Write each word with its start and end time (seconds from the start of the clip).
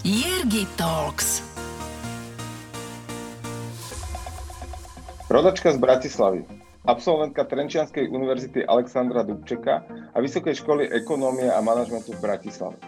Jirgi 0.00 0.64
Talks. 0.80 1.44
Rodačka 5.28 5.72
z 5.72 5.76
Bratislavy, 5.76 6.40
absolventka 6.88 7.44
Trenčianskej 7.44 8.08
univerzity 8.08 8.64
Alexandra 8.64 9.20
Dubčeka 9.28 9.84
a 9.84 10.16
Vysokej 10.24 10.64
školy 10.64 10.88
ekonómie 10.88 11.52
a 11.52 11.60
manažmentu 11.60 12.16
v 12.16 12.24
Bratislave. 12.24 12.80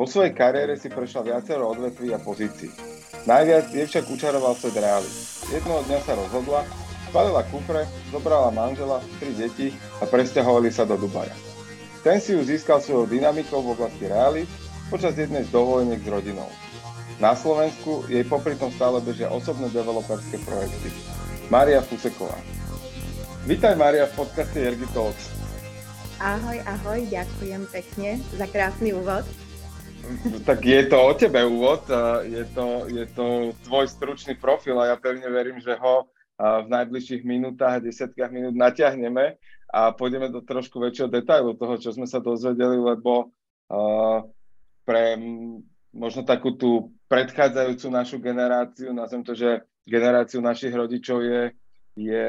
Vo 0.00 0.08
svojej 0.08 0.32
kariére 0.32 0.80
si 0.80 0.88
prešla 0.88 1.28
viacero 1.28 1.68
odvetví 1.68 2.16
a 2.16 2.18
pozícií. 2.24 2.72
Najviac 3.28 3.76
je 3.76 3.84
však 3.84 4.08
učaroval 4.08 4.56
svet 4.56 4.80
reály. 4.80 5.10
Jednoho 5.52 5.84
dňa 5.84 5.98
sa 6.08 6.16
rozhodla, 6.16 6.64
spalila 7.12 7.44
kufre, 7.52 7.84
zobrala 8.08 8.48
manžela, 8.48 9.04
tri 9.20 9.36
deti 9.36 9.76
a 10.00 10.08
presťahovali 10.08 10.72
sa 10.72 10.88
do 10.88 10.96
Dubaja. 10.96 11.36
Ten 12.00 12.16
si 12.16 12.32
ju 12.32 12.40
získal 12.40 12.80
svojou 12.80 13.04
dynamikou 13.04 13.60
v 13.60 13.76
oblasti 13.76 14.08
reály 14.08 14.48
počas 14.86 15.18
jednej 15.18 15.42
z 15.42 15.50
dovoleniek 15.50 15.98
s 15.98 16.08
rodinou. 16.08 16.46
Na 17.18 17.32
Slovensku 17.32 18.04
jej 18.06 18.22
popri 18.28 18.54
tom 18.54 18.70
stále 18.70 19.00
bežia 19.00 19.32
osobné 19.32 19.72
developerské 19.72 20.38
projekty. 20.44 20.92
Mária 21.48 21.80
Fuseková. 21.82 22.36
Vítaj 23.46 23.74
Mária 23.78 24.06
v 24.10 24.26
podcaste 24.26 24.58
Ergi 24.58 24.86
Talks. 24.92 25.32
Ahoj, 26.20 26.58
ahoj, 26.64 27.00
ďakujem 27.08 27.62
pekne 27.70 28.20
za 28.34 28.46
krásny 28.48 28.92
úvod. 28.92 29.24
Tak 30.46 30.62
je 30.62 30.86
to 30.86 30.98
o 31.02 31.12
tebe 31.18 31.42
úvod, 31.42 31.82
je 32.30 32.46
to, 32.54 32.86
je 32.86 33.04
to 33.10 33.50
tvoj 33.66 33.90
stručný 33.90 34.38
profil 34.38 34.78
a 34.78 34.94
ja 34.94 34.96
pevne 34.96 35.26
verím, 35.26 35.58
že 35.58 35.74
ho 35.74 36.06
v 36.38 36.66
najbližších 36.68 37.26
minútach, 37.26 37.82
desiatkách 37.82 38.28
minút 38.28 38.54
natiahneme 38.54 39.40
a 39.72 39.90
pôjdeme 39.96 40.30
do 40.30 40.44
trošku 40.44 40.78
väčšieho 40.78 41.10
detailu 41.10 41.58
toho, 41.58 41.74
čo 41.80 41.90
sme 41.90 42.06
sa 42.06 42.22
dozvedeli, 42.22 42.76
lebo 42.76 43.34
uh, 43.72 44.20
pre 44.86 45.18
možno 45.90 46.22
takú 46.22 46.54
tú 46.54 46.94
predchádzajúcu 47.10 47.86
našu 47.90 48.16
generáciu, 48.22 48.94
nazvem 48.94 49.26
to, 49.26 49.34
že 49.34 49.66
generáciu 49.88 50.38
našich 50.38 50.70
rodičov 50.70 51.24
je, 51.24 51.42
je 51.98 52.28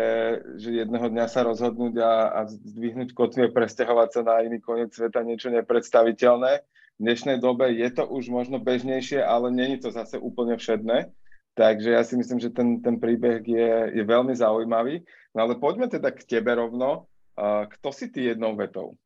že 0.58 0.70
jedného 0.82 1.08
dňa 1.12 1.26
sa 1.30 1.46
rozhodnúť 1.46 2.02
a, 2.02 2.12
a 2.34 2.40
zdvihnúť 2.50 3.14
kotví 3.14 3.46
a 3.46 3.54
presťahovať 3.54 4.10
sa 4.10 4.22
na 4.26 4.36
iný 4.42 4.64
koniec 4.64 4.96
sveta, 4.96 5.22
niečo 5.22 5.54
nepredstaviteľné. 5.54 6.66
V 6.98 7.02
dnešnej 7.06 7.38
dobe 7.38 7.70
je 7.78 7.90
to 7.94 8.10
už 8.10 8.34
možno 8.34 8.58
bežnejšie, 8.58 9.22
ale 9.22 9.54
není 9.54 9.78
to 9.78 9.94
zase 9.94 10.18
úplne 10.18 10.58
všedné. 10.58 11.14
Takže 11.58 11.90
ja 11.94 12.02
si 12.06 12.18
myslím, 12.18 12.38
že 12.42 12.54
ten, 12.54 12.82
ten 12.86 13.02
príbeh 13.02 13.42
je, 13.42 13.70
je 13.94 14.04
veľmi 14.06 14.34
zaujímavý. 14.34 15.02
No 15.34 15.46
ale 15.46 15.58
poďme 15.58 15.90
teda 15.90 16.14
k 16.14 16.26
tebe 16.26 16.54
rovno. 16.54 17.10
Kto 17.78 17.90
si 17.94 18.10
ty 18.14 18.30
jednou 18.30 18.54
vetou? 18.58 18.98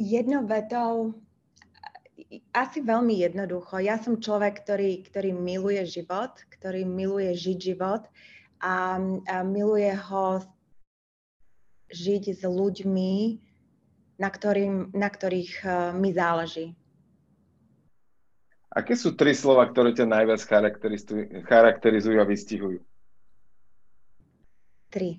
Jednou 0.00 0.48
vetou 0.48 1.12
asi 2.52 2.78
veľmi 2.80 3.22
jednoducho. 3.22 3.80
Ja 3.80 4.00
som 4.00 4.20
človek, 4.20 4.64
ktorý, 4.64 5.04
ktorý 5.06 5.30
miluje 5.32 5.82
život, 5.86 6.36
ktorý 6.52 6.84
miluje 6.84 7.32
žiť 7.34 7.58
život 7.58 8.06
a, 8.60 9.00
a 9.26 9.36
miluje 9.46 9.92
ho 9.94 10.42
žiť 11.90 12.24
s 12.38 12.42
ľuďmi, 12.46 13.14
na, 14.20 14.28
ktorým, 14.28 14.92
na 14.94 15.08
ktorých 15.08 15.52
uh, 15.64 15.72
mi 15.96 16.12
záleží. 16.12 16.76
Aké 18.70 18.94
sú 18.94 19.18
tri 19.18 19.34
slova, 19.34 19.66
ktoré 19.66 19.90
ťa 19.90 20.06
najviac 20.06 20.40
charakterizujú, 21.42 22.22
a 22.22 22.28
vystihujú? 22.28 22.78
Tri. 24.94 25.18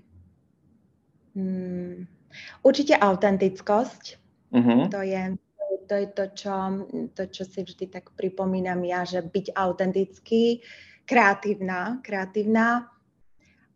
Hmm. 1.36 2.08
Určite 2.64 2.96
autentickosť. 2.96 4.04
Uh-huh. 4.56 4.88
To 4.88 5.04
je 5.04 5.36
to 5.92 6.00
je 6.00 6.08
to 6.08 6.26
čo, 6.32 6.56
to, 7.12 7.24
čo 7.28 7.44
si 7.44 7.68
vždy 7.68 7.92
tak 7.92 8.16
pripomínam 8.16 8.80
ja, 8.88 9.04
že 9.04 9.20
byť 9.20 9.52
autentický, 9.52 10.64
kreatívna, 11.04 12.00
kreatívna 12.00 12.88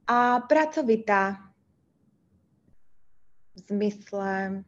a 0.07 0.39
pracovitá 0.47 1.43
v 3.51 3.59
zmysle, 3.67 4.63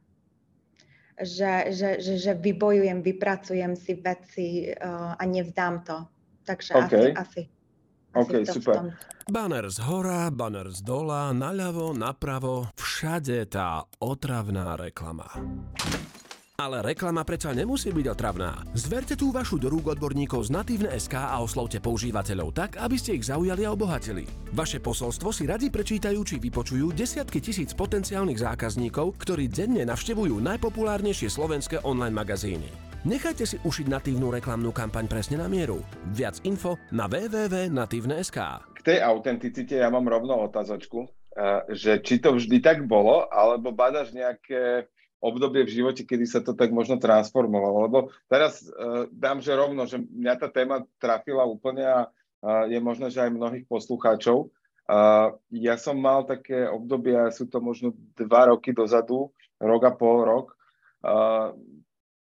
že, 1.24 1.72
že, 1.72 1.90
že, 2.04 2.14
že 2.20 2.32
vybojujem, 2.36 3.00
vypracujem 3.00 3.80
si 3.80 3.96
veci 3.96 4.48
uh, 4.68 5.16
a 5.16 5.24
nevzdám 5.24 5.88
to. 5.88 6.04
Takže 6.44 6.72
okay. 6.76 6.84
asi, 6.84 7.08
asi. 7.16 7.42
OK, 8.12 8.44
super. 8.44 8.92
Banner 9.28 9.68
z 9.72 9.80
hora, 9.88 10.32
banner 10.32 10.68
z 10.72 10.84
dola, 10.84 11.32
naľavo, 11.32 11.96
napravo, 11.96 12.72
všade 12.76 13.48
tá 13.52 13.84
otravná 14.00 14.80
reklama. 14.80 15.28
Ale 16.58 16.82
reklama 16.82 17.22
predsa 17.22 17.54
nemusí 17.54 17.94
byť 17.94 18.18
otravná. 18.18 18.66
Zverte 18.74 19.14
tú 19.14 19.30
vašu 19.30 19.62
do 19.62 19.70
rúk 19.70 19.94
odborníkov 19.94 20.50
z 20.50 20.58
Natívne 20.58 20.90
SK 20.90 21.30
a 21.30 21.38
oslovte 21.38 21.78
používateľov 21.78 22.50
tak, 22.50 22.82
aby 22.82 22.98
ste 22.98 23.14
ich 23.14 23.30
zaujali 23.30 23.62
a 23.62 23.78
obohatili. 23.78 24.26
Vaše 24.58 24.82
posolstvo 24.82 25.30
si 25.30 25.46
radi 25.46 25.70
prečítajú 25.70 26.18
či 26.26 26.42
vypočujú 26.42 26.98
desiatky 26.98 27.46
tisíc 27.46 27.78
potenciálnych 27.78 28.42
zákazníkov, 28.42 29.22
ktorí 29.22 29.54
denne 29.54 29.86
navštevujú 29.86 30.42
najpopulárnejšie 30.42 31.30
slovenské 31.30 31.78
online 31.86 32.18
magazíny. 32.18 32.66
Nechajte 33.06 33.46
si 33.46 33.62
ušiť 33.62 33.86
natívnu 33.94 34.34
reklamnú 34.34 34.74
kampaň 34.74 35.06
presne 35.06 35.38
na 35.38 35.46
mieru. 35.46 35.86
Viac 36.10 36.42
info 36.42 36.82
na 36.90 37.06
www.natívne.sk 37.06 38.38
K 38.74 38.80
tej 38.82 39.06
autenticite 39.06 39.78
ja 39.78 39.94
mám 39.94 40.10
rovno 40.10 40.42
otázočku, 40.50 41.06
eh, 41.06 41.70
že 41.78 42.02
či 42.02 42.18
to 42.18 42.34
vždy 42.34 42.66
tak 42.66 42.82
bolo, 42.90 43.30
alebo 43.30 43.70
badaš 43.70 44.10
nejaké 44.18 44.90
obdobie 45.28 45.68
v 45.68 45.76
živote, 45.84 46.08
kedy 46.08 46.26
sa 46.26 46.40
to 46.40 46.56
tak 46.56 46.72
možno 46.72 46.96
transformovalo. 46.98 47.92
Lebo 47.92 48.00
teraz 48.32 48.64
uh, 48.64 49.06
dám, 49.12 49.44
že 49.44 49.52
rovno, 49.52 49.84
že 49.84 50.00
mňa 50.00 50.34
tá 50.40 50.48
téma 50.48 50.88
trafila 50.98 51.44
úplne 51.44 51.84
a 51.84 52.00
uh, 52.08 52.64
je 52.66 52.80
možné, 52.80 53.12
že 53.12 53.22
aj 53.22 53.36
mnohých 53.36 53.66
poslucháčov. 53.68 54.50
Uh, 54.88 55.36
ja 55.52 55.76
som 55.76 56.00
mal 56.00 56.24
také 56.24 56.64
obdobia, 56.64 57.28
sú 57.36 57.52
to 57.52 57.60
možno 57.60 57.92
dva 58.16 58.56
roky 58.56 58.72
dozadu, 58.72 59.36
rok 59.60 59.82
a 59.84 59.92
pol 59.92 60.24
rok, 60.24 60.56
uh, 61.04 61.52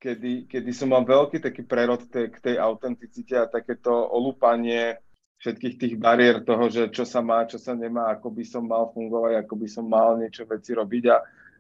kedy, 0.01 0.49
kedy 0.49 0.71
som 0.73 0.95
mal 0.95 1.05
veľký 1.05 1.45
taký 1.45 1.67
prerod 1.67 2.09
tej, 2.09 2.33
k 2.33 2.39
tej 2.41 2.57
autenticite 2.57 3.35
a 3.37 3.51
takéto 3.51 3.93
olúpanie 3.93 4.97
všetkých 5.39 5.75
tých 5.79 5.95
bariér 5.99 6.43
toho, 6.43 6.67
že 6.67 6.91
čo 6.91 7.07
sa 7.07 7.23
má, 7.23 7.47
čo 7.47 7.63
sa 7.63 7.75
nemá, 7.75 8.11
ako 8.11 8.35
by 8.35 8.45
som 8.47 8.67
mal 8.67 8.91
fungovať, 8.91 9.45
ako 9.45 9.55
by 9.55 9.69
som 9.71 9.87
mal 9.87 10.19
niečo 10.19 10.43
veci 10.49 10.75
robiť 10.75 11.05
a, 11.11 11.17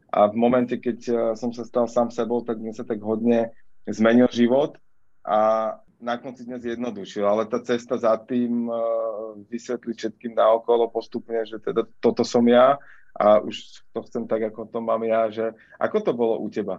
a 0.09 0.29
v 0.29 0.37
momente, 0.41 0.81
keď 0.81 0.99
eh, 1.09 1.17
som 1.37 1.53
sa 1.53 1.65
stal 1.65 1.87
sám 1.89 2.09
sebou, 2.09 2.41
tak 2.41 2.61
mi 2.61 2.73
sa 2.73 2.85
tak 2.85 3.01
hodne 3.05 3.53
zmenil 3.89 4.29
život 4.33 4.77
a 5.25 5.73
na 5.99 6.15
konci 6.15 6.47
dnes 6.47 6.63
zjednodušil, 6.63 7.27
ale 7.27 7.51
tá 7.51 7.59
cesta 7.59 7.99
za 7.99 8.15
tým 8.23 8.71
uh, 8.71 9.35
vysvetliť 9.51 9.97
všetkým 9.99 10.31
naokolo 10.31 10.87
postupne, 10.95 11.43
že 11.43 11.59
teda 11.59 11.83
toto 11.99 12.23
som 12.23 12.47
ja 12.47 12.79
a 13.19 13.43
už 13.43 13.83
to 13.91 14.07
chcem 14.07 14.31
tak, 14.31 14.47
ako 14.47 14.71
to 14.71 14.79
mám 14.79 15.03
ja, 15.03 15.27
že 15.27 15.59
ako 15.75 15.99
to 16.07 16.13
bolo 16.15 16.39
u 16.39 16.47
teba? 16.47 16.79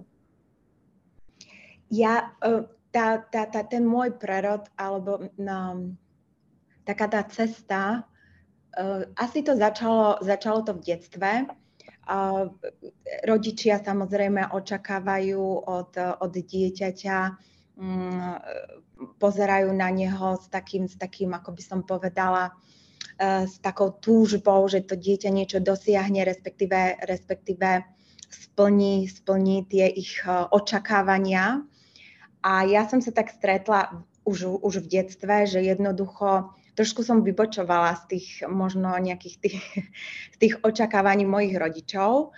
Ja, 1.92 2.32
uh, 2.40 2.64
tá, 2.96 3.20
tá, 3.20 3.44
tá, 3.44 3.68
ten 3.68 3.84
môj 3.84 4.16
prerod, 4.16 4.72
alebo 4.80 5.28
no, 5.36 5.92
taká 6.88 7.12
tá 7.12 7.22
cesta, 7.28 8.08
asi 9.18 9.44
to 9.44 9.58
začalo, 9.58 10.22
začalo 10.24 10.64
to 10.64 10.74
v 10.78 10.96
detstve, 10.96 11.32
Rodičia 13.26 13.78
samozrejme 13.84 14.50
očakávajú 14.50 15.44
od, 15.68 15.92
od 15.98 16.34
dieťaťa, 16.34 17.18
mm, 17.78 18.34
pozerajú 19.22 19.70
na 19.72 19.90
neho 19.94 20.36
s 20.36 20.50
takým, 20.52 20.90
s 20.90 20.98
takým, 20.98 21.32
ako 21.32 21.56
by 21.56 21.62
som 21.64 21.80
povedala, 21.86 22.52
e, 23.16 23.46
s 23.48 23.62
takou 23.62 23.94
túžbou, 23.96 24.66
že 24.68 24.84
to 24.84 24.98
dieťa 24.98 25.30
niečo 25.30 25.60
dosiahne, 25.62 26.26
respektíve, 26.26 27.00
respektíve 27.06 27.86
splní, 28.30 29.08
splní 29.08 29.70
tie 29.70 29.88
ich 29.88 30.20
e, 30.26 30.50
očakávania. 30.50 31.64
A 32.44 32.64
ja 32.64 32.88
som 32.88 33.04
sa 33.04 33.12
tak 33.12 33.32
stretla 33.32 34.04
už, 34.24 34.60
už 34.64 34.84
v 34.84 34.88
detstve, 35.00 35.48
že 35.48 35.60
jednoducho 35.64 36.52
trošku 36.80 37.04
som 37.04 37.28
vybočovala 37.28 38.00
z 38.08 38.16
tých 38.16 38.28
možno 38.48 38.96
nejakých 38.96 39.36
tých, 39.44 39.60
z 40.34 40.38
tých 40.40 40.56
očakávaní 40.64 41.28
mojich 41.28 41.60
rodičov. 41.60 42.32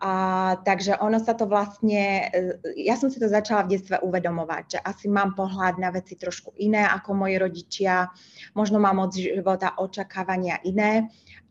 A, 0.00 0.56
takže 0.64 0.96
ono 0.96 1.20
sa 1.20 1.36
to 1.36 1.44
vlastne, 1.44 2.30
e, 2.32 2.56
ja 2.88 2.96
som 2.96 3.12
si 3.12 3.20
to 3.20 3.28
začala 3.28 3.68
v 3.68 3.76
detstve 3.76 4.00
uvedomovať, 4.00 4.64
že 4.64 4.78
asi 4.80 5.12
mám 5.12 5.36
pohľad 5.36 5.76
na 5.76 5.92
veci 5.92 6.16
trošku 6.16 6.56
iné 6.56 6.88
ako 6.88 7.12
moji 7.12 7.36
rodičia, 7.36 8.08
možno 8.56 8.80
mám 8.80 8.96
od 9.02 9.12
života 9.12 9.76
očakávania 9.76 10.62
iné. 10.64 11.10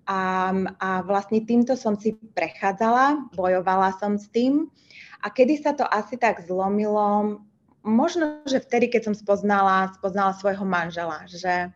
A, 0.10 0.50
a 0.82 0.90
vlastne 1.06 1.46
týmto 1.46 1.78
som 1.78 1.94
si 1.94 2.18
prechádzala, 2.18 3.30
bojovala 3.38 3.94
som 4.02 4.18
s 4.18 4.26
tým. 4.34 4.66
A 5.22 5.30
kedy 5.30 5.62
sa 5.62 5.78
to 5.78 5.86
asi 5.86 6.18
tak 6.18 6.42
zlomilo, 6.42 7.38
možno, 7.86 8.42
že 8.50 8.66
vtedy, 8.66 8.90
keď 8.90 9.12
som 9.12 9.16
spoznala, 9.16 9.94
spoznala 9.94 10.34
svojho 10.34 10.66
manžela, 10.66 11.24
že, 11.30 11.70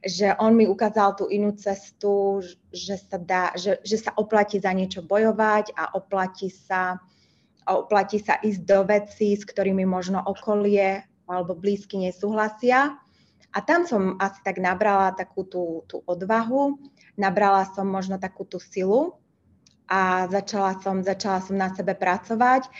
že 0.00 0.32
on 0.40 0.56
mi 0.56 0.64
ukázal 0.64 1.12
tú 1.12 1.28
inú 1.28 1.52
cestu, 1.52 2.40
že 2.72 2.96
sa, 2.96 3.20
dá, 3.20 3.52
že, 3.52 3.84
že 3.84 4.00
sa 4.00 4.16
oplatí 4.16 4.56
za 4.56 4.72
niečo 4.72 5.04
bojovať 5.04 5.76
a 5.76 5.92
oplatí 5.92 6.48
sa, 6.48 6.96
oplatí 7.68 8.16
sa 8.16 8.40
ísť 8.40 8.60
do 8.64 8.80
veci, 8.88 9.36
s 9.36 9.44
ktorými 9.44 9.84
možno 9.84 10.24
okolie 10.24 11.04
alebo 11.28 11.52
blízky 11.52 12.00
nesúhlasia. 12.00 12.96
A 13.50 13.58
tam 13.60 13.84
som 13.84 14.16
asi 14.16 14.40
tak 14.40 14.56
nabrala 14.62 15.12
takú 15.12 15.44
tú, 15.44 15.84
tú 15.84 16.00
odvahu, 16.08 16.80
nabrala 17.18 17.68
som 17.68 17.84
možno 17.84 18.16
takú 18.16 18.48
tú 18.48 18.56
silu 18.56 19.20
a 19.90 20.30
začala 20.30 20.78
som, 20.80 21.02
začala 21.02 21.42
som 21.44 21.58
na 21.58 21.68
sebe 21.74 21.98
pracovať. 21.98 22.70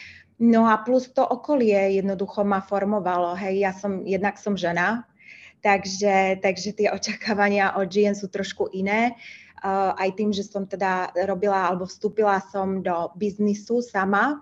No 0.40 0.64
a 0.64 0.80
plus 0.80 1.12
to 1.12 1.20
okolie 1.20 2.00
jednoducho 2.00 2.48
ma 2.48 2.64
formovalo. 2.64 3.36
Hej, 3.36 3.54
ja 3.60 3.72
som, 3.76 4.08
jednak 4.08 4.40
som 4.40 4.56
žena, 4.56 5.09
takže, 5.62 6.40
takže 6.42 6.70
tie 6.76 6.88
očakávania 6.92 7.76
od 7.76 7.88
žien 7.88 8.16
sú 8.16 8.28
trošku 8.28 8.72
iné. 8.72 9.16
Uh, 9.60 9.92
aj 10.00 10.16
tým, 10.16 10.32
že 10.32 10.40
som 10.40 10.64
teda 10.64 11.12
robila 11.28 11.68
alebo 11.68 11.84
vstúpila 11.84 12.40
som 12.48 12.80
do 12.80 13.12
biznisu 13.20 13.84
sama, 13.84 14.40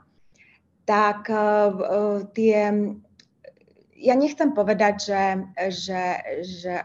tak 0.87 1.27
uh, 1.27 2.23
tie 2.31 2.71
ja 3.99 4.15
nechcem 4.15 4.55
povedať, 4.55 4.95
že, 5.11 5.23
že, 5.75 6.03
že, 6.47 6.77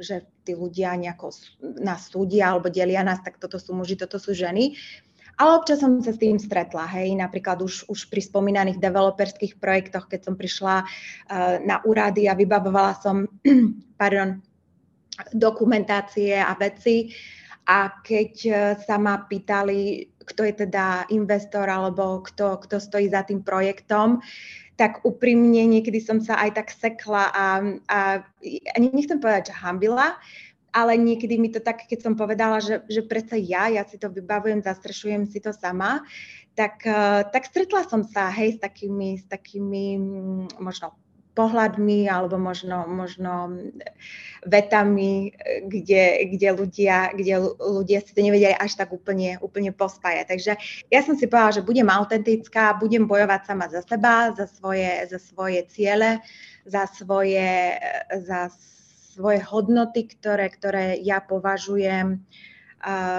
že 0.00 0.16
tí 0.42 0.56
ľudia 0.56 0.96
nejako 0.96 1.30
nás 1.78 2.08
súdia 2.08 2.50
alebo 2.50 2.72
delia 2.72 3.04
nás, 3.04 3.20
tak 3.20 3.36
toto 3.38 3.60
sú 3.60 3.76
muži, 3.76 4.00
toto 4.00 4.16
sú 4.16 4.32
ženy. 4.32 4.74
Ale 5.40 5.50
občas 5.56 5.80
som 5.80 5.96
sa 6.04 6.12
s 6.12 6.20
tým 6.20 6.36
stretla, 6.36 6.84
hej, 6.92 7.16
napríklad 7.16 7.64
už, 7.64 7.88
už 7.88 8.12
pri 8.12 8.20
spomínaných 8.20 8.78
developerských 8.78 9.56
projektoch, 9.56 10.06
keď 10.06 10.20
som 10.28 10.34
prišla 10.36 10.84
uh, 10.84 11.56
na 11.64 11.80
úrady 11.88 12.28
a 12.28 12.36
vybavovala 12.36 13.00
som 13.00 13.24
pardon, 14.00 14.44
dokumentácie 15.32 16.36
a 16.36 16.52
veci. 16.56 17.12
A 17.62 18.02
keď 18.02 18.32
uh, 18.48 18.56
sa 18.76 19.00
ma 19.00 19.24
pýtali, 19.24 20.10
kto 20.20 20.44
je 20.46 20.54
teda 20.68 21.08
investor 21.14 21.64
alebo 21.66 22.20
kto, 22.22 22.60
kto 22.68 22.76
stojí 22.78 23.08
za 23.08 23.24
tým 23.24 23.40
projektom, 23.40 24.20
tak 24.76 25.04
úprimne 25.04 25.68
niekedy 25.68 26.00
som 26.00 26.18
sa 26.18 26.40
aj 26.42 26.50
tak 26.58 26.68
sekla 26.72 27.28
a, 27.30 27.46
a, 27.86 28.00
a 28.48 28.76
nechcem 28.80 29.20
povedať, 29.20 29.52
že 29.52 29.60
hambila, 29.60 30.16
ale 30.72 30.96
niekedy 30.96 31.36
mi 31.36 31.52
to 31.52 31.60
tak, 31.60 31.84
keď 31.84 32.00
som 32.00 32.14
povedala, 32.16 32.58
že, 32.58 32.80
že 32.88 33.04
predsa 33.04 33.36
ja, 33.36 33.68
ja 33.68 33.84
si 33.84 34.00
to 34.00 34.08
vybavujem, 34.08 34.64
zastrešujem 34.64 35.28
si 35.28 35.38
to 35.38 35.52
sama, 35.52 36.00
tak, 36.56 36.84
tak 37.32 37.42
stretla 37.48 37.84
som 37.88 38.04
sa, 38.04 38.28
hej, 38.32 38.56
s 38.56 38.58
takými, 38.60 39.20
s 39.20 39.24
takými 39.28 39.96
mm, 39.96 40.60
možno 40.60 40.96
pohľadmi 41.32 42.12
alebo 42.12 42.36
možno, 42.36 42.84
možno 42.84 43.56
vetami, 44.44 45.32
kde, 45.64 46.28
kde, 46.28 46.48
ľudia, 46.52 47.16
kde 47.16 47.56
ľudia 47.56 48.04
si 48.04 48.12
to 48.12 48.20
nevedeli 48.20 48.52
až 48.52 48.76
tak 48.76 48.92
úplne, 48.92 49.40
úplne 49.40 49.72
pospájať. 49.72 50.28
Takže 50.28 50.52
ja 50.92 51.00
som 51.00 51.16
si 51.16 51.24
povedala, 51.24 51.56
že 51.56 51.64
budem 51.64 51.88
autentická, 51.88 52.76
budem 52.76 53.08
bojovať 53.08 53.40
sama 53.48 53.66
za 53.72 53.80
seba, 53.80 54.36
za 54.36 54.44
svoje, 54.44 55.08
za 55.08 55.16
svoje 55.16 55.64
ciele, 55.72 56.20
za 56.68 56.84
svoje, 56.84 57.80
za 58.12 58.52
svoje 59.12 59.44
hodnoty, 59.44 60.08
ktoré, 60.08 60.48
ktoré 60.48 60.96
ja 61.00 61.20
považujem, 61.20 62.24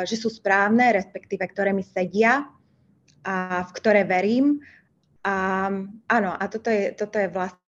že 0.03 0.15
sú 0.17 0.27
správne, 0.33 0.91
respektíve 0.91 1.45
ktoré 1.47 1.71
mi 1.71 1.85
sedia 1.85 2.49
a 3.23 3.63
v 3.63 3.71
ktoré 3.77 4.03
verím. 4.03 4.59
A, 5.23 5.69
áno, 6.11 6.31
a 6.35 6.43
toto 6.51 6.67
je, 6.67 6.91
toto 6.97 7.15
je 7.15 7.31
vlastne 7.31 7.63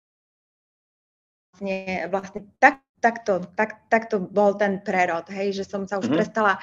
vlastne, 2.10 2.50
tak, 2.58 2.82
takto, 2.98 3.44
tak, 3.54 3.86
takto 3.92 4.18
bol 4.18 4.56
ten 4.56 4.80
prerod, 4.80 5.28
hej, 5.28 5.52
že 5.60 5.64
som 5.68 5.84
sa 5.84 6.00
už 6.00 6.08
mm-hmm. 6.08 6.18
prestala, 6.18 6.54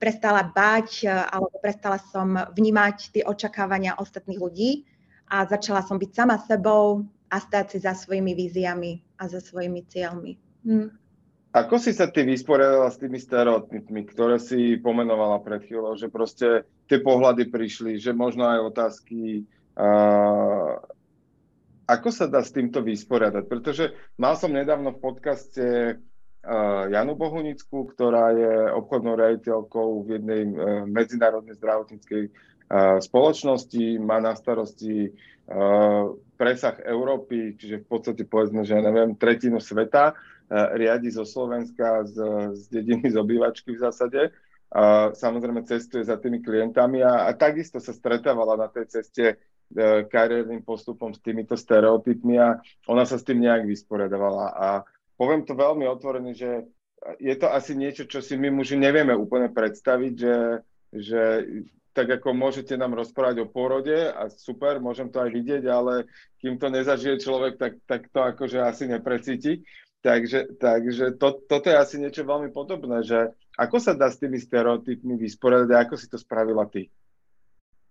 prestala 0.00 0.42
báť 0.42 1.04
alebo 1.06 1.60
prestala 1.60 2.00
som 2.10 2.34
vnímať 2.56 2.96
tie 3.12 3.22
očakávania 3.22 4.00
ostatných 4.00 4.40
ľudí 4.40 4.70
a 5.30 5.46
začala 5.46 5.84
som 5.84 6.00
byť 6.00 6.10
sama 6.10 6.40
sebou 6.40 7.06
a 7.30 7.36
stať 7.38 7.76
si 7.76 7.78
za 7.84 7.94
svojimi 7.94 8.34
víziami 8.34 8.98
a 9.20 9.28
za 9.30 9.38
svojimi 9.38 9.86
cieľmi. 9.86 10.32
Hm. 10.66 10.88
Ako 11.50 11.82
si 11.82 11.90
sa 11.90 12.06
ty 12.06 12.22
vysporiadala 12.22 12.94
s 12.94 13.02
tými 13.02 13.18
stereotypmi, 13.18 14.06
ktoré 14.06 14.38
si 14.38 14.78
pomenovala 14.78 15.42
pred 15.42 15.66
chvíľou, 15.66 15.98
že 15.98 16.06
proste 16.06 16.62
tie 16.86 17.02
pohľady 17.02 17.50
prišli, 17.50 17.98
že 17.98 18.14
možno 18.14 18.46
aj 18.46 18.70
otázky 18.70 19.50
uh, 19.74 20.78
ako 21.90 22.08
sa 22.14 22.30
dá 22.30 22.46
s 22.46 22.54
týmto 22.54 22.86
vysporiadať? 22.86 23.50
Pretože 23.50 23.90
mal 24.14 24.38
som 24.38 24.54
nedávno 24.54 24.94
v 24.94 25.02
podcaste 25.02 25.66
uh, 25.98 26.86
Janu 26.86 27.18
Bohunickú, 27.18 27.90
ktorá 27.90 28.30
je 28.30 28.54
obchodnou 28.78 29.18
riaditeľkou 29.18 30.06
v 30.06 30.08
jednej 30.14 30.42
uh, 30.46 30.54
medzinárodnej 30.86 31.58
zdravotníckej 31.58 32.30
uh, 32.30 33.02
spoločnosti, 33.02 33.98
má 33.98 34.22
na 34.22 34.38
starosti 34.38 35.10
uh, 35.10 36.14
presah 36.38 36.78
Európy, 36.86 37.58
čiže 37.58 37.82
v 37.82 37.86
podstate 37.90 38.22
povedzme, 38.22 38.62
že 38.62 38.78
neviem, 38.78 39.18
tretinu 39.18 39.58
sveta, 39.58 40.14
riadi 40.50 41.14
zo 41.14 41.22
Slovenska, 41.22 42.02
z, 42.04 42.16
z 42.58 42.62
dediny, 42.68 43.06
z 43.06 43.16
obývačky 43.16 43.78
v 43.78 43.82
zásade. 43.86 44.20
A 44.70 45.14
samozrejme 45.14 45.66
cestuje 45.66 46.06
za 46.06 46.18
tými 46.18 46.42
klientami 46.42 47.02
a, 47.02 47.26
a 47.26 47.34
takisto 47.34 47.82
sa 47.82 47.90
stretávala 47.90 48.54
na 48.54 48.70
tej 48.70 48.86
ceste 48.86 49.38
E, 49.70 50.02
kariérnym 50.10 50.66
postupom 50.66 51.14
s 51.14 51.22
týmito 51.22 51.54
stereotypmi 51.54 52.42
a 52.42 52.58
ona 52.90 53.06
sa 53.06 53.14
s 53.14 53.22
tým 53.22 53.38
nejak 53.38 53.70
vysporiadovala. 53.70 54.50
A 54.50 54.68
poviem 55.14 55.46
to 55.46 55.54
veľmi 55.54 55.86
otvorene, 55.86 56.34
že 56.34 56.66
je 57.22 57.34
to 57.38 57.46
asi 57.46 57.78
niečo, 57.78 58.10
čo 58.10 58.18
si 58.18 58.34
my 58.34 58.50
muži 58.50 58.74
nevieme 58.74 59.14
úplne 59.14 59.46
predstaviť, 59.46 60.14
že, 60.18 60.36
že 60.90 61.22
tak 61.94 62.18
ako 62.18 62.34
môžete 62.34 62.74
nám 62.74 62.98
rozprávať 62.98 63.46
o 63.46 63.50
pôrode 63.50 63.94
a 63.94 64.26
super, 64.26 64.82
môžem 64.82 65.06
to 65.06 65.22
aj 65.22 65.30
vidieť, 65.38 65.62
ale 65.70 66.10
kým 66.42 66.58
to 66.58 66.66
nezažije 66.66 67.22
človek, 67.22 67.54
tak, 67.54 67.78
tak 67.86 68.10
to 68.10 68.26
akože 68.26 68.58
asi 68.58 68.90
neprecíti. 68.90 69.62
Takže, 70.00 70.56
takže 70.56 71.20
to, 71.20 71.44
toto 71.44 71.66
je 71.68 71.76
asi 71.76 72.00
niečo 72.00 72.24
veľmi 72.24 72.48
podobné, 72.56 73.04
že 73.04 73.36
ako 73.60 73.76
sa 73.76 73.92
dá 73.92 74.08
s 74.08 74.16
tými 74.16 74.40
stereotypmi 74.40 75.20
vysporiadať 75.20 75.70
a 75.76 75.80
ako 75.84 75.94
si 76.00 76.08
to 76.08 76.16
spravila 76.16 76.64
ty? 76.64 76.88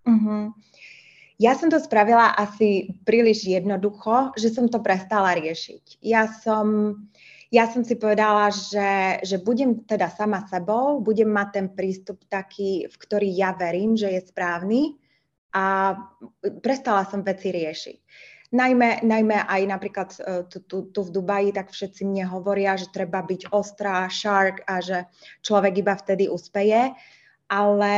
Uh-huh. 0.10 0.50
Ja 1.38 1.54
som 1.54 1.70
to 1.70 1.78
spravila 1.78 2.34
asi 2.34 2.98
príliš 3.06 3.46
jednoducho, 3.46 4.34
že 4.36 4.50
som 4.50 4.66
to 4.68 4.82
prestala 4.82 5.38
riešiť. 5.38 6.02
Ja 6.02 6.28
som, 6.28 6.98
ja 7.54 7.70
som 7.70 7.86
si 7.86 7.94
povedala, 7.94 8.50
že, 8.50 9.22
že 9.22 9.38
budem 9.38 9.86
teda 9.86 10.10
sama 10.10 10.44
sebou, 10.50 10.98
budem 11.00 11.30
mať 11.30 11.48
ten 11.54 11.68
prístup 11.70 12.26
taký, 12.26 12.90
v 12.90 12.96
ktorý 12.98 13.30
ja 13.30 13.54
verím, 13.54 13.94
že 13.94 14.10
je 14.18 14.22
správny 14.26 14.98
a 15.54 15.96
prestala 16.60 17.06
som 17.06 17.22
veci 17.22 17.54
riešiť. 17.54 17.98
Najmä, 18.50 19.06
najmä 19.06 19.46
aj 19.46 19.62
napríklad 19.70 20.10
e, 20.18 20.20
tu, 20.50 20.58
tu, 20.66 20.78
tu 20.90 21.00
v 21.06 21.14
Dubaji, 21.14 21.54
tak 21.54 21.70
všetci 21.70 22.02
mne 22.02 22.26
hovoria, 22.34 22.74
že 22.82 22.90
treba 22.90 23.22
byť 23.22 23.54
ostrá, 23.54 24.10
shark 24.10 24.66
a 24.66 24.82
že 24.82 25.06
človek 25.46 25.86
iba 25.86 25.94
vtedy 25.94 26.26
uspeje. 26.26 26.98
Ale 27.46 27.94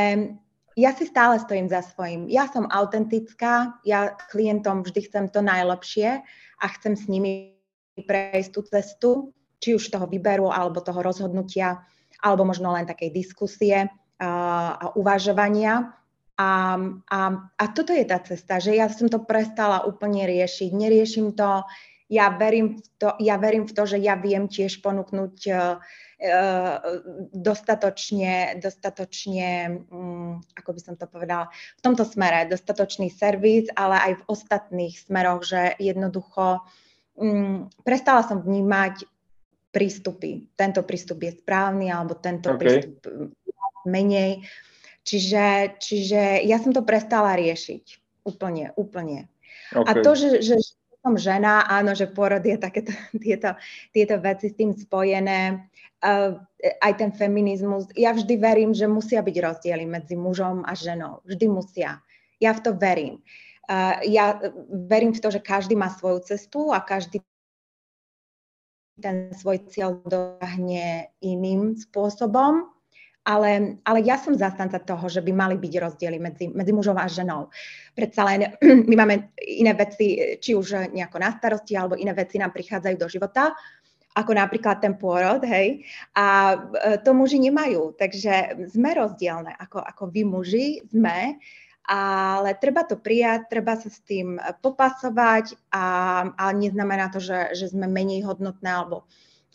ja 0.76 0.92
si 0.92 1.08
stále 1.08 1.40
stojím 1.40 1.72
za 1.72 1.80
svojím. 1.80 2.28
Ja 2.28 2.48
som 2.48 2.68
autentická, 2.68 3.80
ja 3.84 4.12
klientom 4.28 4.84
vždy 4.84 5.00
chcem 5.08 5.24
to 5.32 5.40
najlepšie 5.40 6.20
a 6.60 6.64
chcem 6.76 7.00
s 7.00 7.08
nimi 7.08 7.56
prejsť 7.96 8.50
tú 8.52 8.60
cestu, 8.64 9.10
či 9.60 9.76
už 9.76 9.92
toho 9.92 10.08
výberu, 10.08 10.48
alebo 10.48 10.84
toho 10.84 11.00
rozhodnutia, 11.04 11.84
alebo 12.20 12.48
možno 12.48 12.72
len 12.72 12.88
takej 12.88 13.12
diskusie 13.12 13.88
a, 14.20 14.30
a 14.76 14.86
uvažovania. 14.96 15.92
A, 16.40 16.80
a, 17.12 17.18
a 17.60 17.64
toto 17.70 17.92
je 17.92 18.08
tá 18.08 18.18
cesta, 18.24 18.56
že 18.56 18.72
ja 18.74 18.88
som 18.88 19.06
to 19.06 19.20
prestala 19.20 19.84
úplne 19.84 20.24
riešiť. 20.24 20.70
Neriešim 20.72 21.36
to, 21.36 21.62
ja 22.08 22.32
verím 22.32 22.80
v 22.80 22.86
to, 22.96 23.08
ja 23.20 23.36
verím 23.36 23.68
v 23.68 23.72
to 23.72 23.82
že 23.84 23.98
ja 24.00 24.16
viem 24.16 24.48
tiež 24.48 24.80
ponúknuť 24.80 25.36
uh, 25.52 25.76
Eh, 26.22 26.78
dostatočne, 27.34 28.54
dostatočne, 28.62 29.82
mm, 29.90 30.54
ako 30.54 30.70
by 30.70 30.80
som 30.80 30.94
to 30.94 31.10
povedala, 31.10 31.50
v 31.50 31.82
tomto 31.82 32.06
smere 32.06 32.46
dostatočný 32.46 33.10
servis, 33.10 33.66
ale 33.74 33.98
aj 33.98 34.12
v 34.22 34.26
ostatných 34.30 34.94
smeroch, 35.02 35.42
že 35.42 35.74
jednoducho 35.82 36.62
mm, 37.18 37.82
prestala 37.82 38.22
som 38.22 38.38
vnímať 38.38 39.02
prístupy. 39.74 40.46
Tento 40.54 40.86
prístup 40.86 41.26
je 41.26 41.34
správny, 41.42 41.90
alebo 41.90 42.14
tento 42.14 42.54
okay. 42.54 42.86
prístup 42.86 43.34
menej. 43.82 44.46
Čiže, 45.02 45.78
čiže 45.82 46.46
ja 46.46 46.62
som 46.62 46.70
to 46.70 46.86
prestala 46.86 47.34
riešiť. 47.34 47.84
Úplne, 48.22 48.78
úplne. 48.78 49.26
Okay. 49.74 49.88
A 49.88 49.90
to, 49.98 50.14
že, 50.14 50.46
že 50.46 50.62
som 51.02 51.18
žena, 51.18 51.66
áno, 51.66 51.98
že 51.98 52.06
porod 52.06 52.46
je 52.46 52.54
takéto, 52.54 52.94
tieto, 53.24 53.58
tieto 53.90 54.16
veci 54.22 54.54
s 54.54 54.54
tým 54.54 54.70
spojené 54.72 55.66
uh, 56.06 56.38
aj 56.78 56.92
ten 56.94 57.10
feminizmus. 57.10 57.90
Ja 57.98 58.14
vždy 58.14 58.34
verím, 58.38 58.70
že 58.70 58.86
musia 58.86 59.20
byť 59.20 59.36
rozdiely 59.42 59.84
medzi 59.84 60.14
mužom 60.14 60.62
a 60.62 60.72
ženou. 60.78 61.26
Vždy 61.26 61.46
musia. 61.50 61.98
Ja 62.38 62.54
v 62.54 62.62
to 62.62 62.70
verím. 62.78 63.18
Uh, 63.66 63.98
ja 64.06 64.38
verím 64.70 65.14
v 65.14 65.22
to, 65.22 65.34
že 65.34 65.42
každý 65.42 65.74
má 65.74 65.90
svoju 65.90 66.22
cestu 66.22 66.70
a 66.70 66.78
každý 66.78 67.22
ten 69.02 69.34
svoj 69.34 69.66
cieľ 69.66 69.98
dohne 70.06 71.10
iným 71.18 71.74
spôsobom. 71.74 72.70
Ale, 73.22 73.78
ale 73.86 73.98
ja 74.02 74.18
som 74.18 74.34
zastanca 74.34 74.82
toho, 74.82 75.06
že 75.06 75.22
by 75.22 75.30
mali 75.30 75.54
byť 75.54 75.72
rozdiely 75.78 76.18
medzi, 76.18 76.50
medzi 76.50 76.72
mužom 76.74 76.98
a 76.98 77.06
ženou. 77.06 77.54
Predsa 77.94 78.26
len 78.26 78.40
my 78.90 78.94
máme 78.98 79.30
iné 79.38 79.72
veci, 79.78 80.38
či 80.42 80.58
už 80.58 80.90
nejako 80.90 81.22
na 81.22 81.30
starosti, 81.30 81.78
alebo 81.78 81.94
iné 81.94 82.10
veci 82.12 82.42
nám 82.42 82.50
prichádzajú 82.50 82.96
do 82.98 83.06
života, 83.06 83.54
ako 84.12 84.36
napríklad 84.36 84.84
ten 84.84 84.92
pôrod, 85.00 85.40
hej, 85.48 85.88
a 86.12 86.52
e, 86.52 86.56
to 87.00 87.16
muži 87.16 87.40
nemajú, 87.40 87.96
takže 87.96 88.60
sme 88.68 88.92
rozdielne, 88.92 89.56
ako, 89.56 89.80
ako 89.80 90.12
vy 90.12 90.22
muži 90.28 90.66
sme, 90.92 91.40
ale 91.88 92.54
treba 92.60 92.84
to 92.84 93.00
prijať, 93.00 93.48
treba 93.48 93.74
sa 93.74 93.88
s 93.88 94.04
tým 94.04 94.36
popasovať, 94.60 95.56
a, 95.72 95.84
ale 96.28 96.52
neznamená 96.60 97.08
to, 97.08 97.24
že, 97.24 97.56
že 97.56 97.72
sme 97.72 97.88
menej 97.88 98.28
hodnotné 98.28 98.68
alebo 98.68 99.08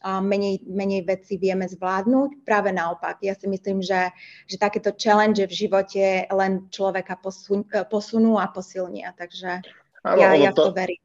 menej, 0.05 0.61
menej 0.67 1.01
veci 1.05 1.41
vieme 1.41 1.65
zvládnuť. 1.65 2.45
Práve 2.45 2.69
naopak, 2.69 3.17
ja 3.25 3.33
si 3.33 3.49
myslím, 3.49 3.81
že, 3.81 4.13
že 4.45 4.61
takéto 4.61 4.93
challenge 4.93 5.41
v 5.41 5.53
živote 5.53 6.29
len 6.29 6.69
človeka 6.69 7.17
posun, 7.17 7.65
posunú 7.89 8.37
a 8.37 8.47
posilnia, 8.49 9.13
takže 9.17 9.65
ano, 10.05 10.19
ja, 10.21 10.37
ja 10.37 10.51
to, 10.53 10.69
to 10.69 10.77
verím. 10.77 11.01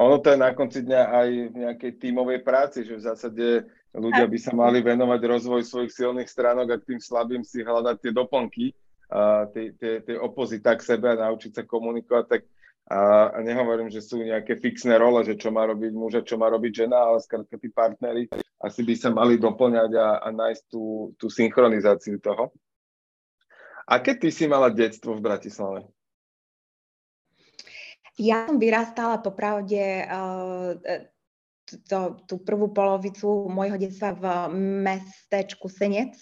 Ono 0.00 0.16
to 0.16 0.32
je 0.32 0.38
na 0.40 0.56
konci 0.56 0.80
dňa 0.80 1.02
aj 1.12 1.28
v 1.28 1.54
nejakej 1.60 1.92
tímovej 2.00 2.40
práci, 2.40 2.88
že 2.88 2.96
v 2.96 3.04
zásade 3.04 3.46
ľudia 3.92 4.24
by 4.24 4.38
sa 4.40 4.56
mali 4.56 4.80
venovať 4.80 5.20
rozvoj 5.20 5.60
svojich 5.60 5.92
silných 5.92 6.30
stránok 6.30 6.66
a 6.72 6.80
tým 6.80 6.96
slabým 6.96 7.44
si 7.44 7.60
hľadať 7.60 7.96
tie 8.00 8.12
doplnky, 8.14 8.66
tie, 9.52 9.64
tie, 9.76 9.92
tie 10.00 10.16
opozita 10.16 10.72
k 10.78 10.86
sebe 10.86 11.12
a 11.12 11.20
naučiť 11.28 11.52
sa 11.52 11.62
komunikovať, 11.68 12.24
tak 12.30 12.42
a, 12.90 13.30
a 13.30 13.38
nehovorím, 13.38 13.86
že 13.86 14.02
sú 14.02 14.18
nejaké 14.18 14.58
fixné 14.58 14.98
role, 14.98 15.22
že 15.22 15.38
čo 15.38 15.54
má 15.54 15.62
robiť 15.62 15.92
muž 15.94 16.18
a 16.18 16.26
čo 16.26 16.34
má 16.34 16.50
robiť 16.50 16.84
žena, 16.84 17.06
ale 17.06 17.22
skrátka 17.22 17.54
tí 17.54 17.70
partnery 17.70 18.26
asi 18.58 18.82
by 18.82 18.94
sa 18.98 19.14
mali 19.14 19.38
doplňať 19.38 19.90
a, 19.94 20.08
a 20.26 20.28
nájsť 20.34 20.62
tú, 20.66 21.14
tú 21.14 21.30
synchronizáciu 21.30 22.18
toho. 22.18 22.50
Aké 23.86 24.18
ty 24.18 24.34
si 24.34 24.50
mala 24.50 24.74
detstvo 24.74 25.14
v 25.14 25.22
Bratislave? 25.22 25.86
Ja 28.18 28.50
som 28.50 28.58
vyrastala 28.58 29.22
popravde 29.22 30.04
uh, 30.10 30.74
to, 31.86 32.18
tú 32.26 32.42
prvú 32.42 32.74
polovicu 32.74 33.46
môjho 33.46 33.78
detstva 33.78 34.18
v 34.18 34.24
mestečku 34.82 35.70
Senec, 35.70 36.18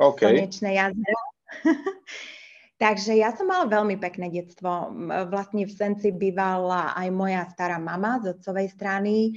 okay. 0.00 0.32
Slnečné 0.32 0.80
jazero. 0.80 1.22
Takže 2.76 3.16
ja 3.16 3.32
som 3.32 3.48
mala 3.48 3.64
veľmi 3.72 3.96
pekné 3.96 4.28
detstvo. 4.28 4.92
Vlastne 5.32 5.64
v 5.64 5.72
Senci 5.72 6.12
bývala 6.12 6.92
aj 6.92 7.08
moja 7.08 7.48
stará 7.48 7.80
mama 7.80 8.20
z 8.20 8.36
otcovej 8.36 8.68
strany 8.68 9.32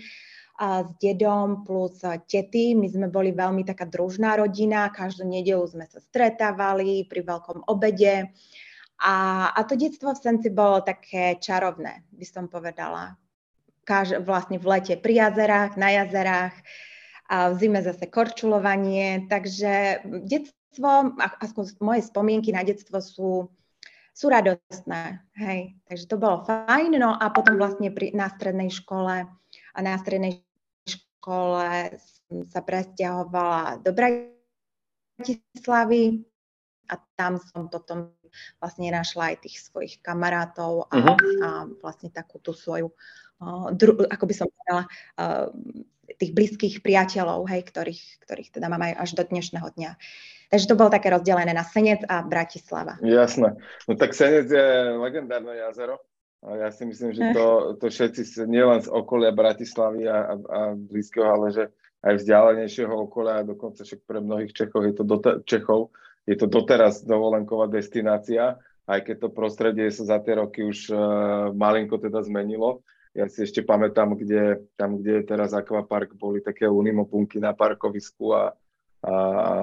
s 0.59 0.89
dedom 0.99 1.63
plus 1.63 2.03
tety. 2.27 2.75
My 2.75 2.91
sme 2.91 3.07
boli 3.07 3.31
veľmi 3.31 3.63
taká 3.63 3.87
družná 3.87 4.35
rodina, 4.35 4.91
každú 4.91 5.23
nedelu 5.23 5.63
sme 5.63 5.87
sa 5.87 6.03
stretávali 6.03 7.07
pri 7.07 7.23
veľkom 7.23 7.63
obede. 7.71 8.27
A, 8.99 9.47
a 9.55 9.59
to 9.63 9.79
detstvo 9.79 10.11
v 10.11 10.19
Senci 10.19 10.51
bolo 10.51 10.83
také 10.83 11.39
čarovné, 11.39 12.03
by 12.11 12.25
som 12.27 12.51
povedala. 12.51 13.15
Kaž, 13.87 14.19
vlastne 14.19 14.59
v 14.59 14.67
lete 14.67 14.99
pri 14.99 15.23
jazerách, 15.23 15.79
na 15.79 15.95
jazerách, 15.95 16.59
a 17.29 17.53
v 17.53 17.61
zime 17.61 17.79
zase 17.79 18.11
korčulovanie. 18.11 19.31
Takže 19.31 20.03
detstvo 20.27 20.58
detstvo, 20.69 21.17
aspoň 21.17 21.63
moje 21.81 22.01
spomienky 22.05 22.53
na 22.53 22.61
detstvo 22.61 23.01
sú, 23.01 23.49
sú 24.13 24.29
radostné. 24.29 25.25
Hej. 25.33 25.73
Takže 25.89 26.05
to 26.05 26.21
bolo 26.21 26.45
fajn. 26.45 26.93
No 27.01 27.17
a 27.17 27.29
potom 27.33 27.57
vlastne 27.57 27.89
pri, 27.89 28.13
na 28.13 28.29
strednej 28.29 28.69
škole 28.69 29.25
a 29.73 29.79
na 29.81 29.97
strednej 29.97 30.45
škole 30.85 31.97
sa 32.53 32.61
presťahovala 32.61 33.81
do 33.81 33.89
Bratislavy 35.17 36.21
a 36.89 36.97
tam 37.17 37.41
som 37.41 37.69
potom 37.69 38.13
vlastne 38.61 38.93
našla 38.93 39.33
aj 39.33 39.41
tých 39.45 39.57
svojich 39.61 40.01
kamarátov 40.05 40.85
a, 40.89 40.95
uh-huh. 40.95 41.17
a 41.41 41.49
vlastne 41.81 42.13
takú 42.13 42.37
tú 42.37 42.53
svoju, 42.53 42.93
uh, 43.41 43.73
dru, 43.73 44.05
ako 44.05 44.25
by 44.25 44.33
som 44.33 44.47
povedala, 44.49 44.85
uh, 45.17 45.49
tých 46.17 46.33
blízkych 46.33 46.81
priateľov, 46.81 47.45
hej, 47.49 47.61
ktorých, 47.65 48.25
ktorých 48.25 48.49
teda 48.53 48.69
mám 48.69 48.81
aj 48.81 48.93
až 49.05 49.09
do 49.17 49.23
dnešného 49.25 49.69
dňa. 49.77 49.91
Takže 50.49 50.65
to 50.65 50.75
bolo 50.75 50.89
také 50.89 51.13
rozdelené 51.13 51.53
na 51.53 51.61
Senec 51.61 52.01
a 52.09 52.25
Bratislava. 52.25 52.97
Jasné. 53.05 53.53
No 53.85 53.93
tak 53.93 54.17
Senec 54.17 54.49
je 54.49 54.67
legendárne 54.97 55.53
jazero. 55.53 56.01
A 56.39 56.55
ja 56.55 56.69
si 56.71 56.87
myslím, 56.87 57.11
že 57.11 57.35
to, 57.35 57.75
to 57.83 57.91
všetci, 57.91 58.47
nielen 58.47 58.79
z 58.79 58.87
okolia 58.87 59.35
Bratislavy 59.35 60.07
a, 60.07 60.17
a, 60.23 60.33
a 60.39 60.59
blízkeho, 60.71 61.27
ale 61.27 61.51
že 61.51 61.63
aj 61.99 62.15
vzdialenejšieho 62.15 62.95
okolia, 62.95 63.43
a 63.43 63.47
dokonca 63.47 63.83
však 63.83 64.07
pre 64.07 64.23
mnohých 64.23 64.55
Čechov 64.55 64.87
je 64.87 64.93
to, 64.95 65.03
dote, 65.03 65.43
Čechov, 65.43 65.91
je 66.23 66.39
to 66.39 66.47
doteraz 66.47 67.03
dovolenková 67.03 67.67
destinácia, 67.67 68.55
aj 68.87 68.99
keď 69.03 69.15
to 69.27 69.35
prostredie 69.35 69.91
sa 69.91 70.15
za 70.15 70.17
tie 70.23 70.39
roky 70.39 70.63
už 70.63 70.95
uh, 70.95 71.51
malinko 71.51 71.99
teda 71.99 72.23
zmenilo. 72.23 72.87
Ja 73.11 73.27
si 73.27 73.43
ešte 73.43 73.59
pamätám, 73.59 74.15
kde, 74.15 74.63
tam, 74.79 75.03
kde 75.03 75.19
je 75.19 75.23
teraz 75.27 75.51
Aquapark, 75.51 76.15
boli 76.15 76.39
také 76.39 76.71
unimopunky 76.71 77.43
na 77.43 77.51
parkovisku 77.51 78.31
a, 78.31 78.55
a, 79.03 79.15
a 79.15 79.53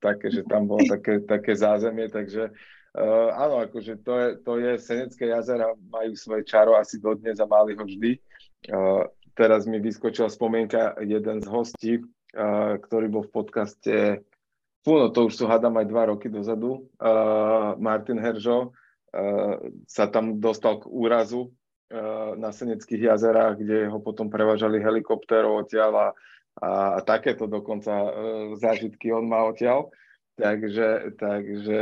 také, 0.00 0.28
že 0.28 0.42
tam 0.44 0.68
bolo 0.68 0.84
také, 0.84 1.24
také 1.24 1.56
zázemie, 1.56 2.12
takže 2.12 2.52
uh, 2.96 3.30
áno, 3.32 3.64
akože 3.64 4.04
to 4.04 4.12
je, 4.16 4.28
to 4.44 4.52
je 4.60 4.72
Senecké 4.76 5.32
jazera, 5.32 5.72
majú 5.88 6.12
svoje 6.16 6.44
čaro 6.44 6.76
asi 6.76 7.00
dodnes 7.00 7.40
a 7.40 7.48
mali 7.48 7.72
ho 7.72 7.84
vždy. 7.84 8.20
Uh, 8.68 9.08
teraz 9.32 9.64
mi 9.64 9.80
vyskočila 9.80 10.28
spomienka 10.28 11.00
jeden 11.00 11.40
z 11.40 11.46
hostí, 11.48 11.92
uh, 12.00 12.76
ktorý 12.76 13.06
bol 13.08 13.24
v 13.24 13.32
podcaste 13.32 13.94
Fú, 14.84 15.00
no 15.00 15.08
to 15.08 15.32
už 15.32 15.40
sú 15.40 15.44
hádam 15.48 15.80
aj 15.80 15.86
dva 15.88 16.12
roky 16.12 16.28
dozadu. 16.28 16.84
Uh, 17.00 17.72
Martin 17.80 18.20
Heržo 18.20 18.68
uh, 18.68 19.56
sa 19.88 20.12
tam 20.12 20.36
dostal 20.36 20.76
k 20.76 20.92
úrazu 20.92 21.48
uh, 21.48 22.36
na 22.36 22.52
Seneckých 22.52 23.08
jazerách, 23.08 23.64
kde 23.64 23.88
ho 23.88 23.96
potom 24.04 24.28
prevážali 24.28 24.84
helikoptérov 24.84 25.64
odtiaľ 25.64 25.92
a 25.96 26.06
a, 26.62 26.98
a 26.98 27.00
takéto 27.02 27.50
dokonca 27.50 27.90
e, 27.90 28.10
zážitky 28.58 29.10
on 29.10 29.26
má 29.26 29.42
odtiaľ. 29.42 29.90
Takže, 30.34 31.14
takže 31.18 31.78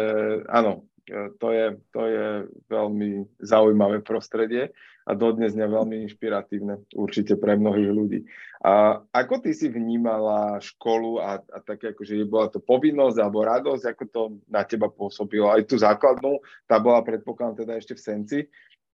áno, 0.48 0.88
e, 1.08 1.32
to 1.36 1.48
je, 1.52 1.66
to 1.92 2.02
je 2.08 2.26
veľmi 2.68 3.28
zaujímavé 3.40 4.00
prostredie 4.00 4.72
a 5.02 5.12
dodnes 5.18 5.52
dňa 5.52 5.66
veľmi 5.66 6.06
inšpiratívne 6.08 6.88
určite 6.94 7.34
pre 7.34 7.58
mnohých 7.58 7.90
ľudí. 7.90 8.20
A 8.62 9.02
ako 9.10 9.42
ty 9.42 9.50
si 9.50 9.66
vnímala 9.66 10.62
školu 10.62 11.18
a, 11.18 11.42
a 11.42 11.58
také 11.58 11.90
ako, 11.90 12.02
že 12.06 12.22
bola 12.22 12.46
to 12.46 12.62
povinnosť 12.62 13.18
alebo 13.18 13.42
radosť, 13.42 13.84
ako 13.90 14.04
to 14.06 14.22
na 14.46 14.62
teba 14.62 14.86
pôsobilo? 14.86 15.50
Aj 15.50 15.58
tú 15.66 15.74
základnú, 15.74 16.38
tá 16.70 16.78
bola 16.78 17.02
predpokladám 17.02 17.66
teda 17.66 17.72
ešte 17.82 17.98
v 17.98 18.04
Senci 18.06 18.38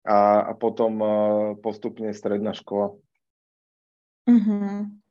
a, 0.07 0.47
a 0.47 0.53
potom 0.55 0.93
uh, 1.03 1.11
postupne 1.59 2.15
stredná 2.15 2.55
škola. 2.55 2.95
Mm-hmm. 4.31 5.06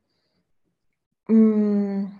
Mm, 1.25 2.13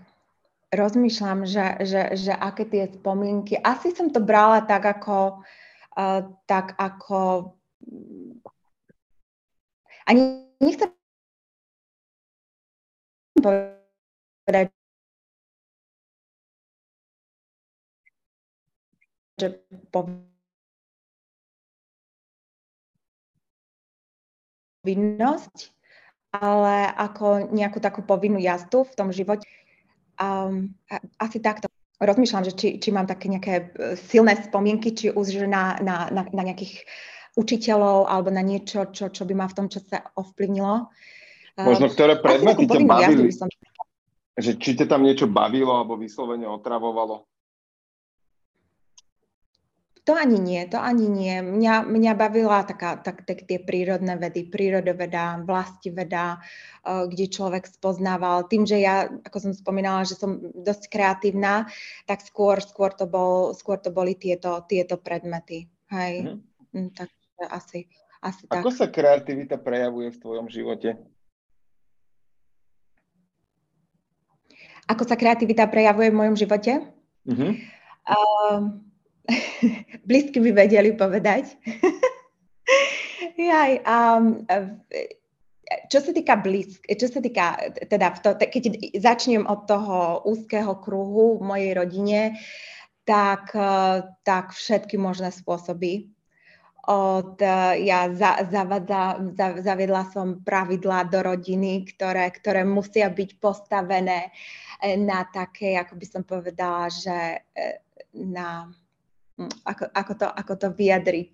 rozmýšľam, 0.74 1.46
že, 1.46 1.78
že, 1.86 2.02
že 2.18 2.32
aké 2.34 2.66
tie 2.66 2.90
spomienky. 2.90 3.54
Asi 3.54 3.94
som 3.94 4.10
to 4.10 4.18
brala 4.18 4.66
tak 4.66 4.82
ako, 4.82 5.46
uh, 5.94 6.20
tak 6.50 6.74
ako 6.74 7.54
ani 10.06 10.46
nechcem 10.62 10.90
povedať, 13.38 14.70
že 19.36 19.60
povinnosť, 24.82 25.75
ale 26.40 26.92
ako 26.92 27.52
nejakú 27.52 27.80
takú 27.80 28.04
povinnú 28.04 28.36
jazdu 28.36 28.84
v 28.84 28.96
tom 28.96 29.08
živote. 29.10 29.48
Um, 30.20 30.76
asi 31.20 31.40
takto. 31.40 31.68
Rozmýšľam, 31.96 32.44
že 32.44 32.52
či, 32.52 32.68
či 32.76 32.92
mám 32.92 33.08
také 33.08 33.32
nejaké 33.32 33.54
e, 33.56 33.96
silné 33.96 34.36
spomienky, 34.36 34.92
či 34.92 35.08
už 35.08 35.48
na, 35.48 35.80
na, 35.80 36.12
na, 36.12 36.28
na 36.28 36.42
nejakých 36.44 36.84
učiteľov 37.40 38.04
alebo 38.04 38.28
na 38.28 38.44
niečo, 38.44 38.92
čo, 38.92 39.08
čo 39.08 39.24
by 39.24 39.32
ma 39.32 39.48
v 39.48 39.56
tom 39.56 39.66
čase 39.72 40.04
ovplyvnilo. 40.12 40.92
Možno 41.56 41.88
ktoré 41.88 42.20
predmety 42.20 42.68
ťa 42.68 42.80
bavili? 42.84 43.32
Som... 43.32 43.48
Že 44.36 44.52
či 44.60 44.70
ťa 44.76 44.92
tam 44.92 45.08
niečo 45.08 45.24
bavilo 45.24 45.72
alebo 45.72 45.96
vyslovene 45.96 46.44
otravovalo? 46.44 47.24
To 50.06 50.14
ani 50.14 50.38
nie, 50.38 50.62
to 50.70 50.78
ani 50.78 51.10
nie. 51.10 51.42
Mňa, 51.42 51.82
mňa 51.82 52.12
bavila 52.14 52.62
taká, 52.62 52.94
tak, 53.02 53.26
tak 53.26 53.42
tie 53.42 53.58
prírodné 53.58 54.14
vedy, 54.14 54.46
prírodoveda, 54.46 55.42
vlasti 55.42 55.90
veda, 55.90 56.38
uh, 56.38 57.10
kde 57.10 57.26
človek 57.26 57.66
spoznával. 57.66 58.46
Tým, 58.46 58.62
že 58.62 58.78
ja, 58.78 59.10
ako 59.10 59.50
som 59.50 59.52
spomínala, 59.52 60.06
že 60.06 60.14
som 60.14 60.38
dosť 60.54 60.94
kreatívna, 60.94 61.66
tak 62.06 62.22
skôr, 62.22 62.62
skôr, 62.62 62.94
to, 62.94 63.10
bol, 63.10 63.50
skôr 63.50 63.82
to 63.82 63.90
boli 63.90 64.14
tieto, 64.14 64.62
tieto 64.70 64.94
predmety. 64.94 65.66
Hej, 65.90 66.38
mm. 66.70 66.94
takže 66.94 67.42
asi, 67.50 67.90
asi 68.22 68.46
Ako 68.46 68.70
tak. 68.70 68.78
sa 68.78 68.86
kreativita 68.86 69.58
prejavuje 69.58 70.14
v 70.14 70.20
tvojom 70.22 70.46
živote? 70.46 71.02
Ako 74.86 75.02
sa 75.02 75.18
kreativita 75.18 75.66
prejavuje 75.66 76.14
v 76.14 76.18
mojom 76.22 76.36
živote? 76.38 76.78
Uh-huh. 77.26 77.58
Uh, 78.06 78.86
blízky 80.08 80.38
by 80.40 80.50
vedeli 80.54 80.94
povedať. 80.94 81.58
Jaj, 83.36 83.72
um, 83.84 84.46
čo 85.90 85.98
sa 85.98 86.10
týka 86.14 86.38
blízk, 86.38 86.86
čo 86.86 87.10
sa 87.10 87.18
týka, 87.18 87.58
teda 87.90 88.14
v 88.14 88.18
to, 88.22 88.28
keď 88.38 88.62
začnem 89.02 89.44
od 89.46 89.66
toho 89.66 90.22
úzkeho 90.24 90.78
kruhu 90.78 91.38
v 91.38 91.42
mojej 91.42 91.72
rodine, 91.74 92.20
tak, 93.06 93.54
tak 94.22 94.54
všetky 94.54 94.98
možné 94.98 95.30
spôsoby. 95.30 96.10
Od, 96.86 97.42
ja 97.82 98.14
za, 98.14 98.46
zavadza, 98.46 99.18
za, 99.34 99.58
zaviedla 99.58 100.06
som 100.14 100.38
pravidlá 100.46 101.10
do 101.10 101.18
rodiny, 101.18 101.82
ktoré, 101.82 102.30
ktoré 102.30 102.62
musia 102.62 103.10
byť 103.10 103.30
postavené 103.42 104.30
na 105.02 105.26
také, 105.26 105.74
ako 105.74 105.98
by 105.98 106.06
som 106.06 106.22
povedala, 106.22 106.86
že 106.86 107.42
na 108.14 108.70
ako, 109.68 109.84
ako, 109.92 110.12
to, 110.16 110.26
ako 110.26 110.52
to 110.56 110.68
vyjadriť 110.72 111.28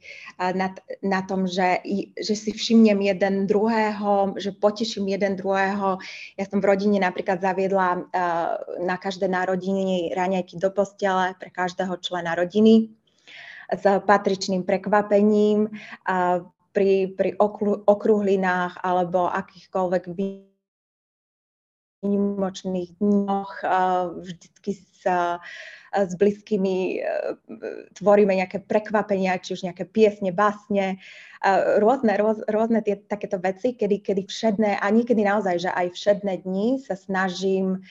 na, 0.59 0.75
na 1.07 1.21
tom, 1.23 1.47
že, 1.47 1.79
že 2.19 2.35
si 2.35 2.51
všimnem 2.51 2.99
jeden 2.99 3.47
druhého, 3.47 4.35
že 4.43 4.51
poteším 4.51 5.07
jeden 5.07 5.39
druhého. 5.39 6.03
Ja 6.35 6.45
som 6.51 6.59
v 6.59 6.69
rodine 6.69 6.99
napríklad 6.99 7.39
zaviedla 7.39 8.11
na 8.83 8.97
každé 8.99 9.31
narodiny 9.31 10.11
raňajky 10.19 10.59
do 10.59 10.75
postele 10.75 11.39
pre 11.39 11.55
každého 11.55 11.95
člena 12.03 12.35
rodiny 12.35 12.91
s 13.71 13.85
patričným 13.87 14.67
prekvapením. 14.67 15.71
Pri, 16.73 17.13
pri 17.13 17.37
okrúhlinách 17.85 18.81
alebo 18.81 19.29
akýchkoľvek 19.29 20.05
výnimočných 22.03 22.99
dňoch 22.99 23.53
vždycky 24.19 24.73
sa 25.03 25.39
s 25.95 26.13
blízkymi 26.19 26.99
tvoríme 27.95 28.35
nejaké 28.35 28.59
prekvapenia, 28.65 29.39
či 29.39 29.55
už 29.55 29.63
nejaké 29.71 29.87
piesne, 29.87 30.35
básne, 30.35 30.99
rôzne, 31.79 32.19
rôz, 32.19 32.43
rôzne 32.51 32.83
tie, 32.83 32.99
takéto 32.99 33.39
veci, 33.39 33.79
kedy, 33.79 34.03
kedy 34.03 34.23
všedné, 34.27 34.83
a 34.83 34.87
niekedy 34.91 35.23
naozaj, 35.23 35.69
že 35.69 35.71
aj 35.71 35.87
všedné 35.95 36.43
dni 36.43 36.83
sa 36.83 36.99
snažím, 36.99 37.85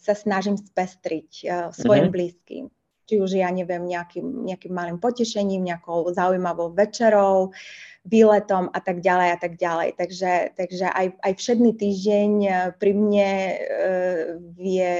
sa 0.00 0.16
snažím 0.16 0.56
spestriť 0.56 1.30
svojim 1.76 2.08
mm-hmm. 2.08 2.14
blízkym 2.14 2.64
či 3.08 3.16
už 3.16 3.40
ja 3.40 3.48
neviem, 3.48 3.88
nejakým, 3.88 4.44
nejakým 4.44 4.72
malým 4.76 5.00
potešením, 5.00 5.64
nejakou 5.64 6.12
zaujímavou 6.12 6.76
večerou, 6.76 7.56
výletom 8.04 8.68
a 8.72 8.80
tak 8.80 9.00
ďalej 9.00 9.28
a 9.32 9.38
tak 9.40 9.52
ďalej. 9.56 9.88
Takže, 9.96 10.32
takže 10.56 10.86
aj, 10.92 11.06
aj 11.24 11.32
všedný 11.36 11.72
týždeň 11.76 12.32
pri 12.76 12.92
mne 12.92 13.30
e, 13.32 13.56
vie, 14.56 14.90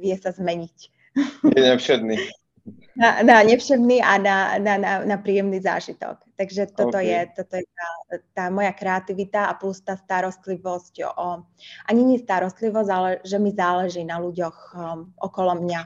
vie 0.00 0.14
sa 0.16 0.32
zmeniť. 0.32 0.76
Je 1.44 1.60
nevšedný. 1.60 2.16
Na, 2.98 3.22
na 3.22 3.46
nevšedný 3.46 4.02
a 4.02 4.18
na, 4.18 4.58
na, 4.58 4.74
na, 4.76 4.92
na 5.06 5.16
príjemný 5.16 5.62
zážitok. 5.62 6.18
Takže 6.34 6.74
toto 6.74 6.98
okay. 6.98 7.06
je, 7.06 7.20
toto 7.40 7.54
je 7.56 7.64
tá, 7.64 7.88
tá 8.34 8.44
moja 8.50 8.74
kreativita 8.74 9.46
a 9.48 9.54
plus 9.54 9.78
tá 9.86 9.94
starostlivosť 9.94 11.06
o... 11.06 11.46
Ani 11.86 12.02
nie 12.02 12.18
starostlivosť, 12.18 12.90
ale 12.90 13.10
že 13.22 13.38
mi 13.38 13.54
záleží 13.54 14.02
na 14.02 14.18
ľuďoch 14.18 14.58
um, 14.74 15.14
okolo 15.14 15.62
mňa. 15.62 15.82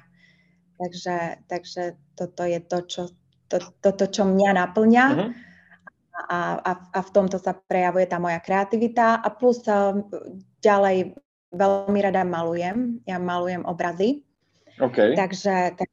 Takže, 0.80 1.16
takže 1.48 1.82
toto 2.16 2.42
je 2.44 2.60
to, 2.60 2.78
čo, 2.88 3.02
to, 3.48 3.56
toto, 3.80 4.04
čo 4.08 4.24
mňa 4.24 4.50
naplňa. 4.56 5.04
Uh-huh. 5.12 5.30
A, 6.28 6.38
a, 6.60 6.72
a 6.92 6.98
v 7.00 7.10
tomto 7.10 7.40
sa 7.40 7.56
prejavuje 7.56 8.04
tá 8.08 8.20
moja 8.20 8.40
kreativita. 8.40 9.20
A 9.20 9.28
plus 9.32 9.64
um, 9.68 10.06
ďalej 10.60 11.16
veľmi 11.52 11.98
rada 12.00 12.24
malujem. 12.24 13.04
Ja 13.04 13.20
malujem 13.20 13.62
obrazy. 13.68 14.24
Okay. 14.80 15.12
Takže, 15.14 15.76
tak, 15.76 15.90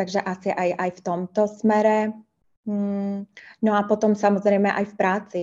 takže 0.00 0.24
asi 0.24 0.50
aj, 0.50 0.68
aj 0.80 0.90
v 0.96 1.00
tomto 1.04 1.42
smere. 1.46 2.16
Mm, 2.64 3.28
no 3.62 3.70
a 3.76 3.82
potom 3.84 4.16
samozrejme 4.16 4.72
aj 4.72 4.84
v 4.88 4.94
práci. 4.96 5.42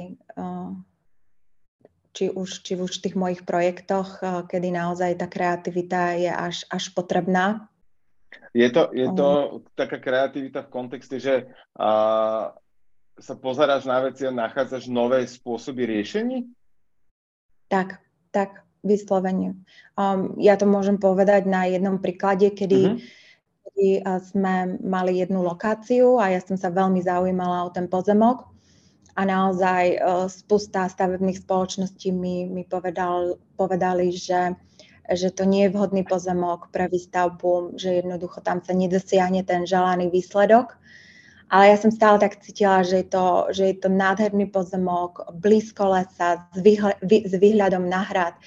Či 2.10 2.34
už, 2.34 2.50
či 2.66 2.74
už 2.74 2.90
v 2.90 3.04
tých 3.06 3.16
mojich 3.16 3.42
projektoch, 3.46 4.20
kedy 4.50 4.74
naozaj 4.74 5.22
tá 5.22 5.30
kreativita 5.30 6.18
je 6.18 6.32
až, 6.34 6.66
až 6.74 6.90
potrebná. 6.98 7.69
Je 8.54 8.70
to, 8.70 8.90
je 8.94 9.08
to 9.14 9.30
taká 9.78 10.02
kreativita 10.02 10.66
v 10.66 10.74
kontexte, 10.74 11.22
že 11.22 11.50
a, 11.78 11.90
sa 13.20 13.34
pozeráš 13.36 13.86
na 13.86 14.00
veci 14.02 14.26
a 14.26 14.34
nachádzaš 14.34 14.90
nové 14.90 15.22
spôsoby 15.28 15.86
riešení? 15.86 16.50
Tak, 17.70 18.02
tak 18.34 18.66
vyslovene. 18.82 19.60
Um, 20.00 20.40
ja 20.40 20.56
to 20.56 20.64
môžem 20.66 20.98
povedať 20.98 21.46
na 21.46 21.68
jednom 21.68 22.00
príklade, 22.00 22.50
kedy, 22.56 22.82
uh-huh. 22.96 22.98
kedy 23.70 23.88
uh, 24.02 24.18
sme 24.24 24.80
mali 24.80 25.20
jednu 25.20 25.44
lokáciu 25.44 26.18
a 26.18 26.32
ja 26.32 26.40
som 26.40 26.56
sa 26.56 26.72
veľmi 26.72 27.04
zaujímala 27.04 27.68
o 27.68 27.74
ten 27.76 27.92
pozemok 27.92 28.48
a 29.20 29.22
naozaj 29.28 30.00
uh, 30.00 30.26
spusta 30.32 30.88
stavebných 30.88 31.44
spoločností 31.44 32.16
mi, 32.16 32.48
mi 32.48 32.64
povedal, 32.64 33.36
povedali, 33.60 34.16
že, 34.16 34.56
že 35.14 35.34
to 35.34 35.46
nie 35.46 35.66
je 35.66 35.74
vhodný 35.74 36.06
pozemok 36.06 36.70
pre 36.70 36.86
výstavbu, 36.86 37.78
že 37.78 38.04
jednoducho 38.04 38.42
tam 38.46 38.62
sa 38.62 38.74
nedosiahne 38.78 39.42
ten 39.42 39.66
želaný 39.66 40.14
výsledok. 40.14 40.78
Ale 41.50 41.74
ja 41.74 41.78
som 41.82 41.90
stále 41.90 42.22
tak 42.22 42.38
cítila, 42.46 42.86
že 42.86 43.02
je 43.02 43.08
to, 43.10 43.50
že 43.50 43.64
je 43.74 43.76
to 43.82 43.90
nádherný 43.90 44.54
pozemok, 44.54 45.34
blízko 45.34 45.98
lesa, 45.98 46.46
s, 46.54 46.60
výhľad, 46.62 47.02
s 47.02 47.34
výhľadom 47.34 47.90
na 47.90 48.06
hrad. 48.06 48.38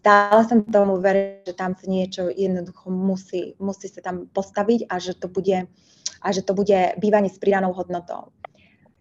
Stále 0.00 0.42
som 0.48 0.64
tomu 0.64 0.96
verila, 0.96 1.44
že 1.44 1.52
tam 1.52 1.76
sa 1.76 1.84
niečo 1.84 2.32
jednoducho 2.32 2.88
musí, 2.88 3.52
musí 3.60 3.92
sa 3.92 4.00
tam 4.00 4.32
postaviť 4.32 4.88
a 4.88 4.96
že 4.96 5.12
to 5.12 5.28
bude, 5.28 5.68
a 6.24 6.28
že 6.32 6.40
to 6.40 6.56
bude 6.56 6.96
bývanie 6.96 7.28
s 7.28 7.36
pridanou 7.36 7.76
hodnotou. 7.76 8.32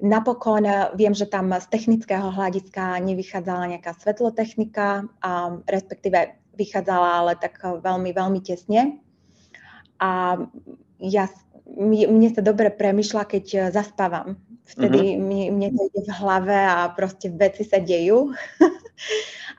Napokon 0.02 0.66
viem, 0.98 1.14
že 1.14 1.30
tam 1.30 1.54
z 1.54 1.68
technického 1.70 2.34
hľadiska 2.34 2.98
nevychádzala 3.06 3.78
nejaká 3.78 3.94
svetlotechnika, 4.02 5.06
a 5.22 5.62
respektíve 5.70 6.42
vychádzala 6.58 7.10
ale 7.22 7.34
tak 7.38 7.62
veľmi, 7.62 8.10
veľmi 8.10 8.40
tesne. 8.42 8.98
A 10.02 10.42
ja 10.98 11.30
mne 11.78 12.30
sa 12.34 12.42
dobre 12.44 12.74
premyšľa, 12.74 13.24
keď 13.30 13.46
e, 13.48 13.60
zaspávam. 13.72 14.36
Vtedy 14.68 15.16
uh-huh. 15.16 15.24
mne, 15.24 15.46
mne 15.56 15.70
to 15.76 15.82
ide 15.88 16.02
v 16.08 16.12
hlave 16.20 16.58
a 16.58 16.92
proste 16.92 17.32
veci 17.32 17.64
sa 17.64 17.80
dejú. 17.80 18.32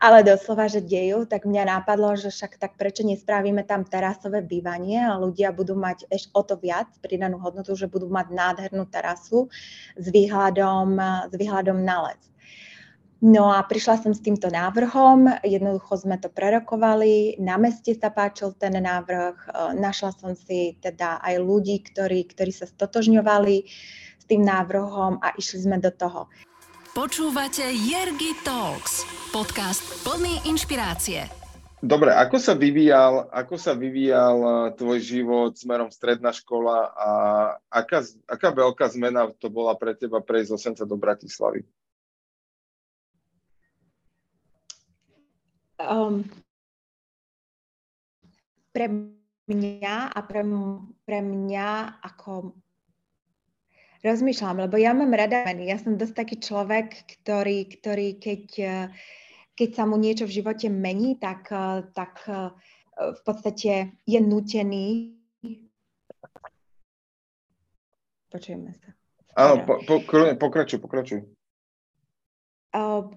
Ale 0.03 0.27
doslova, 0.27 0.67
že 0.67 0.83
dejú, 0.83 1.31
tak 1.31 1.47
mňa 1.47 1.79
napadlo, 1.79 2.19
že 2.19 2.35
však 2.35 2.59
tak 2.59 2.75
prečo 2.75 3.07
nespravíme 3.07 3.63
tam 3.63 3.87
terasové 3.87 4.43
bývanie 4.43 4.99
a 4.99 5.15
ľudia 5.15 5.55
budú 5.55 5.79
mať 5.79 6.11
ešte 6.11 6.35
o 6.35 6.43
to 6.43 6.59
viac 6.59 6.91
pridanú 6.99 7.39
hodnotu, 7.39 7.79
že 7.79 7.87
budú 7.87 8.11
mať 8.11 8.35
nádhernú 8.35 8.91
terasu 8.91 9.47
s 9.95 10.07
výhľadom, 10.11 10.99
s 11.31 11.35
výhľadom 11.39 11.79
na 11.87 12.11
les. 12.11 12.33
No 13.23 13.55
a 13.55 13.63
prišla 13.63 14.03
som 14.03 14.11
s 14.11 14.19
týmto 14.19 14.51
návrhom, 14.51 15.31
jednoducho 15.47 15.95
sme 15.95 16.19
to 16.19 16.27
prerokovali, 16.27 17.39
na 17.39 17.55
meste 17.55 17.95
sa 17.95 18.11
páčil 18.11 18.51
ten 18.59 18.75
návrh, 18.75 19.35
e, 19.39 19.49
našla 19.79 20.11
som 20.19 20.35
si 20.35 20.75
teda 20.83 21.23
aj 21.23 21.39
ľudí, 21.39 21.87
ktorí, 21.87 22.27
ktorí 22.27 22.51
sa 22.51 22.67
stotožňovali 22.67 23.57
s 24.19 24.25
tým 24.27 24.43
návrhom 24.43 25.23
a 25.23 25.39
išli 25.39 25.71
sme 25.71 25.79
do 25.79 25.95
toho. 25.95 26.27
Počúvate 26.93 27.65
Jergy 27.73 28.37
Talks, 28.45 29.09
podcast 29.33 29.81
plný 30.05 30.45
inšpirácie. 30.45 31.25
Dobre, 31.81 32.13
ako 32.13 32.37
sa 32.39 32.53
vyvíjal, 32.53 33.33
ako 33.33 33.57
sa 33.57 33.73
vyvíjal 33.73 34.37
e, 34.39 34.51
tvoj 34.77 34.99
život 35.01 35.57
smerom 35.57 35.91
stredná 35.91 36.31
škola 36.31 36.93
a 36.95 37.11
aká, 37.73 38.07
aká 38.29 38.49
veľká 38.55 38.87
zmena 38.93 39.27
to 39.41 39.49
bola 39.49 39.75
pre 39.75 39.97
teba 39.97 40.23
prejsť 40.23 40.49
z 40.53 40.55
Osenca 40.55 40.85
do 40.87 40.95
Bratislavy? 40.95 41.67
um, 45.89 46.23
pre 48.73 48.87
mňa 49.51 49.97
a 50.15 50.21
pre, 50.23 50.43
pre 51.05 51.19
mňa 51.21 51.69
ako 52.03 52.57
rozmýšľam, 54.03 54.67
lebo 54.67 54.77
ja 54.77 54.93
mám 54.93 55.15
rada 55.15 55.47
meny. 55.47 55.71
Ja 55.71 55.79
som 55.79 55.95
dosť 55.95 56.15
taký 56.15 56.37
človek, 56.43 57.07
ktorý, 57.23 57.71
ktorý 57.71 58.19
keď, 58.19 58.45
keď 59.55 59.71
sa 59.71 59.87
mu 59.87 59.97
niečo 59.97 60.27
v 60.27 60.43
živote 60.43 60.67
mení, 60.67 61.17
tak, 61.23 61.49
tak 61.95 62.27
v 62.99 63.21
podstate 63.25 63.95
je 64.05 64.19
nutený. 64.19 65.17
Počujeme 68.29 68.75
sa. 68.75 68.91
Áno, 69.33 69.65
po, 69.65 69.81
po, 69.85 69.97
pokračuj, 70.37 70.77
pokračuj. 70.81 71.25
Uh, 72.73 73.09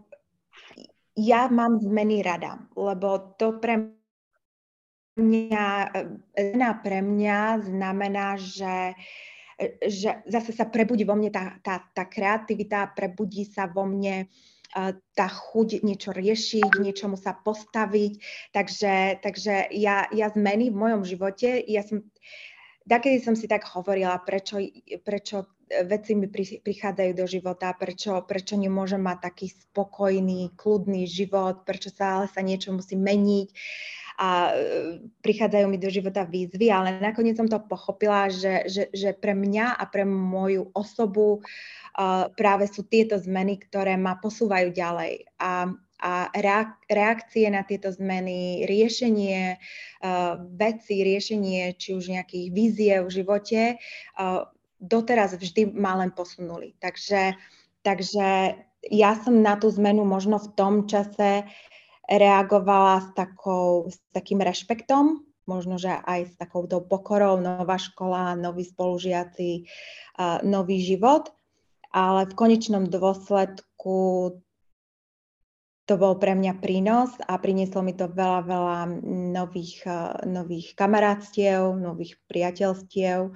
ja 1.16 1.48
mám 1.48 1.80
zmeny 1.80 2.24
rada, 2.24 2.60
lebo 2.76 3.36
to 3.40 3.60
pre 3.60 3.96
mňa, 5.16 5.68
pre 6.84 7.00
mňa 7.00 7.40
znamená, 7.64 8.36
že 8.36 8.96
že 9.88 10.24
zase 10.28 10.52
sa 10.52 10.68
prebudí 10.68 11.08
vo 11.08 11.16
mne 11.16 11.32
tá, 11.32 11.56
tá, 11.64 11.80
tá 11.96 12.04
kreativita, 12.04 12.92
prebudí 12.92 13.48
sa 13.48 13.72
vo 13.72 13.88
mne 13.88 14.28
tá 15.16 15.28
chuť 15.32 15.88
niečo 15.88 16.12
riešiť, 16.12 16.84
niečomu 16.84 17.16
sa 17.16 17.32
postaviť. 17.32 18.20
Takže, 18.52 19.24
takže 19.24 19.72
ja, 19.72 20.12
ja 20.12 20.28
zmeny 20.28 20.68
v 20.68 20.76
mojom 20.76 21.02
živote, 21.08 21.64
ja 21.64 21.80
som, 21.80 22.04
takedy 22.84 23.24
som 23.24 23.40
si 23.40 23.48
tak 23.48 23.64
hovorila, 23.72 24.20
prečo, 24.20 24.60
prečo 25.08 25.48
veci 25.88 26.14
mi 26.14 26.28
prichádzajú 26.60 27.12
do 27.16 27.26
života, 27.26 27.72
prečo, 27.74 28.20
prečo 28.28 28.60
nemôžem 28.60 29.00
mať 29.00 29.32
taký 29.32 29.48
spokojný, 29.50 30.54
kľudný 30.60 31.08
život, 31.08 31.64
prečo 31.64 31.90
sa 31.90 32.20
ale 32.22 32.28
sa 32.28 32.44
niečo 32.44 32.76
musí 32.76 33.00
meniť 33.00 33.50
a 34.16 34.52
e, 34.52 34.54
prichádzajú 35.20 35.66
mi 35.68 35.76
do 35.76 35.92
života 35.92 36.24
výzvy, 36.24 36.72
ale 36.72 37.00
nakoniec 37.04 37.36
som 37.36 37.52
to 37.52 37.60
pochopila, 37.60 38.32
že, 38.32 38.68
že, 38.72 38.84
že 38.96 39.12
pre 39.12 39.36
mňa 39.36 39.76
a 39.76 39.84
pre 39.92 40.08
moju 40.08 40.72
osobu 40.72 41.44
uh, 41.44 42.32
práve 42.36 42.72
sú 42.72 42.88
tieto 42.88 43.20
zmeny, 43.20 43.60
ktoré 43.60 44.00
ma 44.00 44.16
posúvajú 44.16 44.72
ďalej. 44.72 45.28
A, 45.40 45.68
a 46.00 46.12
reakcie 46.88 47.48
na 47.52 47.68
tieto 47.68 47.92
zmeny, 47.92 48.64
riešenie 48.68 49.60
uh, 49.60 50.40
veci, 50.56 51.04
riešenie 51.04 51.76
či 51.76 51.96
už 51.96 52.16
nejakých 52.16 52.48
víziev 52.56 53.00
v 53.12 53.16
živote 53.20 53.62
uh, 53.76 54.48
doteraz 54.80 55.36
vždy 55.36 55.76
ma 55.76 56.00
len 56.00 56.12
posunuli. 56.12 56.76
Takže, 56.80 57.36
takže 57.82 58.60
ja 58.92 59.12
som 59.18 59.42
na 59.42 59.58
tú 59.58 59.72
zmenu 59.74 60.06
možno 60.06 60.38
v 60.38 60.50
tom 60.54 60.74
čase 60.86 61.48
reagovala 62.06 63.02
s, 63.02 63.10
takou, 63.18 63.90
s 63.90 63.98
takým 64.14 64.42
rešpektom, 64.42 65.26
možno, 65.50 65.78
že 65.78 65.94
aj 65.94 66.34
s 66.34 66.36
takouto 66.38 66.82
pokorou, 66.82 67.38
nová 67.42 67.78
škola, 67.78 68.38
noví 68.38 68.66
spolužiaci, 68.66 69.66
nový 70.46 70.78
život, 70.82 71.34
ale 71.94 72.28
v 72.30 72.34
konečnom 72.38 72.86
dôsledku 72.90 73.98
to 75.86 75.94
bol 76.02 76.18
pre 76.18 76.34
mňa 76.34 76.58
prínos 76.58 77.14
a 77.30 77.38
prinieslo 77.38 77.86
mi 77.86 77.94
to 77.94 78.10
veľa, 78.10 78.42
veľa 78.42 78.80
nových, 79.38 79.86
nových 80.26 80.74
kamarátstiev, 80.74 81.78
nových 81.78 82.18
priateľstiev 82.26 83.30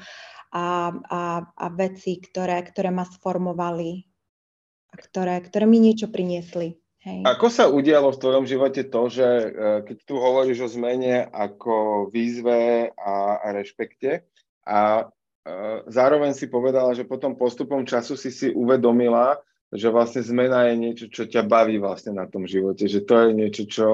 a, 0.49 0.65
a, 0.89 1.21
a 1.45 1.65
veci, 1.77 2.17
ktoré, 2.17 2.65
ktoré 2.65 2.89
ma 2.89 3.05
sformovali 3.05 4.01
a 4.89 4.95
ktoré, 4.97 5.37
ktoré 5.45 5.69
mi 5.69 5.77
niečo 5.77 6.09
priniesli. 6.09 6.81
Hej. 6.99 7.23
Ako 7.23 7.47
sa 7.47 7.71
udialo 7.71 8.11
v 8.11 8.19
tvojom 8.19 8.43
živote 8.43 8.83
to, 8.83 9.01
že 9.07 9.23
e, 9.23 9.47
keď 9.87 9.97
tu 10.03 10.19
hovoríš 10.19 10.67
o 10.67 10.69
zmene 10.69 11.23
ako 11.31 12.07
výzve 12.11 12.91
a, 12.91 13.39
a 13.39 13.47
rešpekte 13.55 14.27
a 14.67 14.79
e, 14.99 15.03
zároveň 15.87 16.35
si 16.35 16.51
povedala, 16.51 16.91
že 16.91 17.07
potom 17.07 17.39
postupom 17.39 17.87
času 17.87 18.19
si 18.19 18.35
si 18.35 18.51
uvedomila, 18.51 19.39
že 19.71 19.87
vlastne 19.87 20.27
zmena 20.27 20.67
je 20.67 20.75
niečo, 20.75 21.05
čo 21.07 21.23
ťa 21.23 21.47
baví 21.47 21.79
vlastne 21.79 22.19
na 22.19 22.27
tom 22.27 22.43
živote, 22.43 22.91
že 22.91 23.07
to 23.07 23.15
je 23.15 23.29
niečo, 23.31 23.63
čo, 23.69 23.89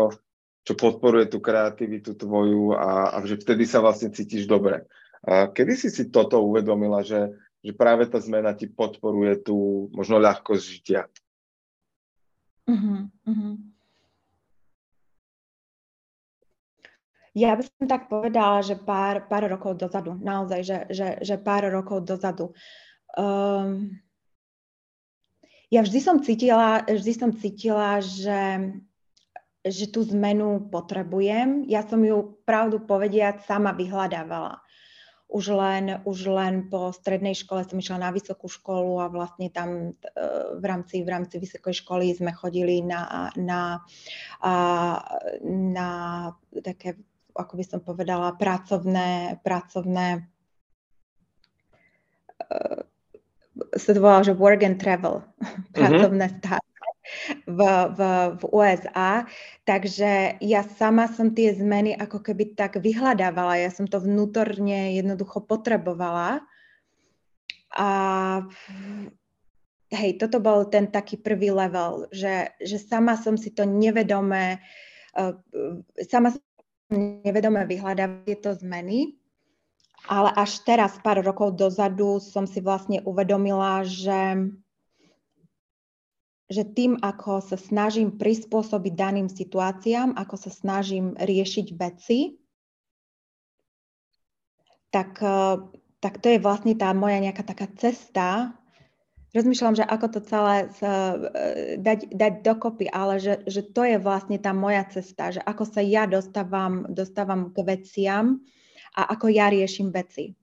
čo 0.66 0.74
podporuje 0.74 1.30
tú 1.30 1.38
kreativitu 1.38 2.18
tvoju 2.18 2.74
a, 2.74 3.14
a 3.14 3.18
že 3.22 3.38
vtedy 3.38 3.70
sa 3.70 3.86
vlastne 3.86 4.10
cítiš 4.10 4.50
dobre. 4.50 4.82
A 5.22 5.54
kedy 5.54 5.78
si 5.78 5.94
si 5.94 6.10
toto 6.10 6.42
uvedomila, 6.42 7.06
že, 7.06 7.38
že 7.62 7.70
práve 7.70 8.10
tá 8.10 8.18
zmena 8.18 8.58
ti 8.58 8.66
podporuje 8.66 9.46
tú 9.46 9.90
možno 9.94 10.18
ľahkosť 10.18 10.64
žitia? 10.64 11.06
Uh-huh, 12.66 13.06
uh-huh. 13.30 13.56
Ja 17.36 17.54
by 17.60 17.68
som 17.68 17.86
tak 17.86 18.08
povedala, 18.08 18.64
že 18.64 18.80
pár, 18.80 19.28
pár 19.28 19.46
rokov 19.52 19.76
dozadu, 19.76 20.16
naozaj, 20.18 20.62
že, 20.64 20.78
že, 20.90 21.08
že 21.20 21.36
pár 21.36 21.68
rokov 21.68 22.08
dozadu. 22.08 22.56
Um, 23.14 24.00
ja 25.68 25.84
vždy 25.84 26.00
som 26.00 26.24
cítila, 26.24 26.82
vždy 26.88 27.14
som 27.14 27.32
cítila, 27.36 28.00
že, 28.00 28.72
že 29.68 29.86
tú 29.92 30.08
zmenu 30.16 30.72
potrebujem. 30.72 31.68
Ja 31.68 31.84
som 31.84 32.02
ju, 32.08 32.40
pravdu 32.48 32.80
povediať, 32.82 33.44
sama 33.44 33.76
vyhľadávala 33.76 34.65
už 35.26 35.46
len, 35.58 36.00
už 36.06 36.30
len 36.30 36.70
po 36.70 36.94
strednej 36.94 37.34
škole 37.34 37.66
som 37.66 37.82
išla 37.82 37.98
na 37.98 38.10
vysokú 38.14 38.46
školu 38.46 39.02
a 39.02 39.10
vlastne 39.10 39.50
tam 39.50 39.92
e, 39.92 40.24
v 40.62 40.64
rámci, 40.64 41.02
v 41.02 41.10
rámci 41.10 41.42
vysokej 41.42 41.82
školy 41.82 42.14
sme 42.14 42.32
chodili 42.32 42.86
na, 42.86 43.34
na, 43.34 43.82
na 45.50 45.90
také, 46.62 47.02
ako 47.34 47.54
by 47.58 47.64
som 47.66 47.80
povedala, 47.82 48.38
pracovné, 48.38 49.42
pracovné 49.42 50.30
e, 52.38 52.86
sa 53.76 53.90
to 53.92 54.00
volá, 54.00 54.22
že 54.22 54.38
work 54.38 54.62
and 54.62 54.78
travel, 54.78 55.26
mm-hmm. 55.42 55.74
pracovné 55.78 56.26
stáže 56.38 56.75
v, 57.46 57.60
v, 57.94 58.00
v 58.40 58.42
USA. 58.50 59.26
Takže 59.66 60.42
ja 60.42 60.62
sama 60.66 61.10
som 61.10 61.34
tie 61.34 61.54
zmeny 61.54 61.94
ako 61.94 62.22
keby 62.22 62.58
tak 62.58 62.82
vyhľadávala. 62.82 63.62
Ja 63.62 63.72
som 63.72 63.86
to 63.86 64.02
vnútorne 64.02 64.98
jednoducho 64.98 65.46
potrebovala. 65.46 66.42
A 67.76 67.90
hej, 69.92 70.12
toto 70.18 70.40
bol 70.40 70.68
ten 70.72 70.90
taký 70.90 71.20
prvý 71.20 71.52
level, 71.52 72.08
že, 72.10 72.56
že 72.64 72.80
sama 72.80 73.20
som 73.20 73.36
si 73.36 73.52
to 73.52 73.68
nevedome, 73.68 74.64
uh, 75.20 75.34
sama 76.08 76.32
som 76.32 76.42
nevedome 76.94 77.68
vyhľadávať 77.68 78.24
tieto 78.24 78.56
zmeny, 78.56 79.20
ale 80.06 80.30
až 80.38 80.62
teraz, 80.62 81.02
pár 81.02 81.26
rokov 81.26 81.58
dozadu, 81.58 82.22
som 82.22 82.46
si 82.46 82.62
vlastne 82.62 83.02
uvedomila, 83.04 83.82
že 83.82 84.54
že 86.46 86.62
tým, 86.62 87.02
ako 87.02 87.42
sa 87.42 87.58
snažím 87.58 88.22
prispôsobiť 88.22 88.94
daným 88.94 89.30
situáciám, 89.30 90.14
ako 90.14 90.36
sa 90.38 90.52
snažím 90.54 91.18
riešiť 91.18 91.68
veci, 91.74 92.38
tak, 94.94 95.20
eh, 95.20 95.58
tak 96.00 96.14
to 96.22 96.28
je 96.30 96.40
vlastne 96.40 96.78
tá 96.78 96.94
moja 96.94 97.18
nejaká 97.20 97.44
taká 97.44 97.68
cesta. 97.76 98.54
Rozmýšľam, 99.36 99.76
že 99.76 99.84
ako 99.84 100.08
to 100.16 100.20
celé 100.24 100.56
eh, 100.70 101.76
dať, 101.82 102.14
dať 102.14 102.34
dokopy, 102.46 102.88
ale 102.94 103.18
že, 103.18 103.42
že 103.50 103.66
to 103.66 103.82
je 103.82 103.98
vlastne 103.98 104.38
tá 104.38 104.54
moja 104.54 104.86
cesta, 104.88 105.34
že 105.34 105.42
ako 105.42 105.66
sa 105.66 105.82
ja 105.82 106.06
dostávam, 106.06 106.86
dostávam 106.94 107.50
k 107.50 107.58
veciam 107.66 108.40
a 108.94 109.12
ako 109.18 109.34
ja 109.34 109.50
riešim 109.50 109.90
veci. 109.90 110.38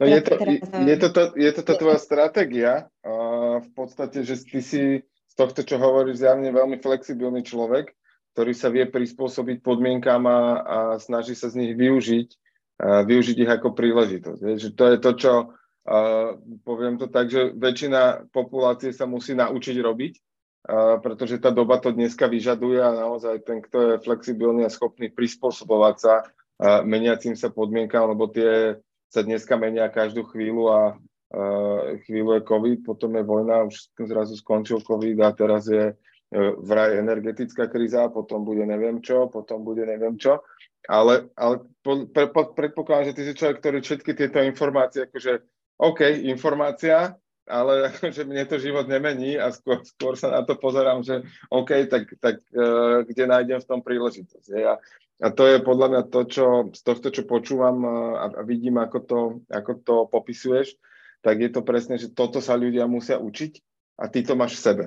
No 0.00 0.08
je, 0.08 0.20
to, 0.24 0.32
je, 0.80 0.96
to, 0.96 1.08
to, 1.12 1.22
je 1.36 1.50
to 1.52 1.62
tvoja 1.84 2.00
stratégia, 2.00 2.88
uh, 3.04 3.60
v 3.60 3.70
podstate, 3.76 4.24
že 4.24 4.40
ty 4.40 4.64
si 4.64 5.04
z 5.04 5.34
tohto, 5.36 5.60
čo 5.60 5.76
hovoríš, 5.76 6.24
zjavne 6.24 6.48
veľmi 6.48 6.80
flexibilný 6.80 7.44
človek, 7.44 7.92
ktorý 8.32 8.52
sa 8.56 8.72
vie 8.72 8.88
prispôsobiť 8.88 9.60
podmienkám 9.60 10.24
a, 10.24 10.40
a 10.64 10.78
snaží 10.96 11.36
sa 11.36 11.52
z 11.52 11.60
nich 11.60 11.72
využiť, 11.76 12.28
uh, 12.32 13.04
využiť 13.04 13.36
ich 13.44 13.52
ako 13.52 13.76
príležitosť. 13.76 14.40
Je, 14.40 14.54
že 14.56 14.70
to 14.72 14.84
je 14.88 14.96
to, 14.96 15.10
čo, 15.20 15.32
uh, 15.52 16.32
poviem 16.64 16.96
to 16.96 17.12
tak, 17.12 17.28
že 17.28 17.52
väčšina 17.52 18.32
populácie 18.32 18.96
sa 18.96 19.04
musí 19.04 19.36
naučiť 19.36 19.76
robiť, 19.84 20.12
uh, 20.16 20.96
pretože 21.04 21.44
tá 21.44 21.52
doba 21.52 21.76
to 21.76 21.92
dneska 21.92 22.24
vyžaduje 22.24 22.80
a 22.80 22.96
naozaj 23.04 23.44
ten, 23.44 23.60
kto 23.60 23.76
je 23.84 23.94
flexibilný 24.00 24.64
a 24.64 24.72
schopný 24.72 25.12
prispôsobovať 25.12 25.96
sa 26.00 26.24
uh, 26.24 26.80
meniacim 26.88 27.36
sa 27.36 27.52
podmienkám, 27.52 28.16
lebo 28.16 28.32
tie 28.32 28.80
sa 29.10 29.26
dneska 29.26 29.58
menia 29.58 29.90
každú 29.90 30.22
chvíľu 30.30 30.70
a 30.70 30.80
uh, 30.94 31.98
chvíľu 32.06 32.38
je 32.38 32.46
COVID, 32.46 32.78
potom 32.86 33.18
je 33.18 33.24
vojna, 33.26 33.66
už 33.66 33.90
zrazu 34.06 34.38
skončil 34.38 34.78
COVID 34.86 35.18
a 35.26 35.34
teraz 35.34 35.66
je 35.66 35.92
uh, 35.92 36.52
vraj 36.62 36.94
energetická 37.02 37.66
kríza, 37.66 38.06
potom 38.14 38.46
bude 38.46 38.62
neviem 38.62 39.02
čo, 39.02 39.26
potom 39.26 39.66
bude 39.66 39.82
neviem 39.82 40.14
čo. 40.14 40.40
Ale, 40.86 41.28
ale 41.36 41.66
po, 41.84 42.08
pre, 42.08 42.30
po, 42.30 42.54
predpokladám, 42.54 43.12
že 43.12 43.16
ty 43.18 43.22
si 43.26 43.34
človek, 43.36 43.58
ktorý 43.60 43.78
všetky 43.82 44.10
tieto 44.16 44.40
informácie, 44.40 45.10
akože 45.10 45.44
OK, 45.82 46.00
informácia, 46.30 47.18
ale 47.48 47.72
akože 47.94 48.22
mne 48.26 48.44
to 48.48 48.56
život 48.60 48.90
nemení 48.90 49.36
a 49.40 49.54
skôr, 49.54 49.80
skôr 49.86 50.14
sa 50.18 50.32
na 50.32 50.42
to 50.44 50.58
pozerám, 50.58 51.00
že 51.00 51.24
OK, 51.48 51.86
tak, 51.88 52.10
tak 52.20 52.42
uh, 52.52 53.06
kde 53.06 53.24
nájdem 53.24 53.58
v 53.60 53.68
tom 53.68 53.80
príležitosť. 53.80 54.46
Ja, 54.52 54.76
a 55.20 55.28
to 55.28 55.44
je 55.44 55.60
podľa 55.60 55.86
mňa 55.92 56.02
to, 56.08 56.20
čo 56.24 56.44
z 56.72 56.80
tohto, 56.80 57.12
čo 57.12 57.28
počúvam 57.28 57.84
a, 57.84 57.96
a 58.32 58.42
vidím, 58.42 58.80
ako 58.80 58.98
to, 59.04 59.20
ako 59.52 59.72
to 59.84 59.96
popisuješ, 60.08 60.80
tak 61.20 61.44
je 61.44 61.52
to 61.52 61.60
presne, 61.60 62.00
že 62.00 62.08
toto 62.08 62.40
sa 62.40 62.56
ľudia 62.56 62.88
musia 62.88 63.20
učiť 63.20 63.52
a 64.00 64.08
ty 64.08 64.24
to 64.24 64.32
máš 64.32 64.56
v 64.56 64.64
sebe. 64.64 64.84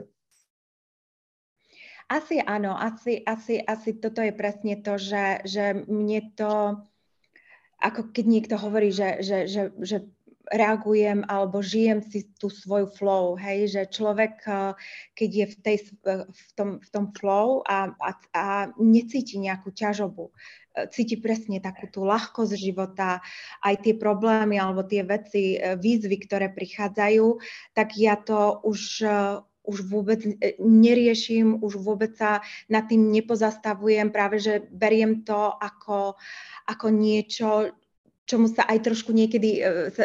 Asi 2.10 2.42
áno, 2.42 2.74
asi, 2.74 3.22
asi, 3.24 3.62
asi 3.62 3.96
toto 3.96 4.26
je 4.26 4.34
presne 4.34 4.82
to, 4.82 4.98
že, 4.98 5.46
že 5.46 5.86
mne 5.86 6.34
to, 6.34 6.82
ako 7.80 8.10
keď 8.10 8.26
niekto 8.26 8.56
hovorí, 8.58 8.90
že, 8.90 9.22
že, 9.22 9.46
že, 9.46 9.70
že 9.82 9.98
reagujem 10.52 11.24
alebo 11.32 11.64
žijem 11.64 12.04
si 12.04 12.28
tú 12.36 12.52
svoju 12.52 12.92
flow, 12.92 13.40
hej, 13.40 13.72
že 13.72 13.82
človek, 13.88 14.44
keď 15.16 15.30
je 15.32 15.46
v, 15.48 15.56
tej, 15.64 15.78
v, 16.04 16.50
tom, 16.58 16.70
v 16.84 16.90
tom 16.92 17.06
flow 17.16 17.64
a, 17.64 17.96
a, 17.96 18.12
a 18.36 18.46
necíti 18.76 19.40
nejakú 19.40 19.72
ťažobu, 19.72 20.36
cíti 20.92 21.22
presne 21.22 21.62
takú 21.62 21.88
tú 21.88 22.04
ľahkosť 22.04 22.54
života, 22.58 23.22
aj 23.62 23.86
tie 23.88 23.94
problémy 23.96 24.58
alebo 24.58 24.84
tie 24.84 25.06
veci, 25.06 25.56
výzvy, 25.60 26.18
ktoré 26.26 26.50
prichádzajú, 26.52 27.40
tak 27.78 27.96
ja 27.96 28.18
to 28.20 28.60
už 28.66 29.06
už 29.64 29.88
vôbec 29.88 30.20
neriešim, 30.60 31.64
už 31.64 31.80
vôbec 31.80 32.20
sa 32.20 32.44
nad 32.68 32.84
tým 32.84 33.16
nepozastavujem, 33.16 34.12
práve 34.12 34.44
že 34.44 34.68
beriem 34.68 35.24
to 35.24 35.56
ako, 35.56 36.20
ako 36.68 36.88
niečo, 36.92 37.72
čomu 38.24 38.48
sa 38.48 38.64
aj 38.68 38.88
trošku 38.88 39.12
niekedy 39.12 39.60
uh, 39.60 39.88
sa, 39.92 40.04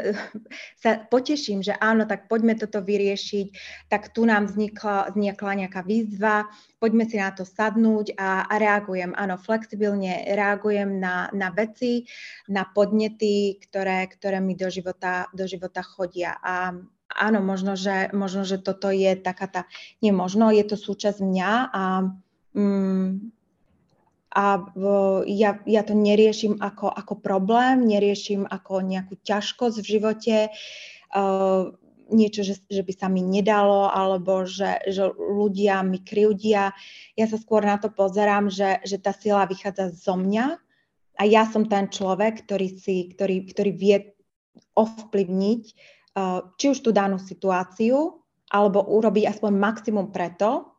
sa 0.78 0.90
poteším, 1.06 1.62
že 1.62 1.74
áno, 1.78 2.04
tak 2.04 2.26
poďme 2.26 2.58
toto 2.58 2.82
vyriešiť, 2.82 3.46
tak 3.86 4.10
tu 4.10 4.26
nám 4.26 4.50
vznikla, 4.50 5.14
vznikla 5.14 5.52
nejaká 5.66 5.80
výzva, 5.86 6.50
poďme 6.82 7.04
si 7.06 7.16
na 7.18 7.30
to 7.30 7.46
sadnúť 7.46 8.18
a, 8.18 8.46
a 8.46 8.54
reagujem, 8.58 9.14
áno, 9.14 9.38
flexibilne 9.38 10.26
reagujem 10.34 10.98
na, 10.98 11.30
na 11.30 11.54
veci, 11.54 12.06
na 12.50 12.66
podnety, 12.66 13.58
ktoré, 13.62 14.10
ktoré 14.10 14.42
mi 14.42 14.58
do 14.58 14.66
života, 14.70 15.30
do 15.30 15.46
života 15.46 15.82
chodia. 15.82 16.38
A 16.42 16.74
áno, 17.14 17.38
možno 17.40 17.74
že, 17.74 18.10
možno, 18.12 18.44
že 18.44 18.60
toto 18.60 18.90
je 18.92 19.16
taká 19.16 19.46
tá, 19.48 19.62
nie 20.04 20.12
možno, 20.12 20.52
je 20.52 20.64
to 20.66 20.76
súčasť 20.76 21.18
mňa 21.22 21.50
a, 21.72 21.82
mm, 22.54 23.37
a 24.28 24.60
ja, 25.24 25.50
ja 25.64 25.82
to 25.84 25.94
neriešim 25.96 26.60
ako, 26.60 26.92
ako 26.92 27.14
problém, 27.16 27.88
neriešim 27.88 28.44
ako 28.44 28.84
nejakú 28.84 29.16
ťažkosť 29.24 29.76
v 29.80 29.86
živote, 29.88 30.36
uh, 31.16 31.72
niečo, 32.08 32.40
že, 32.44 32.60
že 32.68 32.84
by 32.84 32.92
sa 32.92 33.08
mi 33.08 33.20
nedalo, 33.24 33.88
alebo 33.88 34.44
že, 34.44 34.80
že 34.88 35.08
ľudia 35.16 35.84
mi 35.84 36.00
kryudia. 36.00 36.72
Ja 37.16 37.26
sa 37.28 37.36
skôr 37.36 37.64
na 37.64 37.76
to 37.80 37.92
pozerám, 37.92 38.48
že, 38.48 38.80
že 38.84 38.96
tá 39.00 39.12
sila 39.16 39.44
vychádza 39.44 39.92
zo 39.92 40.16
mňa 40.16 40.56
a 41.20 41.22
ja 41.28 41.44
som 41.48 41.68
ten 41.68 41.88
človek, 41.88 42.48
ktorý, 42.48 42.68
si, 42.80 43.12
ktorý, 43.12 43.48
ktorý 43.48 43.70
vie 43.76 43.96
ovplyvniť 44.76 45.62
Eh, 46.18 46.40
či 46.58 46.66
už 46.74 46.82
tú 46.82 46.90
danú 46.90 47.20
situáciu, 47.22 48.18
alebo 48.50 48.80
urobiť 48.82 49.28
aspoň 49.28 49.52
maximum 49.54 50.08
preto, 50.10 50.72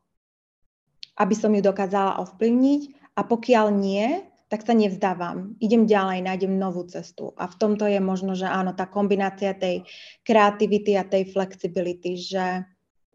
aby 1.16 1.36
som 1.38 1.54
ju 1.54 1.62
dokázala 1.62 2.18
ovplyvniť 2.26 2.99
a 3.20 3.22
pokiaľ 3.28 3.68
nie, 3.76 4.24
tak 4.48 4.64
sa 4.64 4.72
nevzdávam. 4.72 5.60
Idem 5.60 5.84
ďalej, 5.84 6.24
nájdem 6.24 6.56
novú 6.56 6.88
cestu. 6.88 7.36
A 7.36 7.52
v 7.52 7.56
tomto 7.60 7.84
je 7.84 8.00
možno, 8.00 8.34
že 8.34 8.48
áno, 8.48 8.72
tá 8.72 8.88
kombinácia 8.88 9.52
tej 9.52 9.84
kreativity 10.24 10.96
a 10.96 11.04
tej 11.04 11.28
flexibility, 11.30 12.16
že, 12.16 12.64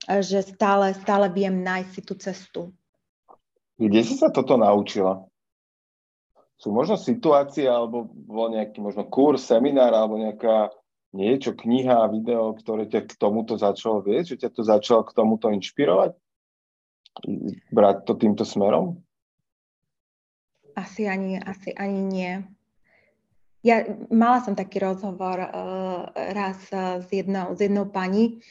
že 0.07 0.45
stále, 0.45 0.93
stále 0.95 1.33
viem 1.33 1.65
nájsť 1.65 1.91
si 1.91 2.01
tú 2.05 2.15
cestu. 2.21 2.61
Kde 3.81 4.01
si 4.05 4.15
sa 4.15 4.29
toto 4.29 4.55
naučila? 4.61 5.25
Sú 6.55 6.71
možno 6.71 6.95
situácie, 6.95 7.67
alebo 7.67 8.07
bol 8.07 8.55
nejaký 8.55 8.79
možno 8.79 9.09
kurz, 9.11 9.43
seminár, 9.49 9.91
alebo 9.91 10.21
nejaká 10.21 10.71
niečo, 11.11 11.59
kniha, 11.59 12.15
video, 12.15 12.55
ktoré 12.55 12.87
ťa 12.87 13.11
k 13.11 13.13
tomuto 13.19 13.59
začalo 13.59 14.07
viesť, 14.07 14.39
že 14.39 14.41
ťa 14.47 14.51
to 14.55 14.63
začalo 14.63 15.03
k 15.03 15.17
tomuto 15.19 15.51
inšpirovať? 15.51 16.15
Brať 17.75 17.97
to 18.07 18.15
týmto 18.15 18.47
smerom? 18.47 19.03
Asi 20.75 21.07
ani, 21.07 21.39
asi 21.39 21.71
ani 21.75 22.03
nie. 22.03 22.33
Ja 23.65 23.81
mala 24.13 24.45
som 24.45 24.53
taký 24.53 24.83
rozhovor 24.83 25.41
uh, 25.41 26.13
raz 26.13 26.61
uh, 26.69 27.01
s, 27.01 27.09
jednou, 27.09 27.57
s 27.57 27.65
jednou 27.65 27.89
pani 27.89 28.45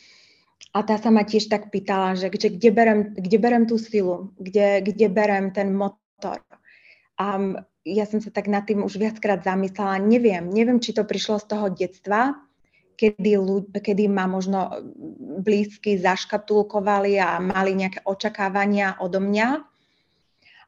a 0.73 0.81
tá 0.81 0.97
sa 0.97 1.13
ma 1.13 1.21
tiež 1.21 1.53
tak 1.53 1.69
pýtala, 1.69 2.17
že, 2.17 2.33
že 2.33 2.49
kde, 2.49 2.69
berem, 2.73 3.13
kde 3.13 3.37
berem 3.37 3.69
tú 3.69 3.77
silu, 3.77 4.33
kde, 4.41 4.81
kde 4.81 5.05
berem 5.05 5.53
ten 5.53 5.69
motor. 5.69 6.41
A 7.21 7.25
ja 7.85 8.09
som 8.09 8.17
sa 8.17 8.33
tak 8.33 8.49
nad 8.49 8.65
tým 8.65 8.81
už 8.81 8.97
viackrát 8.97 9.45
zamyslela. 9.45 10.01
Neviem, 10.01 10.49
neviem, 10.49 10.81
či 10.81 10.97
to 10.97 11.05
prišlo 11.05 11.37
z 11.37 11.45
toho 11.45 11.69
detstva, 11.69 12.33
kedy, 12.97 13.37
kedy 13.69 14.09
ma 14.09 14.25
možno 14.25 14.71
blízky 15.45 15.99
zaškatulkovali 16.01 17.21
a 17.21 17.37
mali 17.37 17.77
nejaké 17.77 18.01
očakávania 18.07 18.97
odo 18.97 19.21
mňa. 19.21 19.61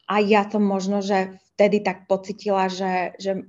A 0.06 0.14
ja 0.22 0.46
som 0.46 0.62
možno, 0.62 1.02
že 1.02 1.42
vtedy 1.56 1.80
tak 1.80 2.06
pocitila, 2.12 2.68
že, 2.68 3.16
že 3.16 3.48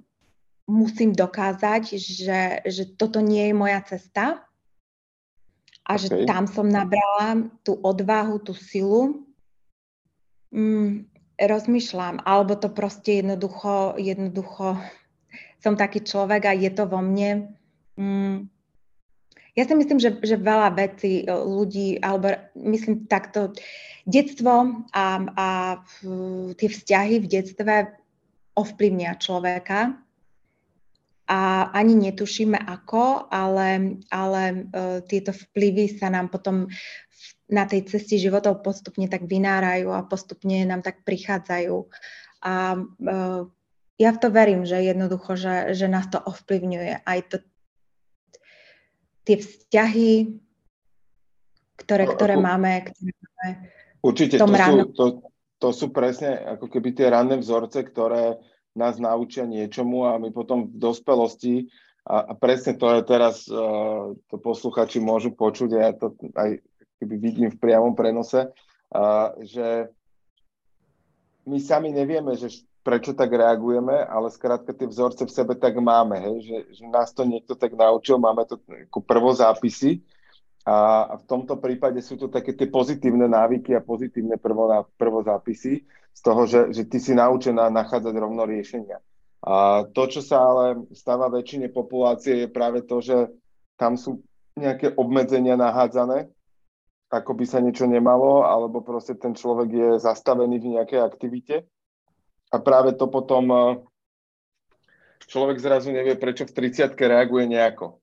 musím 0.71 1.11
dokázať, 1.11 1.99
že, 1.99 2.63
že 2.63 2.85
toto 2.95 3.19
nie 3.19 3.51
je 3.51 3.55
moja 3.55 3.81
cesta 3.83 4.47
a 5.87 5.93
okay. 5.95 6.03
že 6.03 6.09
tam 6.27 6.47
som 6.47 6.67
nabrala 6.67 7.51
tú 7.67 7.79
odvahu, 7.79 8.43
tú 8.43 8.55
silu. 8.55 9.27
Mm, 10.55 11.11
rozmýšľam, 11.37 12.25
alebo 12.25 12.57
to 12.57 12.73
proste 12.73 13.21
jednoducho, 13.21 14.01
jednoducho 14.01 14.81
som 15.61 15.77
taký 15.77 16.01
človek 16.01 16.49
a 16.49 16.53
je 16.57 16.71
to 16.73 16.89
vo 16.89 17.05
mne. 17.05 17.53
Mm, 18.01 18.49
ja 19.57 19.65
si 19.65 19.75
myslím, 19.77 19.99
že, 20.01 20.21
že 20.21 20.37
veľa 20.37 20.77
vecí 20.77 21.25
ľudí, 21.29 22.01
alebo 22.01 22.37
myslím 22.57 23.09
takto, 23.09 23.53
detstvo 24.07 24.87
a, 24.95 25.07
a 25.35 25.49
tie 26.55 26.69
vzťahy 26.71 27.19
v 27.19 27.27
detstve 27.27 27.75
ovplyvnia 28.55 29.19
človeka 29.19 29.99
a 31.27 31.41
ani 31.75 31.99
netušíme 31.99 32.55
ako, 32.55 33.27
ale, 33.29 33.99
ale 34.15 34.43
uh, 34.55 35.03
tieto 35.03 35.35
vplyvy 35.35 35.99
sa 35.99 36.07
nám 36.07 36.31
potom 36.31 36.71
na 37.51 37.67
tej 37.67 37.87
ceste 37.91 38.15
životov 38.15 38.63
postupne 38.63 39.11
tak 39.11 39.27
vynárajú 39.27 39.91
a 39.91 40.07
postupne 40.07 40.63
nám 40.63 40.87
tak 40.87 41.03
prichádzajú. 41.03 41.77
A 42.47 42.79
uh, 42.79 43.43
ja 43.99 44.11
v 44.15 44.21
to 44.23 44.29
verím, 44.31 44.63
že 44.63 44.87
jednoducho, 44.87 45.35
že, 45.35 45.75
že 45.75 45.91
nás 45.91 46.07
to 46.07 46.23
ovplyvňuje. 46.23 47.03
Aj 47.03 47.19
to, 47.27 47.43
tie 49.27 49.43
vzťahy, 49.43 50.39
ktoré, 51.75 52.07
ktoré 52.07 52.35
máme, 52.39 52.87
ktoré 52.87 53.13
máme 53.19 53.76
Určite, 54.07 54.39
to 54.39 54.47
sú, 54.47 54.75
to, 54.95 55.05
to 55.59 55.69
sú 55.75 55.87
presne 55.91 56.39
ako 56.39 56.71
keby 56.71 56.95
tie 56.95 57.11
ranné 57.11 57.43
vzorce, 57.43 57.83
ktoré 57.83 58.39
nás 58.79 59.01
naučia 59.03 59.49
niečomu 59.49 60.07
a 60.07 60.21
my 60.21 60.31
potom 60.31 60.71
v 60.71 60.79
dospelosti 60.79 61.67
a, 62.07 62.31
a 62.31 62.33
presne 62.39 62.79
to 62.79 62.87
je 62.95 63.01
teraz, 63.03 63.51
uh, 63.51 64.15
to 64.31 64.37
posluchači 64.39 65.03
môžu 65.03 65.35
počuť 65.35 65.71
a 65.75 65.79
ja 65.91 65.93
to 65.97 66.15
aj 66.39 66.63
keby 67.03 67.15
vidím 67.19 67.51
v 67.51 67.59
priamom 67.59 67.99
prenose, 67.99 68.47
uh, 68.47 69.35
že 69.43 69.91
my 71.49 71.59
sami 71.59 71.91
nevieme, 71.91 72.39
že 72.39 72.63
prečo 72.87 73.19
tak 73.19 73.35
reagujeme, 73.35 74.07
ale 74.07 74.31
skrátka 74.31 74.71
tie 74.71 74.87
vzorce 74.87 75.27
v 75.27 75.35
sebe 75.35 75.59
tak 75.59 75.75
máme, 75.83 76.23
hej, 76.23 76.37
že, 76.47 76.59
že 76.79 76.85
nás 76.87 77.11
to 77.11 77.27
niekto 77.27 77.59
tak 77.59 77.75
naučil, 77.75 78.23
máme 78.23 78.47
to 78.47 78.63
ako 78.87 79.03
prvozápisy 79.03 80.07
a, 80.67 81.15
v 81.15 81.25
tomto 81.31 81.63
prípade 81.63 82.03
sú 82.03 82.19
to 82.19 82.27
také 82.27 82.51
tie 82.53 82.67
pozitívne 82.67 83.31
návyky 83.31 83.79
a 83.79 83.87
pozitívne 83.87 84.35
prvo, 84.35 84.67
prvozápisy 84.99 85.87
z 86.11 86.21
toho, 86.21 86.43
že, 86.51 86.75
že 86.75 86.83
ty 86.91 86.99
si 86.99 87.15
naučená 87.15 87.71
nachádzať 87.71 88.15
rovno 88.19 88.43
riešenia. 88.43 88.99
A 89.47 89.87
to, 89.87 90.11
čo 90.11 90.27
sa 90.27 90.43
ale 90.43 90.91
stáva 90.91 91.31
väčšine 91.31 91.71
populácie, 91.71 92.45
je 92.45 92.49
práve 92.51 92.83
to, 92.83 92.99
že 92.99 93.31
tam 93.79 93.95
sú 93.95 94.27
nejaké 94.59 94.91
obmedzenia 94.99 95.55
nahádzané, 95.55 96.27
ako 97.13 97.31
by 97.39 97.45
sa 97.47 97.63
niečo 97.63 97.87
nemalo, 97.87 98.43
alebo 98.43 98.83
proste 98.83 99.15
ten 99.15 99.39
človek 99.39 99.69
je 99.71 99.91
zastavený 100.03 100.59
v 100.59 100.71
nejakej 100.81 101.01
aktivite 101.05 101.57
a 102.51 102.57
práve 102.59 102.95
to 102.99 103.07
potom 103.07 103.45
eh, 103.53 103.63
človek 105.31 105.63
zrazu 105.63 105.95
nevie, 105.95 106.19
prečo 106.19 106.49
v 106.49 106.55
30 106.55 106.97
reaguje 106.97 107.45
nejako. 107.47 108.03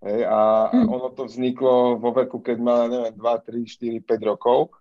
Hej, 0.00 0.24
a 0.24 0.72
mm. 0.72 0.88
ono 0.88 1.12
to 1.12 1.28
vzniklo 1.28 2.00
vo 2.00 2.16
veku, 2.16 2.40
keď 2.40 2.56
má, 2.56 2.88
neviem, 2.88 3.12
2, 3.12 3.20
3, 3.20 4.00
4, 4.00 4.00
5 4.00 4.30
rokov 4.32 4.72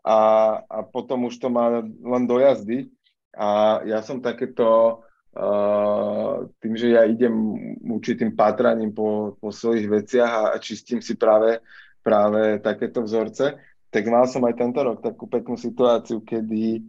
a, 0.00 0.18
a 0.64 0.78
potom 0.80 1.28
už 1.28 1.36
to 1.36 1.52
má 1.52 1.84
len 1.84 2.24
do 2.24 2.40
jazdy. 2.40 2.88
A 3.36 3.80
ja 3.84 4.00
som 4.00 4.24
takéto, 4.24 5.00
uh, 5.36 6.48
tým, 6.60 6.74
že 6.76 6.96
ja 6.96 7.04
idem 7.04 7.32
určitým 7.84 8.32
pátraním 8.32 8.96
po, 8.96 9.36
po 9.36 9.52
svojich 9.52 9.88
veciach 9.88 10.32
a, 10.32 10.44
a 10.52 10.56
čistím 10.56 11.04
si 11.04 11.20
práve, 11.20 11.60
práve 12.00 12.56
takéto 12.64 13.04
vzorce, 13.04 13.56
tak 13.92 14.04
mal 14.08 14.24
som 14.24 14.40
aj 14.48 14.56
tento 14.56 14.80
rok 14.80 15.04
takú 15.04 15.28
peknú 15.28 15.60
situáciu, 15.60 16.24
kedy 16.24 16.80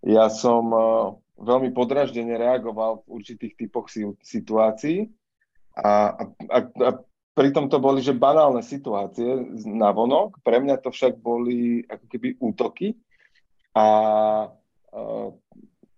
ja 0.00 0.32
som 0.32 0.64
uh, 0.72 1.12
veľmi 1.36 1.76
podraždene 1.76 2.40
reagoval 2.40 3.04
v 3.04 3.20
určitých 3.20 3.52
typoch 3.52 3.92
situácií 4.24 5.12
a, 5.76 6.16
a, 6.50 6.58
a 6.64 6.90
pritom 7.38 7.70
to 7.70 7.78
boli, 7.78 8.02
že 8.02 8.18
banálne 8.18 8.66
situácie 8.66 9.54
na 9.62 9.94
vonok, 9.94 10.42
pre 10.42 10.58
mňa 10.58 10.82
to 10.82 10.90
však 10.90 11.22
boli 11.22 11.86
ako 11.86 12.04
keby 12.10 12.28
útoky. 12.42 12.98
A 13.78 13.86
uh, 14.50 15.28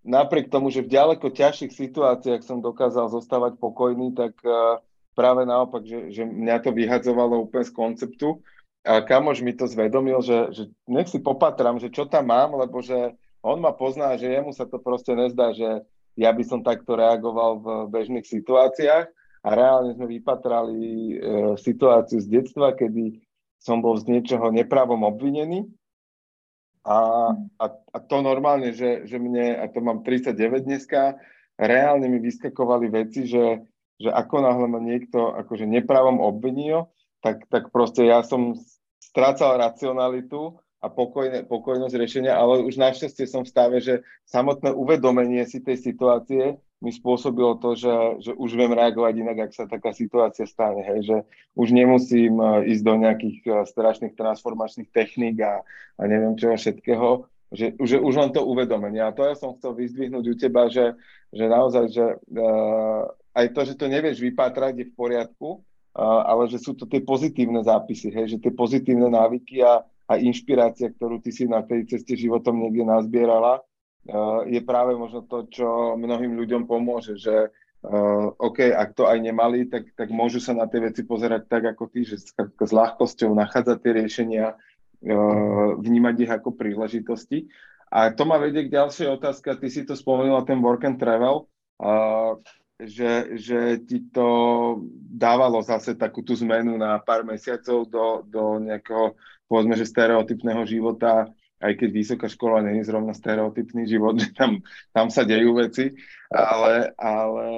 napriek 0.04 0.52
tomu, 0.52 0.68
že 0.68 0.84
v 0.84 0.92
ďaleko 0.92 1.32
ťažších 1.32 1.72
situáciách 1.72 2.44
som 2.44 2.60
dokázal 2.60 3.08
zostávať 3.08 3.56
pokojný, 3.56 4.12
tak 4.12 4.36
uh, 4.44 4.84
práve 5.16 5.48
naopak, 5.48 5.80
že, 5.88 6.12
že 6.12 6.28
mňa 6.28 6.60
to 6.60 6.76
vyhadzovalo 6.76 7.48
úplne 7.48 7.64
z 7.64 7.72
konceptu. 7.72 8.44
A 8.84 9.00
kamož 9.00 9.40
mi 9.40 9.56
to 9.56 9.64
zvedomil, 9.64 10.20
že, 10.20 10.52
že 10.52 10.62
nech 10.84 11.08
si 11.08 11.24
popatram, 11.24 11.80
že 11.80 11.88
čo 11.88 12.04
tam 12.04 12.28
mám, 12.28 12.52
lebo 12.52 12.84
že 12.84 13.16
on 13.40 13.64
ma 13.64 13.72
pozná, 13.72 14.12
že 14.20 14.28
jemu 14.28 14.52
sa 14.52 14.68
to 14.68 14.76
proste 14.76 15.16
nezdá, 15.16 15.56
že 15.56 15.88
ja 16.20 16.28
by 16.36 16.44
som 16.44 16.60
takto 16.60 17.00
reagoval 17.00 17.64
v 17.64 17.66
bežných 17.88 18.28
situáciách 18.28 19.08
a 19.40 19.48
reálne 19.56 19.96
sme 19.96 20.06
vypatrali 20.20 20.84
e, 20.84 21.14
situáciu 21.56 22.20
z 22.20 22.28
detstva, 22.28 22.76
kedy 22.76 23.24
som 23.60 23.80
bol 23.80 23.96
z 23.96 24.08
niečoho 24.08 24.52
nepravom 24.52 25.04
obvinený. 25.04 25.68
A, 26.84 27.32
a, 27.60 27.66
a 27.68 27.98
to 28.00 28.24
normálne, 28.24 28.72
že, 28.72 29.04
že 29.04 29.20
mne, 29.20 29.60
a 29.60 29.68
to 29.68 29.84
mám 29.84 30.00
39 30.00 30.64
dneska, 30.64 31.20
reálne 31.60 32.08
mi 32.08 32.20
vyskakovali 32.24 32.88
veci, 32.88 33.28
že, 33.28 33.68
že 34.00 34.08
ako 34.08 34.36
náhle 34.40 34.66
ma 34.68 34.80
niekto 34.80 35.36
akože 35.44 35.68
nepravom 35.68 36.24
obvinil, 36.24 36.88
tak, 37.20 37.44
tak 37.52 37.68
proste 37.68 38.08
ja 38.08 38.24
som 38.24 38.56
strácal 38.96 39.60
racionalitu 39.60 40.56
a 40.80 40.88
pokojne, 40.88 41.44
pokojnosť 41.44 41.94
riešenia, 42.00 42.32
ale 42.32 42.64
už 42.64 42.80
našťastie 42.80 43.28
som 43.28 43.44
v 43.44 43.52
stave, 43.52 43.76
že 43.84 44.00
samotné 44.24 44.72
uvedomenie 44.72 45.44
si 45.44 45.60
tej 45.60 45.76
situácie 45.76 46.56
mi 46.80 46.90
spôsobilo 46.96 47.60
to, 47.60 47.76
že, 47.76 47.94
že 48.24 48.32
už 48.32 48.56
viem 48.56 48.72
reagovať 48.72 49.14
inak, 49.20 49.38
ak 49.48 49.52
sa 49.52 49.64
taká 49.68 49.92
situácia 49.92 50.48
stane. 50.48 50.80
Hej, 50.80 51.00
že 51.04 51.16
už 51.52 51.76
nemusím 51.76 52.40
e, 52.40 52.72
ísť 52.72 52.82
do 52.82 52.94
nejakých 52.96 53.38
e, 53.44 53.50
strašných 53.68 54.16
transformačných 54.16 54.88
techník 54.88 55.44
a, 55.44 55.60
a 56.00 56.02
neviem 56.08 56.40
čoho 56.40 56.56
všetkého, 56.56 57.28
že, 57.52 57.76
že 57.76 58.00
už 58.00 58.14
len 58.16 58.30
to 58.32 58.40
uvedomenie. 58.46 59.04
A 59.04 59.12
to 59.12 59.28
ja 59.28 59.36
som 59.36 59.58
chcel 59.58 59.76
vyzdvihnúť 59.76 60.24
u 60.24 60.34
teba, 60.38 60.72
že, 60.72 60.96
že 61.34 61.44
naozaj, 61.50 61.84
že 61.90 62.06
uh, 62.38 63.10
aj 63.34 63.46
to, 63.50 63.60
že 63.66 63.74
to 63.74 63.90
nevieš 63.90 64.22
vypátrať, 64.22 64.72
je 64.78 64.86
v 64.86 64.94
poriadku, 64.94 65.58
uh, 65.58 66.22
ale 66.30 66.46
že 66.46 66.62
sú 66.62 66.78
to 66.78 66.86
tie 66.86 67.02
pozitívne 67.02 67.58
zápisy, 67.66 68.14
hej, 68.14 68.38
že 68.38 68.38
tie 68.38 68.54
pozitívne 68.54 69.10
návyky 69.10 69.66
a, 69.66 69.82
a 69.82 70.12
inšpirácia, 70.22 70.94
ktorú 70.94 71.18
ty 71.18 71.34
si 71.34 71.50
na 71.50 71.66
tej 71.66 71.90
ceste 71.90 72.14
životom 72.14 72.54
niekde 72.54 72.86
nazbierala, 72.86 73.66
je 74.48 74.60
práve 74.64 74.96
možno 74.96 75.24
to, 75.28 75.44
čo 75.52 75.94
mnohým 75.96 76.32
ľuďom 76.34 76.64
pomôže, 76.64 77.20
že 77.20 77.52
uh, 77.84 78.32
OK, 78.40 78.72
ak 78.72 78.96
to 78.96 79.04
aj 79.04 79.18
nemali, 79.20 79.68
tak, 79.68 79.92
tak 79.92 80.08
môžu 80.08 80.40
sa 80.40 80.56
na 80.56 80.64
tie 80.64 80.80
veci 80.80 81.04
pozerať 81.04 81.46
tak 81.46 81.76
ako 81.76 81.92
ty, 81.92 82.08
že 82.08 82.16
s 82.16 82.72
ľahkosťou 82.72 83.36
nachádzať 83.36 83.76
tie 83.80 83.92
riešenia, 84.00 84.46
uh, 84.56 85.76
vnímať 85.76 86.16
ich 86.24 86.32
ako 86.32 86.56
príležitosti. 86.56 87.52
A 87.90 88.14
to 88.14 88.22
ma 88.24 88.38
vedie 88.38 88.70
k 88.70 88.74
ďalšej 88.74 89.18
otázke, 89.20 89.50
ty 89.58 89.68
si 89.68 89.82
to 89.82 89.98
spomenula, 89.98 90.46
ten 90.46 90.62
work 90.62 90.86
and 90.86 90.96
travel, 90.96 91.50
uh, 91.82 92.38
že, 92.80 93.36
že 93.36 93.84
ti 93.84 94.08
to 94.08 94.80
dávalo 95.12 95.60
zase 95.60 95.92
takú 95.92 96.24
tú 96.24 96.32
zmenu 96.40 96.80
na 96.80 96.96
pár 96.96 97.28
mesiacov 97.28 97.84
do, 97.84 98.24
do 98.24 98.56
nejakého, 98.64 99.12
povedzme, 99.44 99.76
že 99.76 99.84
stereotypného 99.84 100.64
života, 100.64 101.28
aj 101.60 101.72
keď 101.76 101.88
vysoká 101.92 102.26
škola 102.26 102.64
je 102.72 102.88
zrovna 102.88 103.12
stereotypný 103.12 103.84
život, 103.84 104.16
že 104.22 104.32
tam, 104.32 104.64
tam 104.96 105.12
sa 105.12 105.22
dejú 105.28 105.60
veci, 105.60 105.92
ale, 106.32 106.96
ale 106.96 107.48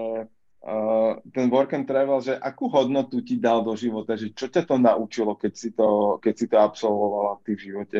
uh, 0.66 1.12
ten 1.30 1.46
work 1.46 1.72
and 1.78 1.86
travel, 1.86 2.18
že 2.18 2.34
akú 2.34 2.66
hodnotu 2.66 3.22
ti 3.22 3.38
dal 3.38 3.62
do 3.62 3.72
života, 3.78 4.18
že 4.18 4.34
čo 4.34 4.50
ťa 4.50 4.66
to 4.66 4.76
naučilo, 4.76 5.38
keď 5.38 5.52
si 5.54 5.70
to, 5.70 6.18
keď 6.18 6.34
si 6.34 6.46
to 6.50 6.56
absolvovala 6.58 7.38
ty 7.46 7.54
v 7.54 7.64
živote? 7.70 7.98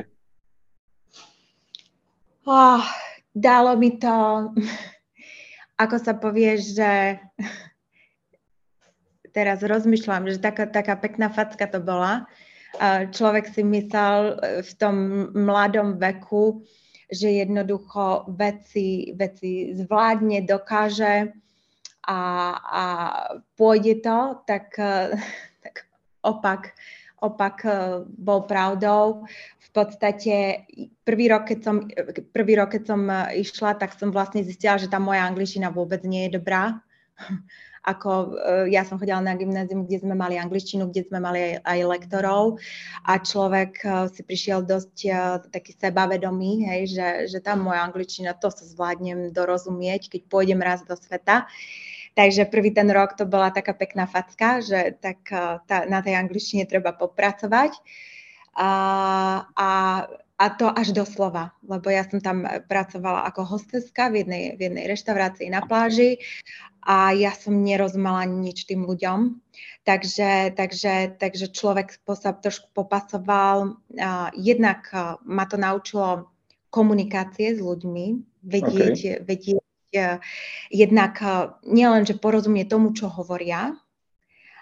Oh, 2.42 2.82
dalo 3.30 3.78
mi 3.78 3.94
to, 4.02 4.50
ako 5.78 5.96
sa 6.02 6.18
povie, 6.18 6.58
že 6.58 7.22
teraz 9.36 9.62
rozmýšľam, 9.62 10.34
že 10.34 10.42
taká, 10.42 10.66
taká 10.66 10.98
pekná 10.98 11.30
facka 11.30 11.70
to 11.70 11.78
bola, 11.78 12.26
človek 13.12 13.52
si 13.52 13.62
myslel 13.64 14.20
e, 14.20 14.34
v 14.64 14.72
tom 14.80 14.96
mladom 15.36 16.00
veku, 16.00 16.64
že 17.12 17.28
jednoducho 17.28 18.32
veci, 18.32 19.12
veci 19.12 19.76
zvládne, 19.76 20.48
dokáže 20.48 21.36
a, 22.08 22.20
a 22.56 22.84
pôjde 23.54 24.00
to, 24.00 24.18
tak, 24.48 24.72
e, 24.80 25.16
tak 25.64 25.74
opak, 26.24 26.72
opak 27.20 27.56
e, 27.64 27.76
bol 28.08 28.48
pravdou. 28.48 29.28
V 29.60 29.70
podstate 29.72 30.68
prvý 31.04 31.32
rok, 31.32 31.48
keď 31.48 31.58
som, 31.64 31.76
prvý 32.28 32.60
rok, 32.60 32.76
keď 32.76 32.82
som 32.84 33.08
išla, 33.32 33.80
tak 33.80 33.96
som 33.96 34.12
vlastne 34.12 34.44
zistila, 34.44 34.76
že 34.76 34.92
tá 34.92 35.00
moja 35.00 35.24
angličtina 35.24 35.72
vôbec 35.72 36.04
nie 36.04 36.28
je 36.28 36.36
dobrá 36.36 36.76
ako 37.82 38.10
eh, 38.38 38.66
ja 38.70 38.86
som 38.86 38.96
chodila 38.96 39.18
na 39.18 39.34
gymnázium, 39.34 39.84
kde 39.86 40.06
sme 40.06 40.14
mali 40.14 40.38
angličtinu, 40.38 40.88
kde 40.88 41.02
sme 41.10 41.18
mali 41.18 41.38
aj, 41.38 41.54
aj 41.66 41.78
lektorov 41.90 42.62
a 43.02 43.18
človek 43.18 43.72
eh, 43.82 43.92
si 44.10 44.22
prišiel 44.22 44.62
dosť 44.62 44.96
eh, 45.10 45.14
taký 45.50 45.74
sebavedomý, 45.74 46.66
hej, 46.70 46.82
že, 46.94 47.08
že 47.26 47.38
tam 47.42 47.66
moja 47.66 47.82
angličtina, 47.82 48.38
to 48.38 48.54
sa 48.54 48.62
zvládnem 48.62 49.34
dorozumieť, 49.34 50.14
keď 50.14 50.20
pôjdem 50.30 50.62
raz 50.62 50.86
do 50.86 50.94
sveta. 50.94 51.50
Takže 52.12 52.52
prvý 52.52 52.76
ten 52.76 52.92
rok 52.92 53.16
to 53.16 53.24
bola 53.24 53.48
taká 53.48 53.72
pekná 53.72 54.04
facka, 54.04 54.60
že 54.60 55.00
tak 55.00 55.24
tá, 55.64 55.88
na 55.88 56.04
tej 56.04 56.20
angličtine 56.20 56.68
treba 56.68 56.92
popracovať. 56.92 57.72
A, 58.52 58.68
a 59.56 59.70
a 60.42 60.50
to 60.50 60.66
až 60.66 60.90
doslova, 60.90 61.54
lebo 61.62 61.86
ja 61.86 62.02
som 62.02 62.18
tam 62.18 62.42
pracovala 62.66 63.30
ako 63.30 63.46
hosteska 63.46 64.10
v 64.10 64.26
jednej, 64.26 64.44
v 64.58 64.60
jednej 64.66 64.90
reštaurácii 64.90 65.46
na 65.54 65.62
pláži 65.62 66.18
a 66.82 67.14
ja 67.14 67.30
som 67.30 67.62
nerozumela 67.62 68.26
nič 68.26 68.66
tým 68.66 68.82
ľuďom. 68.82 69.38
Takže, 69.86 70.58
takže, 70.58 71.14
takže 71.18 71.54
človek 71.54 71.94
sa 72.18 72.34
trošku 72.34 72.74
popasoval. 72.74 73.78
Jednak 74.34 74.90
ma 75.22 75.44
to 75.46 75.58
naučilo 75.58 76.30
komunikácie 76.74 77.54
s 77.54 77.62
ľuďmi, 77.62 78.06
vedieť, 78.42 78.98
okay. 78.98 79.22
vedieť 79.22 79.62
jednak 80.72 81.14
nielen, 81.66 82.02
že 82.02 82.18
porozumie 82.18 82.66
tomu, 82.66 82.96
čo 82.96 83.06
hovoria, 83.12 83.78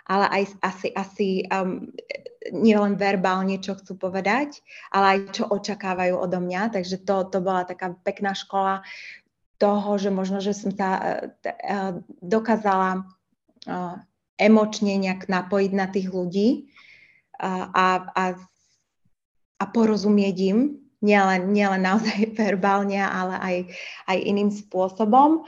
ale 0.06 0.26
aj 0.28 0.42
asi, 0.64 0.88
asi 0.94 1.28
um, 1.48 1.88
nielen 2.52 2.96
verbálne, 2.96 3.60
čo 3.60 3.76
chcú 3.76 3.96
povedať, 3.96 4.64
ale 4.88 5.06
aj 5.06 5.18
čo 5.36 5.44
očakávajú 5.48 6.16
odo 6.16 6.40
mňa. 6.40 6.72
Takže 6.72 7.04
to, 7.04 7.28
to 7.28 7.38
bola 7.44 7.68
taká 7.68 7.92
pekná 8.00 8.32
škola 8.32 8.80
toho, 9.60 10.00
že 10.00 10.08
možno, 10.08 10.40
že 10.40 10.56
som 10.56 10.72
sa 10.72 10.90
uh, 10.96 12.00
dokázala 12.24 13.04
uh, 13.68 14.00
emočne 14.40 14.96
nejak 14.96 15.28
napojiť 15.28 15.72
na 15.76 15.86
tých 15.92 16.08
ľudí 16.08 16.48
uh, 17.36 17.68
a, 17.68 17.86
a, 18.16 18.24
a 19.60 19.64
porozumieť 19.68 20.36
im, 20.48 20.80
nielen, 21.04 21.52
nielen 21.52 21.82
naozaj 21.84 22.32
verbálne, 22.40 23.00
ale 23.00 23.34
aj, 23.36 23.56
aj 24.08 24.18
iným 24.20 24.50
spôsobom. 24.52 25.44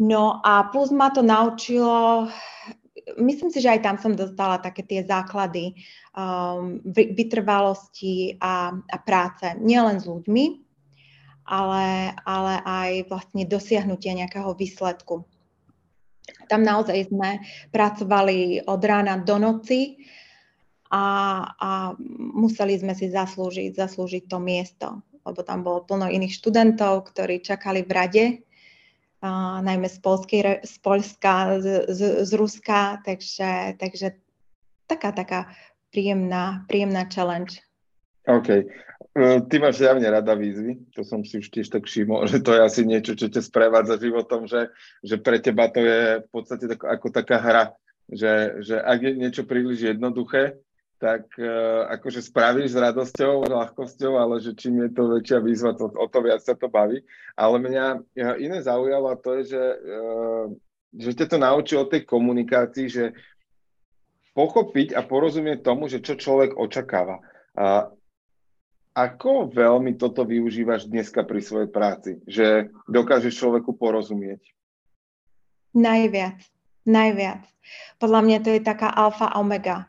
No 0.00 0.40
a 0.40 0.64
plus 0.72 0.88
ma 0.88 1.12
to 1.12 1.20
naučilo 1.20 2.30
myslím 3.18 3.50
si, 3.50 3.58
že 3.58 3.72
aj 3.72 3.80
tam 3.82 3.96
som 3.98 4.12
dostala 4.14 4.60
také 4.62 4.86
tie 4.86 5.00
základy 5.02 5.74
um, 6.14 6.78
vytrvalosti 6.94 8.38
a, 8.38 8.74
a 8.76 8.96
práce. 9.00 9.46
Nielen 9.58 9.98
s 9.98 10.06
ľuďmi, 10.06 10.44
ale, 11.50 12.14
ale 12.22 12.54
aj 12.62 12.90
vlastne 13.10 13.42
dosiahnutie 13.48 14.14
nejakého 14.14 14.54
výsledku. 14.54 15.26
Tam 16.46 16.62
naozaj 16.62 17.10
sme 17.10 17.42
pracovali 17.74 18.66
od 18.66 18.80
rána 18.82 19.18
do 19.18 19.38
noci 19.38 19.98
a, 20.90 21.06
a 21.58 21.70
museli 22.18 22.78
sme 22.78 22.94
si 22.94 23.10
zaslúžiť, 23.10 23.74
zaslúžiť 23.74 24.22
to 24.30 24.38
miesto, 24.38 24.88
lebo 25.26 25.42
tam 25.42 25.66
bolo 25.66 25.86
plno 25.86 26.06
iných 26.06 26.34
študentov, 26.38 27.10
ktorí 27.10 27.42
čakali 27.42 27.82
v 27.82 27.90
rade 27.90 28.24
uh, 29.22 29.60
najmä 29.62 29.88
z, 29.88 29.98
Polskej, 29.98 30.64
z 30.64 30.74
Polska, 30.78 31.60
z, 31.60 31.86
z, 31.88 32.00
z 32.24 32.30
Ruska, 32.32 33.00
takže, 33.04 33.76
takže 33.78 34.20
taká, 34.86 35.12
taká 35.12 35.40
príjemná, 35.94 36.64
príjemná 36.66 37.06
challenge. 37.06 37.62
OK. 38.26 38.48
E, 39.10 39.40
ty 39.50 39.58
máš 39.58 39.82
javne 39.82 40.06
rada 40.06 40.34
výzvy, 40.38 40.94
to 40.94 41.02
som 41.02 41.26
si 41.26 41.42
už 41.42 41.50
tiež 41.50 41.66
tak 41.66 41.86
všimol, 41.86 42.30
že 42.30 42.38
to 42.38 42.54
je 42.54 42.60
asi 42.62 42.82
niečo, 42.86 43.18
čo 43.18 43.26
ťa 43.26 43.42
sprevádza 43.42 43.98
životom, 43.98 44.46
že, 44.46 44.70
že 45.02 45.18
pre 45.18 45.42
teba 45.42 45.66
to 45.66 45.82
je 45.82 46.22
v 46.22 46.28
podstate 46.30 46.64
tak, 46.70 46.86
ako 46.86 47.06
taká 47.10 47.38
hra, 47.42 47.64
že, 48.06 48.62
že 48.62 48.78
ak 48.78 48.98
je 49.02 49.12
niečo 49.18 49.42
príliš 49.42 49.82
jednoduché, 49.82 50.62
tak 51.00 51.32
uh, 51.40 51.88
akože 51.96 52.20
spravíš 52.20 52.76
s 52.76 52.78
radosťou, 52.78 53.48
ľahkosťou, 53.48 54.20
ale 54.20 54.44
že 54.44 54.52
čím 54.52 54.84
je 54.84 54.90
to 54.92 55.08
väčšia 55.16 55.38
výzva, 55.40 55.72
to, 55.72 55.88
o 55.88 56.06
to 56.06 56.18
viac 56.20 56.44
sa 56.44 56.52
to 56.52 56.68
baví. 56.68 57.00
Ale 57.34 57.56
mňa 57.56 57.84
uh, 57.96 58.36
iné 58.36 58.60
zaujalo 58.60 59.08
a 59.08 59.16
to 59.16 59.40
je, 59.40 59.56
že, 59.56 59.64
uh, 59.80 60.46
že 60.92 61.10
ťa 61.16 61.26
to 61.32 61.36
naučí 61.40 61.74
o 61.80 61.88
tej 61.88 62.04
komunikácii, 62.04 62.86
že 62.92 63.04
pochopiť 64.36 64.92
a 64.92 65.00
porozumieť 65.00 65.64
tomu, 65.64 65.88
že 65.88 66.04
čo 66.04 66.20
človek 66.20 66.54
očakáva. 66.60 67.24
A 67.56 67.88
ako 68.92 69.48
veľmi 69.48 69.96
toto 69.96 70.28
využívaš 70.28 70.84
dneska 70.84 71.24
pri 71.24 71.40
svojej 71.40 71.70
práci? 71.72 72.20
Že 72.28 72.68
dokážeš 72.86 73.40
človeku 73.40 73.72
porozumieť? 73.74 74.44
Najviac 75.72 76.44
Najviac. 76.88 77.44
Podľa 78.00 78.20
mňa 78.24 78.38
to 78.40 78.50
je 78.56 78.60
taká 78.64 78.88
alfa 78.88 79.36
omega 79.36 79.86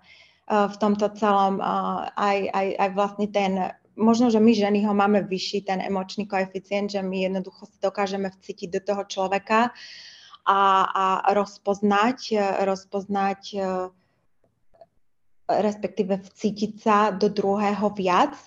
v 0.49 0.75
tomto 0.77 1.09
celom. 1.15 1.59
Uh, 1.59 2.09
aj, 2.17 2.37
aj, 2.53 2.67
aj 2.75 2.89
vlastne 2.95 3.27
ten, 3.29 3.51
možno, 3.95 4.31
že 4.31 4.39
my 4.39 4.51
ženy 4.55 4.79
ho 4.85 4.93
máme 4.93 5.23
vyšší, 5.27 5.67
ten 5.67 5.79
emočný 5.81 6.27
koeficient, 6.27 6.91
že 6.91 7.01
my 7.03 7.27
jednoducho 7.29 7.67
si 7.67 7.77
dokážeme 7.79 8.31
vcítiť 8.31 8.69
do 8.71 8.81
toho 8.81 9.03
človeka 9.05 9.71
a, 10.47 10.59
a 10.89 11.05
rozpoznať, 11.37 12.33
rozpoznať 12.65 13.41
respektíve 15.59 16.23
vcítiť 16.23 16.71
sa 16.79 17.11
do 17.11 17.27
druhého 17.27 17.91
viac. 17.91 18.37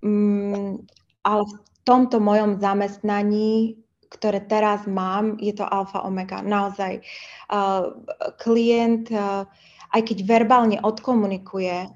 Um, 0.00 0.86
ale 1.20 1.42
v 1.44 1.56
tomto 1.84 2.22
mojom 2.22 2.56
zamestnaní 2.62 3.76
ktoré 4.06 4.38
teraz 4.46 4.86
mám, 4.86 5.34
je 5.42 5.50
to 5.50 5.66
alfa 5.66 6.06
omega. 6.06 6.38
Naozaj. 6.38 7.02
Uh, 7.50 7.98
klient, 8.38 9.10
uh, 9.10 9.44
aj 9.92 10.02
keď 10.02 10.18
verbálne 10.26 10.78
odkomunikuje, 10.82 11.90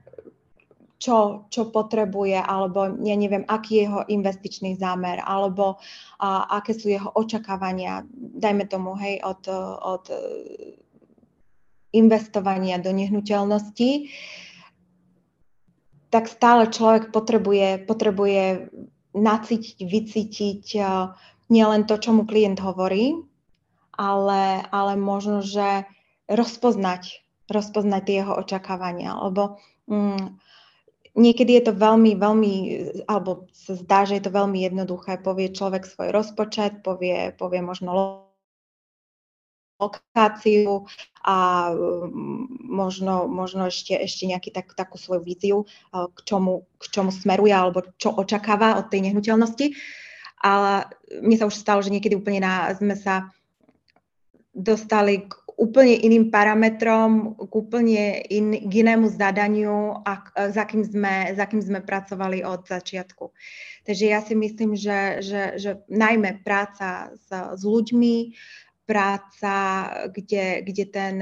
čo, 1.00 1.48
čo 1.48 1.72
potrebuje, 1.72 2.36
alebo 2.36 2.92
ja 3.00 3.16
neviem, 3.16 3.48
aký 3.48 3.80
je 3.80 3.84
jeho 3.88 4.02
investičný 4.04 4.76
zámer, 4.76 5.24
alebo 5.24 5.80
uh, 5.80 6.44
aké 6.60 6.76
sú 6.76 6.92
jeho 6.92 7.08
očakávania, 7.16 8.04
dajme 8.12 8.68
tomu, 8.68 8.92
hej, 9.00 9.24
od, 9.24 9.48
od 9.80 10.04
investovania 11.96 12.76
do 12.76 12.92
nehnuteľnosti, 12.92 14.12
tak 16.10 16.26
stále 16.26 16.68
človek 16.68 17.14
potrebuje, 17.14 17.86
potrebuje 17.86 18.68
nacítiť, 19.14 19.78
vycítiť, 19.78 20.64
nielen 21.50 21.82
to, 21.86 21.98
čo 21.98 22.14
mu 22.14 22.26
klient 22.26 22.58
hovorí, 22.62 23.18
ale, 23.94 24.64
ale 24.70 24.94
možno, 24.98 25.42
že 25.42 25.86
rozpoznať, 26.30 27.22
rozpoznať 27.50 28.02
tie 28.06 28.16
jeho 28.22 28.34
očakávania, 28.38 29.18
lebo 29.26 29.58
mm, 29.90 30.38
niekedy 31.18 31.60
je 31.60 31.64
to 31.70 31.72
veľmi, 31.74 32.14
veľmi, 32.14 32.54
alebo 33.10 33.50
sa 33.52 33.74
zdá, 33.74 34.06
že 34.06 34.18
je 34.18 34.24
to 34.26 34.32
veľmi 34.32 34.62
jednoduché. 34.62 35.18
Povie 35.18 35.52
človek 35.52 35.84
svoj 35.84 36.14
rozpočet, 36.14 36.86
povie, 36.86 37.34
povie 37.34 37.60
možno 37.60 38.22
lokáciu 39.82 40.86
a 41.26 41.68
mm, 41.74 42.70
možno, 42.70 43.26
možno 43.26 43.66
ešte, 43.68 43.98
ešte 43.98 44.30
nejaký 44.30 44.54
tak, 44.54 44.72
takú 44.78 44.96
svoju 44.96 45.20
víziu, 45.26 45.58
k 45.90 46.18
čomu, 46.22 46.70
k 46.78 46.84
čomu 46.88 47.10
smeruje 47.10 47.52
alebo 47.52 47.82
čo 47.98 48.14
očakáva 48.14 48.78
od 48.78 48.86
tej 48.88 49.10
nehnuteľnosti 49.10 49.74
ale 50.40 50.88
mne 51.20 51.36
sa 51.36 51.46
už 51.46 51.54
stalo, 51.54 51.84
že 51.84 51.92
niekedy 51.92 52.16
úplne 52.16 52.40
na, 52.40 52.72
sme 52.72 52.96
sa 52.96 53.28
dostali 54.56 55.28
k 55.28 55.32
úplne 55.60 55.92
iným 56.00 56.32
parametrom, 56.32 57.36
k 57.36 57.52
úplne 57.52 58.24
in, 58.32 58.64
k 58.64 58.72
inému 58.80 59.12
zadaniu, 59.12 60.00
a, 60.08 60.24
za, 60.48 60.64
kým 60.64 60.80
sme, 60.88 61.36
za 61.36 61.44
kým 61.44 61.60
sme 61.60 61.84
pracovali 61.84 62.40
od 62.40 62.64
začiatku. 62.64 63.28
Takže 63.84 64.04
ja 64.08 64.24
si 64.24 64.32
myslím, 64.32 64.72
že, 64.72 65.20
že, 65.20 65.60
že 65.60 65.70
najmä 65.92 66.40
práca 66.40 67.12
s, 67.12 67.28
s 67.28 67.60
ľuďmi, 67.60 68.32
práca, 68.88 69.54
kde, 70.10 70.64
kde 70.64 70.84
ten 70.88 71.16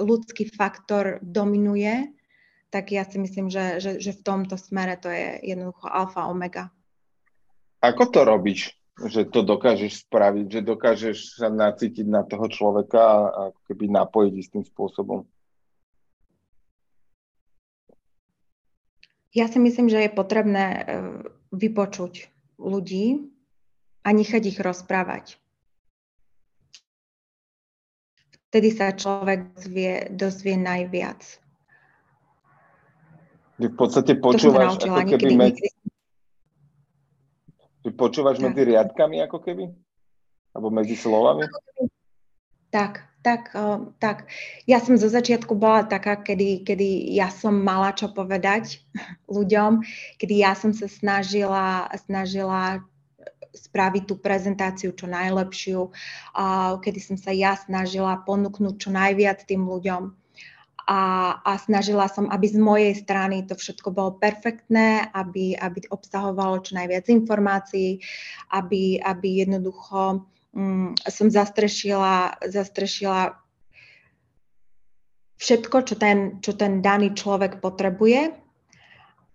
ľudský 0.00 0.48
faktor 0.48 1.20
dominuje, 1.22 2.16
tak 2.72 2.90
ja 2.90 3.06
si 3.06 3.20
myslím, 3.22 3.46
že, 3.46 3.78
že, 3.78 3.92
že 4.02 4.12
v 4.16 4.24
tomto 4.24 4.58
smere 4.58 4.98
to 4.98 5.12
je 5.12 5.38
jednoducho 5.44 5.86
alfa 5.86 6.26
omega. 6.26 6.72
Ako 7.84 8.10
to 8.10 8.26
robíš, 8.26 8.74
že 8.96 9.28
to 9.28 9.44
dokážeš 9.44 10.08
spraviť, 10.08 10.46
že 10.48 10.60
dokážeš 10.64 11.16
sa 11.36 11.52
nacítiť 11.52 12.08
na 12.08 12.24
toho 12.24 12.48
človeka 12.48 13.04
a 13.28 13.42
keby 13.68 13.92
napojiť 13.92 14.32
istým 14.40 14.64
spôsobom? 14.64 15.28
Ja 19.36 19.52
si 19.52 19.60
myslím, 19.60 19.92
že 19.92 20.00
je 20.00 20.16
potrebné 20.16 20.64
e, 20.64 20.82
vypočuť 21.52 22.32
ľudí 22.56 23.28
a 24.00 24.08
nechať 24.16 24.42
ich 24.48 24.56
rozprávať. 24.56 25.36
Vtedy 28.48 28.72
sa 28.72 28.96
človek 28.96 29.52
dozvie, 29.52 30.08
dozvie 30.08 30.56
najviac. 30.56 31.20
v 33.60 33.76
podstate 33.76 34.16
počúvaš 34.16 34.80
ako 34.80 35.04
keby 35.04 35.36
medzi, 35.36 35.75
ty 37.86 37.94
počúvaš 37.94 38.42
tak. 38.42 38.50
medzi 38.50 38.74
riadkami 38.74 39.22
ako 39.22 39.38
keby? 39.38 39.70
Alebo 40.50 40.74
medzi 40.74 40.98
slovami? 40.98 41.46
Tak, 42.74 43.06
tak, 43.22 43.54
uh, 43.54 43.94
tak. 44.02 44.26
Ja 44.66 44.82
som 44.82 44.98
zo 44.98 45.06
začiatku 45.06 45.54
bola 45.54 45.86
taká, 45.86 46.18
kedy, 46.18 46.66
kedy 46.66 47.14
ja 47.14 47.30
som 47.30 47.62
mala 47.62 47.94
čo 47.94 48.10
povedať 48.10 48.82
ľuďom, 49.30 49.86
kedy 50.18 50.34
ja 50.42 50.58
som 50.58 50.74
sa 50.74 50.90
snažila, 50.90 51.86
snažila 51.94 52.82
spraviť 53.54 54.02
tú 54.04 54.18
prezentáciu 54.18 54.90
čo 54.90 55.06
najlepšiu, 55.06 55.80
uh, 55.86 56.82
kedy 56.82 56.98
som 56.98 57.16
sa 57.16 57.30
ja 57.30 57.54
snažila 57.54 58.18
ponúknuť 58.26 58.74
čo 58.82 58.90
najviac 58.90 59.46
tým 59.46 59.62
ľuďom 59.62 60.25
a, 60.86 61.34
a 61.42 61.52
snažila 61.58 62.06
som, 62.06 62.30
aby 62.30 62.46
z 62.46 62.58
mojej 62.62 62.94
strany 62.94 63.42
to 63.42 63.58
všetko 63.58 63.90
bolo 63.90 64.14
perfektné, 64.22 65.10
aby, 65.10 65.58
aby 65.58 65.82
obsahovalo 65.90 66.62
čo 66.62 66.78
najviac 66.78 67.10
informácií, 67.10 67.98
aby, 68.54 69.02
aby 69.02 69.28
jednoducho 69.42 70.22
um, 70.54 70.94
som 71.10 71.26
zastrešila, 71.26 72.38
zastrešila 72.46 73.34
všetko, 75.42 75.76
čo 75.90 75.94
ten, 75.98 76.38
čo 76.38 76.54
ten 76.54 76.78
daný 76.78 77.18
človek 77.18 77.58
potrebuje, 77.58 78.30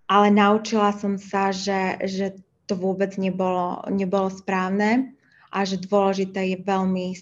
ale 0.07 0.27
naučila 0.31 0.95
som 0.95 1.19
sa, 1.19 1.51
že, 1.51 1.99
že 2.07 2.39
to 2.63 2.79
vôbec 2.79 3.19
nebolo, 3.19 3.83
nebolo 3.91 4.31
správne 4.31 5.19
a 5.51 5.67
že 5.67 5.83
dôležité 5.83 6.55
je 6.55 6.57
veľmi 6.63 7.19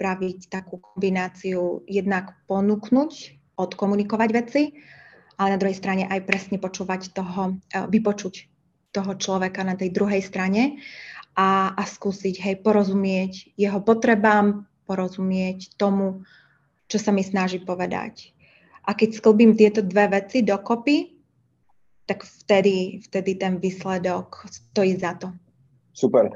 spraviť 0.00 0.48
takú 0.48 0.80
kombináciu, 0.80 1.84
jednak 1.84 2.32
ponúknuť, 2.48 3.12
odkomunikovať 3.60 4.28
veci, 4.32 4.72
ale 5.36 5.52
na 5.52 5.60
druhej 5.60 5.76
strane 5.76 6.08
aj 6.08 6.24
presne 6.24 6.56
počúvať 6.56 7.12
toho, 7.12 7.60
e, 7.68 7.84
vypočuť 7.84 8.48
toho 8.96 9.12
človeka 9.20 9.60
na 9.60 9.76
tej 9.76 9.92
druhej 9.92 10.24
strane 10.24 10.80
a, 11.36 11.76
a 11.76 11.82
skúsiť 11.84 12.40
hej, 12.40 12.56
porozumieť 12.64 13.52
jeho 13.60 13.84
potrebám, 13.84 14.64
porozumieť 14.88 15.76
tomu, 15.76 16.24
čo 16.88 16.96
sa 16.96 17.12
mi 17.12 17.20
snaží 17.20 17.60
povedať. 17.60 18.32
A 18.88 18.96
keď 18.96 19.20
sklbím 19.20 19.52
tieto 19.52 19.84
dve 19.84 20.16
veci 20.16 20.40
dokopy, 20.40 21.12
tak 22.08 22.24
vtedy, 22.24 23.04
vtedy 23.04 23.36
ten 23.36 23.60
výsledok 23.60 24.48
stojí 24.48 24.96
za 24.96 25.14
to. 25.20 25.28
Super. 25.92 26.32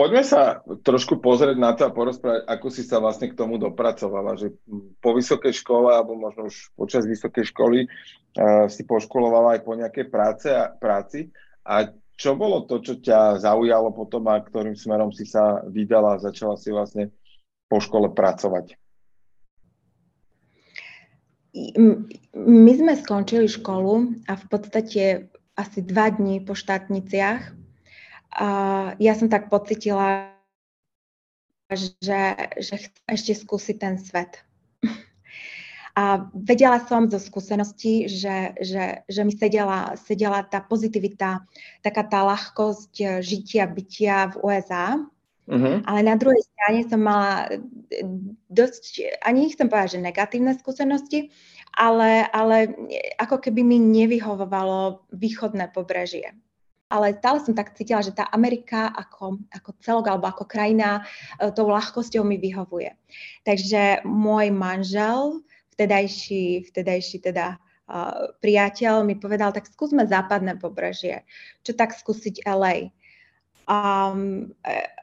Poďme 0.00 0.24
sa 0.24 0.64
trošku 0.64 1.20
pozrieť 1.20 1.60
na 1.60 1.76
to 1.76 1.84
a 1.84 1.92
porozprávať, 1.92 2.48
ako 2.48 2.72
si 2.72 2.88
sa 2.88 3.04
vlastne 3.04 3.28
k 3.28 3.36
tomu 3.36 3.60
dopracovala, 3.60 4.32
že 4.40 4.56
po 4.96 5.12
vysokej 5.12 5.52
škole, 5.60 5.92
alebo 5.92 6.16
možno 6.16 6.48
už 6.48 6.72
počas 6.72 7.04
vysokej 7.04 7.52
školy 7.52 7.84
uh, 7.84 8.64
si 8.72 8.88
poškolovala 8.88 9.60
aj 9.60 9.60
po 9.60 9.76
nejakej 9.76 10.08
práce 10.08 10.48
a, 10.48 10.72
práci. 10.72 11.28
A 11.68 11.92
čo 12.16 12.32
bolo 12.32 12.64
to, 12.64 12.80
čo 12.80 12.96
ťa 12.96 13.44
zaujalo 13.44 13.92
potom 13.92 14.24
a 14.32 14.40
ktorým 14.40 14.72
smerom 14.72 15.12
si 15.12 15.28
sa 15.28 15.60
vydala 15.68 16.16
a 16.16 16.22
začala 16.24 16.56
si 16.56 16.72
vlastne 16.72 17.12
po 17.68 17.76
škole 17.76 18.08
pracovať? 18.16 18.80
My 22.40 22.72
sme 22.72 22.96
skončili 22.96 23.52
školu 23.52 24.16
a 24.24 24.32
v 24.32 24.44
podstate 24.48 25.28
asi 25.60 25.84
dva 25.84 26.08
dní 26.08 26.40
po 26.40 26.56
štátniciach 26.56 27.59
a 28.30 28.48
ja 29.02 29.12
som 29.18 29.26
tak 29.26 29.50
pocitila, 29.50 30.30
že, 31.70 32.22
že 32.58 32.74
chcem 32.78 33.06
ešte 33.10 33.32
skúsiť 33.34 33.76
ten 33.78 33.94
svet. 33.98 34.42
A 35.98 36.30
vedela 36.32 36.78
som 36.86 37.10
zo 37.10 37.18
skúseností, 37.18 38.06
že, 38.06 38.54
že, 38.62 39.02
že 39.10 39.20
mi 39.26 39.34
sedela, 39.34 39.98
sedela 39.98 40.46
tá 40.46 40.62
pozitivita, 40.62 41.42
taká 41.82 42.06
tá 42.06 42.22
ľahkosť 42.22 43.20
žitia, 43.20 43.66
bytia 43.66 44.30
v 44.32 44.34
USA. 44.38 45.02
Uh-huh. 45.50 45.82
Mhm. 45.82 45.90
Ale 45.90 46.00
na 46.06 46.14
druhej 46.14 46.46
strane 46.46 46.86
som 46.86 47.02
mala 47.02 47.50
dosť, 48.46 49.18
ani 49.26 49.50
nechcem 49.50 49.66
povedať, 49.66 49.98
že 49.98 50.06
negatívne 50.06 50.54
skúsenosti, 50.54 51.34
ale, 51.74 52.22
ale 52.30 52.70
ako 53.18 53.42
keby 53.42 53.66
mi 53.66 53.82
nevyhovovalo 53.82 55.10
východné 55.10 55.74
pobrežie 55.74 56.38
ale 56.90 57.14
stále 57.16 57.38
som 57.38 57.54
tak 57.54 57.72
cítila, 57.78 58.02
že 58.02 58.10
tá 58.10 58.26
Amerika 58.34 58.90
ako, 58.90 59.38
ako 59.54 59.70
celok 59.78 60.10
alebo 60.10 60.26
ako 60.26 60.44
krajina 60.44 61.06
e, 61.38 61.54
tou 61.54 61.70
ľahkosťou 61.70 62.26
mi 62.26 62.36
vyhovuje. 62.36 62.90
Takže 63.46 64.02
môj 64.02 64.50
manžel, 64.50 65.46
vtedajší, 65.78 66.68
vtedajší 66.68 67.24
teda 67.24 67.56
uh, 67.56 68.36
priateľ 68.44 69.00
mi 69.00 69.16
povedal, 69.16 69.48
tak 69.56 69.64
skúsme 69.64 70.04
západné 70.04 70.60
pobrežie, 70.60 71.24
čo 71.64 71.72
tak 71.72 71.96
skúsiť 71.96 72.44
LA. 72.44 72.92
A, 73.70 74.10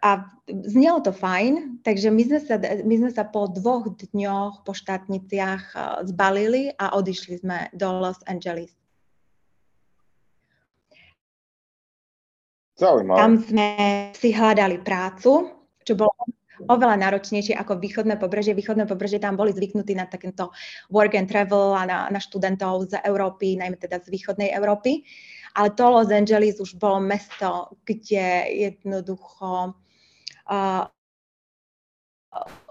a 0.04 0.10
znelo 0.52 1.00
to 1.00 1.16
fajn, 1.16 1.82
takže 1.88 2.12
my 2.12 2.24
sme, 2.28 2.40
sa, 2.44 2.56
my 2.62 2.96
sme 3.00 3.12
sa 3.16 3.24
po 3.24 3.48
dvoch 3.48 3.88
dňoch 3.96 4.68
po 4.68 4.76
štátniciach 4.76 5.72
zbalili 6.04 6.76
a 6.76 6.94
odišli 7.00 7.48
sme 7.48 7.72
do 7.72 7.88
Los 8.04 8.20
Angeles. 8.28 8.76
Zaujímavé. 12.78 13.18
Tam 13.18 13.34
sme 13.42 13.68
si 14.14 14.30
hľadali 14.30 14.78
prácu, 14.86 15.50
čo 15.82 15.94
bolo 15.98 16.14
oveľa 16.66 16.98
náročnejšie 16.98 17.54
ako 17.58 17.78
východné 17.78 18.18
pobrežie. 18.18 18.58
Východné 18.58 18.90
pobrežie 18.90 19.22
tam 19.22 19.38
boli 19.38 19.54
zvyknutí 19.54 19.94
na 19.94 20.10
takéto 20.10 20.50
work 20.90 21.14
and 21.14 21.30
travel 21.30 21.78
a 21.78 21.86
na, 21.86 22.00
na 22.10 22.18
študentov 22.22 22.90
z 22.90 23.02
Európy, 23.06 23.58
najmä 23.58 23.78
teda 23.78 24.02
z 24.02 24.10
východnej 24.10 24.50
Európy. 24.54 25.06
Ale 25.58 25.74
to 25.74 25.90
Los 25.90 26.10
Angeles 26.14 26.62
už 26.62 26.78
bolo 26.78 27.02
mesto, 27.02 27.78
kde 27.82 28.46
jednoducho 28.54 29.74
uh, 29.74 30.86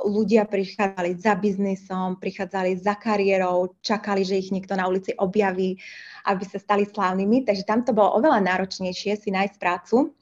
ľudia 0.07 0.47
prichádzali 0.47 1.19
za 1.19 1.35
biznisom, 1.35 2.21
prichádzali 2.21 2.79
za 2.79 2.95
kariérou, 2.95 3.75
čakali, 3.83 4.23
že 4.23 4.39
ich 4.39 4.55
niekto 4.55 4.77
na 4.79 4.87
ulici 4.87 5.17
objaví, 5.17 5.81
aby 6.29 6.45
sa 6.47 6.63
stali 6.63 6.87
slávnymi. 6.87 7.43
Takže 7.43 7.67
tam 7.67 7.83
to 7.83 7.97
bolo 7.97 8.15
oveľa 8.21 8.45
náročnejšie 8.45 9.19
si 9.19 9.29
nájsť 9.35 9.57
prácu. 9.59 10.15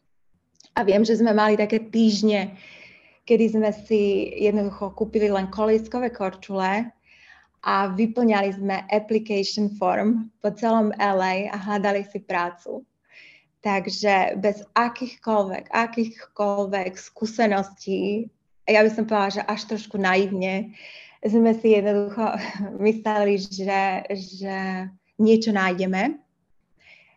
A 0.74 0.82
viem, 0.82 1.04
že 1.06 1.18
sme 1.18 1.30
mali 1.36 1.54
také 1.54 1.78
týždne, 1.78 2.56
kedy 3.28 3.44
sme 3.54 3.70
si 3.86 4.32
jednoducho 4.42 4.90
kúpili 4.96 5.30
len 5.30 5.46
kolískové 5.52 6.10
korčule 6.10 6.90
a 7.64 7.74
vyplňali 7.88 8.50
sme 8.52 8.76
application 8.90 9.72
form 9.78 10.28
po 10.42 10.52
celom 10.52 10.90
LA 10.98 11.48
a 11.48 11.56
hľadali 11.56 12.04
si 12.10 12.20
prácu. 12.20 12.84
Takže 13.64 14.36
bez 14.44 14.60
akýchkoľvek, 14.76 15.72
akýchkoľvek 15.72 16.92
skúseností, 17.00 18.28
ja 18.68 18.80
by 18.80 18.90
som 18.90 19.04
povedala, 19.04 19.36
že 19.40 19.42
až 19.44 19.60
trošku 19.68 19.96
naivne, 20.00 20.72
sme 21.24 21.52
si 21.56 21.72
jednoducho 21.72 22.24
mysleli, 22.86 23.40
že, 23.40 23.82
že 24.12 24.56
niečo 25.20 25.52
nájdeme. 25.52 26.20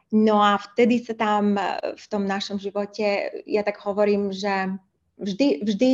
No 0.07 0.39
a 0.39 0.55
vtedy 0.55 1.03
sa 1.03 1.19
tam 1.19 1.59
v 1.99 2.05
tom 2.07 2.23
našom 2.23 2.55
živote, 2.55 3.43
ja 3.43 3.59
tak 3.67 3.75
hovorím, 3.83 4.31
že 4.31 4.71
vždy, 5.19 5.67
vždy 5.67 5.91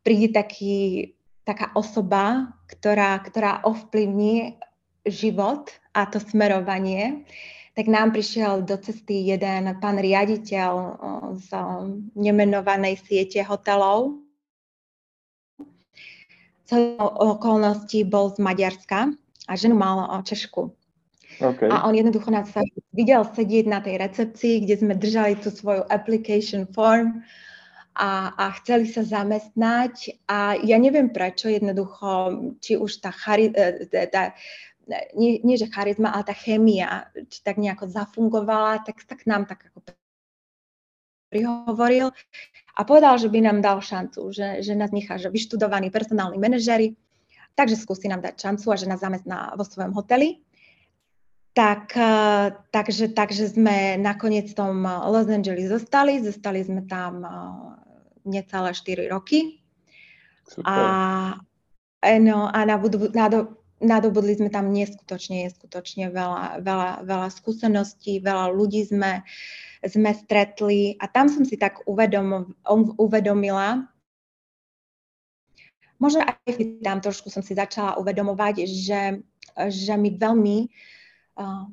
príde 0.00 0.32
taký, 0.32 1.12
taká 1.44 1.68
osoba, 1.76 2.56
ktorá, 2.64 3.20
ktorá 3.20 3.60
ovplyvní 3.68 4.56
život 5.04 5.68
a 5.92 6.08
to 6.08 6.16
smerovanie. 6.16 7.28
Tak 7.76 7.92
nám 7.92 8.16
prišiel 8.16 8.64
do 8.64 8.80
cesty 8.80 9.28
jeden 9.28 9.68
pán 9.84 10.00
riaditeľ 10.00 10.72
z 11.36 11.48
nemenovanej 12.16 12.96
siete 13.04 13.44
hotelov. 13.44 14.25
Z 16.66 16.98
okolností 16.98 18.02
bol 18.02 18.34
z 18.34 18.42
Maďarska 18.42 19.14
a 19.46 19.52
ženu 19.54 19.78
mal 19.78 20.10
Češku. 20.26 20.74
Okay. 21.36 21.68
A 21.68 21.84
on 21.84 21.92
jednoducho 21.92 22.32
nás 22.32 22.48
videl 22.96 23.20
sedieť 23.22 23.68
na 23.68 23.84
tej 23.84 24.00
recepcii, 24.00 24.64
kde 24.64 24.74
sme 24.80 24.94
držali 24.96 25.36
tú 25.36 25.52
svoju 25.52 25.84
application 25.92 26.64
form 26.64 27.20
a, 27.92 28.32
a 28.36 28.44
chceli 28.60 28.88
sa 28.88 29.04
zamestnať 29.04 30.16
a 30.28 30.56
ja 30.56 30.76
neviem 30.80 31.12
prečo, 31.12 31.52
jednoducho, 31.52 32.32
či 32.64 32.80
už 32.80 33.04
tá, 33.04 33.12
chari, 33.12 33.52
e, 33.52 34.08
tá 34.08 34.32
nie, 35.16 35.42
nie 35.42 35.56
že 35.58 35.68
charizma, 35.68 36.14
ale 36.14 36.24
tá 36.24 36.34
chémia, 36.36 37.10
či 37.28 37.42
tak 37.42 37.58
nejako 37.58 37.90
zafungovala, 37.90 38.86
tak, 38.86 39.02
tak 39.04 39.26
nám 39.26 39.44
tak 39.44 39.66
ako 39.72 39.82
prihovoril 41.28 42.14
a 42.76 42.80
povedal, 42.84 43.16
že 43.16 43.32
by 43.32 43.40
nám 43.40 43.58
dal 43.64 43.80
šancu, 43.80 44.30
že, 44.30 44.60
že 44.60 44.76
nás 44.76 44.92
nechá, 44.92 45.16
že 45.16 45.32
vyštudovaní 45.32 45.88
personálni 45.88 46.36
manažery, 46.36 46.92
takže 47.56 47.80
skúsi 47.80 48.06
nám 48.06 48.20
dať 48.20 48.36
šancu 48.36 48.66
a 48.68 48.76
že 48.76 48.86
nás 48.86 49.00
zamestná 49.00 49.56
vo 49.56 49.64
svojom 49.64 49.96
hoteli. 49.96 50.44
Tak, 51.56 51.96
e, 51.96 52.12
takže, 52.68 53.16
takže 53.16 53.48
sme 53.48 53.96
nakoniec 53.96 54.52
v 54.52 54.58
tom 54.60 54.84
Los 54.84 55.24
Angeles 55.32 55.72
zostali, 55.72 56.20
zostali 56.20 56.60
sme 56.60 56.84
tam 56.84 57.24
e, 57.24 57.32
necelé 58.28 58.76
4 58.76 59.08
roky. 59.08 59.64
Super. 60.44 60.68
A, 60.68 60.76
e, 62.04 62.20
no, 62.20 62.52
a 62.52 62.60
nadobudli 63.80 64.36
sme 64.36 64.52
tam 64.52 64.68
neskutočne, 64.68 65.48
neskutočne 65.48 66.12
veľa, 66.12 66.60
veľa, 66.60 66.90
veľa 67.08 67.28
skúseností, 67.32 68.20
veľa 68.20 68.52
ľudí 68.52 68.84
sme, 68.84 69.24
sme 69.88 70.10
stretli 70.12 70.94
a 70.98 71.06
tam 71.06 71.30
som 71.30 71.46
si 71.46 71.56
tak 71.56 71.82
uvedom, 71.86 72.54
uvedomila, 72.98 73.86
možno 75.96 76.24
aj 76.24 76.36
tam 76.84 76.98
trošku 77.00 77.32
som 77.32 77.40
si 77.40 77.56
začala 77.56 77.96
uvedomovať, 77.96 78.68
že, 78.68 79.02
že 79.70 79.94
mi 79.96 80.12
veľmi 80.12 80.58
uh, 81.40 81.64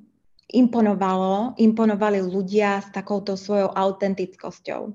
imponovalo, 0.54 1.58
imponovali 1.60 2.22
ľudia 2.24 2.80
s 2.84 2.88
takouto 2.94 3.36
svojou 3.36 3.74
autentickosťou. 3.74 4.94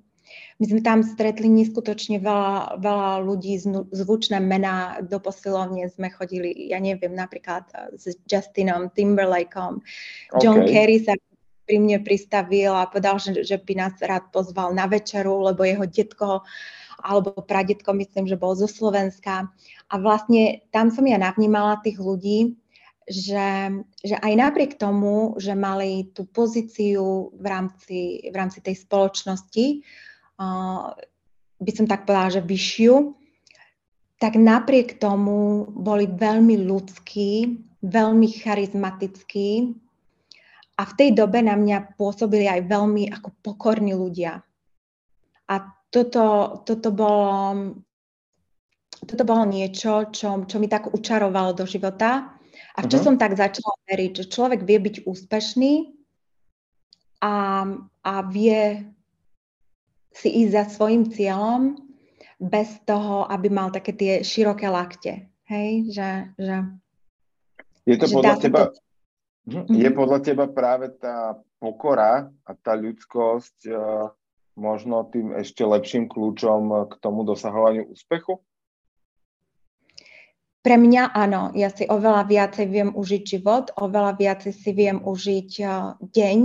My 0.61 0.65
sme 0.67 0.81
tam 0.85 1.01
stretli 1.01 1.49
neskutočne 1.49 2.21
veľa, 2.21 2.83
veľa 2.83 3.11
ľudí, 3.25 3.57
zvučné 3.95 4.43
mená, 4.45 5.01
do 5.01 5.17
posilovne 5.23 5.89
sme 5.89 6.13
chodili, 6.13 6.69
ja 6.69 6.77
neviem, 6.83 7.17
napríklad 7.17 7.65
eh, 7.73 7.97
s 7.97 8.19
Justinom 8.29 8.93
Timberlakeom. 8.93 9.81
Okay. 9.81 10.41
John 10.43 10.69
Kerry 10.69 11.01
sa 11.01 11.17
pri 11.69 11.77
mne 11.77 12.01
pristavil 12.01 12.73
a 12.73 12.89
povedal, 12.89 13.21
že, 13.21 13.45
že 13.45 13.61
by 13.61 13.77
nás 13.77 13.95
rád 14.01 14.33
pozval 14.33 14.73
na 14.73 14.89
večeru, 14.89 15.45
lebo 15.45 15.69
jeho 15.69 15.85
detko 15.85 16.41
alebo 16.99 17.45
pradetko, 17.45 17.95
myslím, 17.95 18.27
že 18.27 18.41
bol 18.41 18.57
zo 18.57 18.67
Slovenska. 18.67 19.47
A 19.93 19.95
vlastne 20.01 20.67
tam 20.75 20.89
som 20.91 21.07
ja 21.07 21.21
navnímala 21.21 21.79
tých 21.85 22.01
ľudí, 22.01 22.59
že, 23.07 23.71
že 24.03 24.17
aj 24.19 24.33
napriek 24.35 24.73
tomu, 24.81 25.39
že 25.39 25.55
mali 25.55 26.11
tú 26.11 26.27
pozíciu 26.27 27.31
v 27.37 27.47
rámci, 27.47 28.27
v 28.29 28.35
rámci 28.35 28.59
tej 28.61 28.83
spoločnosti, 28.83 29.87
by 31.59 31.71
som 31.75 31.87
tak 31.87 32.05
povedala, 32.05 32.35
že 32.35 32.43
vyššiu, 32.43 33.15
tak 34.19 34.35
napriek 34.35 34.99
tomu 34.99 35.71
boli 35.71 36.11
veľmi 36.11 36.67
ľudskí, 36.67 37.55
veľmi 37.87 38.29
charizmatickí 38.43 39.79
a 40.79 40.83
v 40.87 40.93
tej 40.95 41.11
dobe 41.19 41.43
na 41.43 41.59
mňa 41.59 41.99
pôsobili 41.99 42.47
aj 42.47 42.71
veľmi 42.71 43.11
ako 43.11 43.35
pokorní 43.43 43.99
ľudia. 43.99 44.39
A 45.51 45.55
toto, 45.91 46.61
toto, 46.63 46.89
bolo, 46.95 47.75
toto 49.03 49.25
bolo 49.27 49.45
niečo, 49.49 50.15
čo, 50.15 50.47
čo 50.47 50.57
mi 50.63 50.71
tak 50.71 50.95
učarovalo 50.95 51.59
do 51.59 51.67
života 51.67 52.39
a 52.77 52.79
v 52.79 52.87
čo 52.87 53.03
uh-huh. 53.03 53.07
som 53.11 53.15
tak 53.19 53.35
začala 53.35 53.75
veriť, 53.91 54.23
že 54.23 54.31
človek 54.31 54.63
vie 54.63 54.79
byť 54.79 54.97
úspešný 55.03 55.73
a, 57.27 57.35
a 58.07 58.15
vie 58.31 58.87
si 60.15 60.29
ísť 60.47 60.53
za 60.55 60.65
svojim 60.71 61.11
cieľom 61.11 61.75
bez 62.39 62.79
toho, 62.87 63.27
aby 63.27 63.51
mal 63.51 63.75
také 63.75 63.99
tie 63.99 64.13
široké 64.23 64.71
lakte. 64.71 65.27
Hej, 65.51 65.91
že... 65.91 66.11
že 66.39 66.57
je 67.89 67.97
to 67.99 68.07
že 68.07 68.15
podľa 68.15 68.37
teba... 68.39 68.61
To... 68.71 68.88
Mm-hmm. 69.49 69.81
Je 69.81 69.89
podľa 69.97 70.19
teba 70.21 70.45
práve 70.45 70.93
tá 71.01 71.41
pokora 71.57 72.29
a 72.45 72.51
tá 72.53 72.77
ľudskosť 72.77 73.59
uh, 73.73 74.13
možno 74.61 75.09
tým 75.09 75.33
ešte 75.33 75.65
lepším 75.65 76.05
kľúčom 76.13 76.93
k 76.93 76.93
tomu 77.01 77.25
dosahovaniu 77.25 77.89
úspechu? 77.89 78.45
Pre 80.61 80.77
mňa 80.77 81.17
áno, 81.17 81.57
ja 81.57 81.73
si 81.73 81.89
oveľa 81.89 82.29
viacej 82.29 82.67
viem 82.69 82.91
užiť 82.93 83.23
život, 83.25 83.73
oveľa 83.81 84.21
viacej 84.21 84.53
si 84.53 84.71
viem 84.77 85.01
užiť 85.01 85.51
uh, 85.65 85.97
deň, 85.97 86.41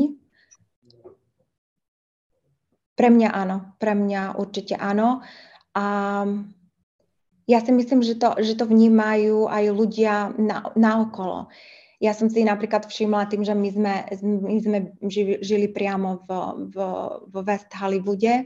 pre 2.94 3.10
mňa 3.10 3.30
áno, 3.34 3.74
pre 3.82 3.98
mňa 3.98 4.38
určite 4.38 4.78
áno. 4.78 5.26
A 5.74 5.86
ja 7.50 7.60
si 7.60 7.72
myslím, 7.74 8.06
že 8.06 8.16
to, 8.16 8.38
že 8.40 8.54
to 8.56 8.70
vnímajú 8.70 9.50
aj 9.50 9.64
ľudia 9.74 10.32
na, 10.38 10.70
naokolo. 10.78 11.50
Ja 12.04 12.12
som 12.12 12.28
si 12.28 12.44
napríklad 12.44 12.84
všimla 12.84 13.32
tým, 13.32 13.48
že 13.48 13.56
my 13.56 13.70
sme, 13.72 13.94
my 14.20 14.58
sme 14.60 14.80
žili 15.40 15.72
priamo 15.72 16.20
v, 16.28 16.30
v, 16.68 16.78
v 17.32 17.36
West 17.48 17.72
Hollywoode 17.72 18.44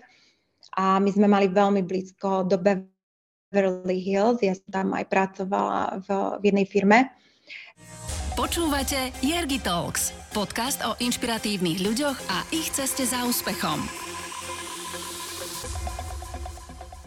a 0.78 1.01
my 1.01 1.10
sme 1.10 1.26
mali 1.26 1.49
veľmi 1.49 1.82
blízko 1.82 2.45
do 2.45 2.62
Beverly 2.62 3.97
Hills. 3.97 4.45
Ja 4.45 4.53
som 4.53 4.70
tam 4.70 4.88
aj 4.93 5.10
pracovala 5.10 6.05
v, 6.05 6.08
v 6.38 6.43
jednej 6.53 6.68
firme. 6.70 7.10
Počúvate 8.38 9.10
Jergi 9.26 9.58
Talks, 9.58 10.14
podcast 10.38 10.86
o 10.86 10.93
inšpiratívnych 11.01 11.82
ľuďoch 11.82 12.18
a 12.30 12.45
ich 12.53 12.70
ceste 12.70 13.10
za 13.10 13.26
úspechom. 13.26 13.82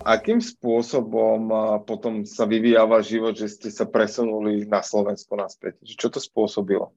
Akým 0.01 0.41
spôsobom 0.41 1.53
potom 1.85 2.25
sa 2.25 2.49
vyvíjava 2.49 3.05
život, 3.05 3.37
že 3.37 3.53
ste 3.53 3.69
sa 3.69 3.85
presunuli 3.85 4.65
na 4.65 4.81
Slovensko 4.81 5.37
naspäť? 5.37 5.81
Čo 5.85 6.09
to 6.09 6.21
spôsobilo? 6.21 6.97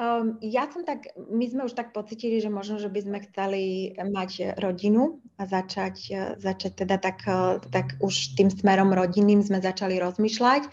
Um, 0.00 0.40
ja 0.40 0.66
som 0.72 0.88
tak, 0.88 1.12
my 1.14 1.44
sme 1.46 1.68
už 1.68 1.76
tak 1.76 1.92
pocitili, 1.92 2.40
že 2.40 2.48
možno, 2.48 2.80
že 2.80 2.88
by 2.88 3.00
sme 3.04 3.18
chceli 3.28 3.92
mať 4.00 4.56
rodinu 4.56 5.20
a 5.36 5.44
začať, 5.44 5.96
začať 6.40 6.72
teda 6.82 6.96
tak, 6.96 7.22
tak 7.68 8.00
už 8.00 8.34
tým 8.34 8.48
smerom 8.48 8.90
rodinným 8.96 9.44
sme 9.44 9.60
začali 9.60 10.00
rozmýšľať. 10.00 10.72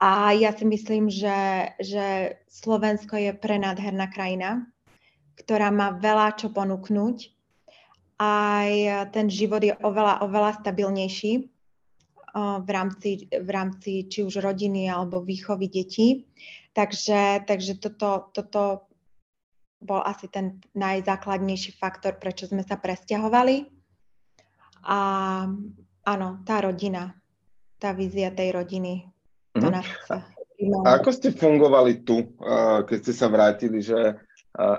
A 0.00 0.32
ja 0.32 0.56
si 0.56 0.64
myslím, 0.64 1.12
že, 1.12 1.70
že 1.76 2.40
Slovensko 2.48 3.20
je 3.20 3.36
prenádherná 3.36 4.08
krajina, 4.08 4.64
ktorá 5.36 5.68
má 5.68 5.92
veľa 5.92 6.40
čo 6.40 6.48
ponúknuť. 6.48 7.39
Aj 8.20 8.70
ten 9.16 9.32
život 9.32 9.64
je 9.64 9.72
oveľa, 9.80 10.20
oveľa 10.20 10.60
stabilnejší 10.60 11.32
v 12.36 12.68
rámci, 12.70 13.26
v 13.32 13.50
rámci 13.50 14.06
či 14.06 14.22
už 14.22 14.44
rodiny 14.44 14.86
alebo 14.92 15.24
výchovy 15.24 15.66
detí. 15.72 16.28
Takže, 16.76 17.48
takže 17.48 17.80
toto, 17.82 18.30
toto 18.30 18.92
bol 19.80 20.04
asi 20.04 20.28
ten 20.28 20.60
najzákladnejší 20.76 21.80
faktor, 21.80 22.20
prečo 22.20 22.46
sme 22.46 22.62
sa 22.62 22.76
presťahovali. 22.76 23.66
A 24.86 24.98
áno, 26.04 26.28
tá 26.44 26.56
rodina, 26.60 27.16
tá 27.80 27.96
vízia 27.96 28.30
tej 28.30 28.52
rodiny, 28.54 29.08
to 29.56 29.66
mm. 29.66 29.72
nás 29.72 29.88
A 30.84 31.00
ako 31.00 31.10
ste 31.16 31.32
fungovali 31.32 32.04
tu, 32.04 32.36
keď 32.84 32.98
ste 33.00 33.12
sa 33.16 33.32
vrátili, 33.32 33.80
že 33.80 33.96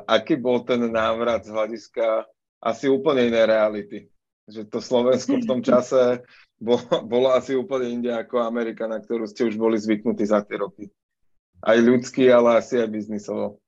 aký 0.06 0.38
bol 0.38 0.62
ten 0.62 0.86
návrat 0.86 1.42
z 1.42 1.54
hľadiska 1.54 2.30
asi 2.62 2.86
úplne 2.88 3.28
inej 3.28 3.50
reality? 3.50 4.00
Že 4.46 4.70
to 4.70 4.80
Slovensko 4.80 5.42
v 5.42 5.50
tom 5.50 5.62
čase 5.70 6.22
bolo, 6.62 6.86
bolo 7.10 7.28
asi 7.34 7.58
úplne 7.58 7.90
inde 7.90 8.12
ako 8.14 8.46
Amerika, 8.46 8.86
na 8.86 9.02
ktorú 9.02 9.26
ste 9.26 9.50
už 9.50 9.58
boli 9.58 9.82
zvyknutí 9.82 10.24
za 10.30 10.46
tie 10.46 10.62
roky. 10.62 10.86
Aj 11.62 11.78
ľudský, 11.78 12.30
ale 12.30 12.62
asi 12.62 12.78
aj 12.78 12.90
biznisovo. 12.90 13.62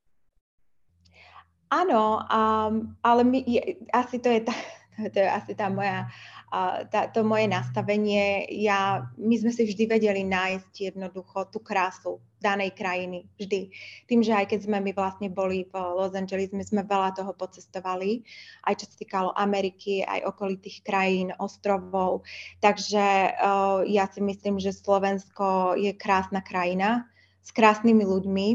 Áno, 1.74 2.22
um, 2.22 2.74
ale 3.02 3.22
my, 3.26 3.42
je, 3.42 3.82
asi 3.90 4.22
to 4.22 4.30
je, 4.30 4.46
tá, 4.46 4.54
to 5.14 5.18
je 5.18 5.30
asi 5.30 5.58
tá 5.58 5.74
moja, 5.74 6.06
tá, 6.94 7.10
to 7.10 7.26
moje 7.26 7.50
nastavenie. 7.50 8.46
Ja, 8.54 9.10
my 9.18 9.36
sme 9.42 9.50
si 9.50 9.66
vždy 9.66 9.90
vedeli 9.90 10.22
nájsť 10.22 10.94
jednoducho 10.94 11.50
tú 11.50 11.58
krásu 11.58 12.22
danej 12.38 12.78
krajiny. 12.78 13.26
Vždy. 13.40 13.74
Tým, 14.06 14.22
že 14.22 14.38
aj 14.38 14.54
keď 14.54 14.60
sme 14.70 14.78
my 14.84 14.92
vlastne 14.94 15.34
boli 15.34 15.66
v 15.66 15.74
Los 15.74 16.14
Angeles, 16.14 16.54
my 16.54 16.62
sme 16.62 16.86
veľa 16.86 17.18
toho 17.18 17.34
pocestovali, 17.34 18.22
aj 18.70 18.84
čo 18.84 18.86
sa 18.86 18.96
týkalo 19.00 19.30
Ameriky, 19.34 20.06
aj 20.06 20.30
okolitých 20.30 20.86
krajín, 20.86 21.34
ostrovov. 21.42 22.28
Takže 22.62 23.34
uh, 23.34 23.82
ja 23.88 24.06
si 24.12 24.22
myslím, 24.22 24.62
že 24.62 24.76
Slovensko 24.76 25.74
je 25.80 25.96
krásna 25.96 26.46
krajina 26.46 27.10
s 27.42 27.50
krásnymi 27.50 28.04
ľuďmi 28.06 28.48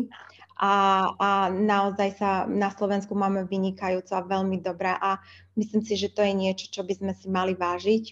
a, 0.58 0.74
a 1.14 1.30
naozaj 1.54 2.18
sa 2.18 2.30
na 2.50 2.74
Slovensku 2.74 3.14
máme 3.14 3.46
vynikajúco 3.46 4.12
a 4.18 4.26
veľmi 4.26 4.58
dobré 4.58 4.90
a 4.90 5.22
myslím 5.54 5.86
si, 5.86 5.94
že 5.94 6.10
to 6.10 6.26
je 6.26 6.34
niečo, 6.34 6.66
čo 6.74 6.82
by 6.82 6.98
sme 6.98 7.12
si 7.14 7.30
mali 7.30 7.54
vážiť, 7.54 8.04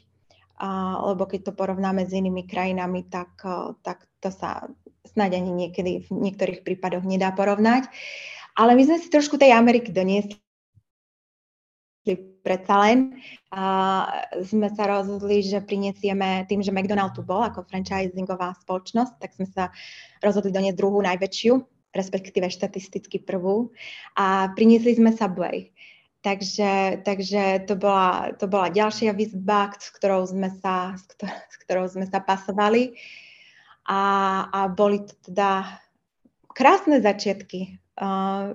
a, 0.62 1.02
lebo 1.10 1.26
keď 1.26 1.50
to 1.50 1.52
porovnáme 1.58 2.06
s 2.06 2.14
inými 2.14 2.46
krajinami, 2.46 3.10
tak, 3.10 3.42
tak 3.82 4.06
to 4.22 4.30
sa 4.30 4.70
snáď 5.10 5.42
ani 5.42 5.66
niekedy 5.66 6.06
v 6.06 6.08
niektorých 6.10 6.62
prípadoch 6.62 7.02
nedá 7.02 7.34
porovnať. 7.34 7.90
Ale 8.56 8.72
my 8.72 8.82
sme 8.88 8.98
si 8.98 9.12
trošku 9.12 9.36
tej 9.36 9.52
Ameriky 9.52 9.92
doniesli 9.92 10.40
predsa 12.46 12.78
len. 12.86 13.18
Uh, 13.50 14.06
sme 14.46 14.70
sa 14.70 14.86
rozhodli, 14.86 15.42
že 15.42 15.58
prinesieme 15.58 16.46
tým, 16.46 16.62
že 16.62 16.70
McDonald 16.70 17.18
tu 17.18 17.26
bol 17.26 17.42
ako 17.42 17.66
franchisingová 17.66 18.54
spoločnosť, 18.62 19.12
tak 19.18 19.34
sme 19.34 19.50
sa 19.50 19.74
rozhodli 20.22 20.54
doniesť 20.54 20.78
druhú 20.78 21.02
najväčšiu, 21.02 21.75
respektíve 21.96 22.52
štatisticky 22.52 23.24
prvú 23.24 23.72
a 24.14 24.52
priniesli 24.52 24.94
sme 24.94 25.16
Subway. 25.16 25.72
Takže, 26.26 27.06
takže 27.06 27.70
to, 27.70 27.78
bola, 27.78 28.34
to 28.34 28.50
bola 28.50 28.66
ďalšia 28.66 29.14
výzva, 29.14 29.70
s 29.78 29.94
ktorou 29.94 30.26
sme 30.26 30.50
sa, 30.58 30.98
s 30.98 31.06
ktorou, 31.14 31.38
s 31.54 31.56
ktorou 31.62 31.86
sme 31.86 32.06
sa 32.10 32.18
pasovali 32.18 32.98
a, 33.86 34.02
a 34.50 34.60
boli 34.66 35.06
to 35.06 35.14
teda 35.30 35.78
krásne 36.50 36.98
začiatky. 36.98 37.78
Uh, 37.94 38.52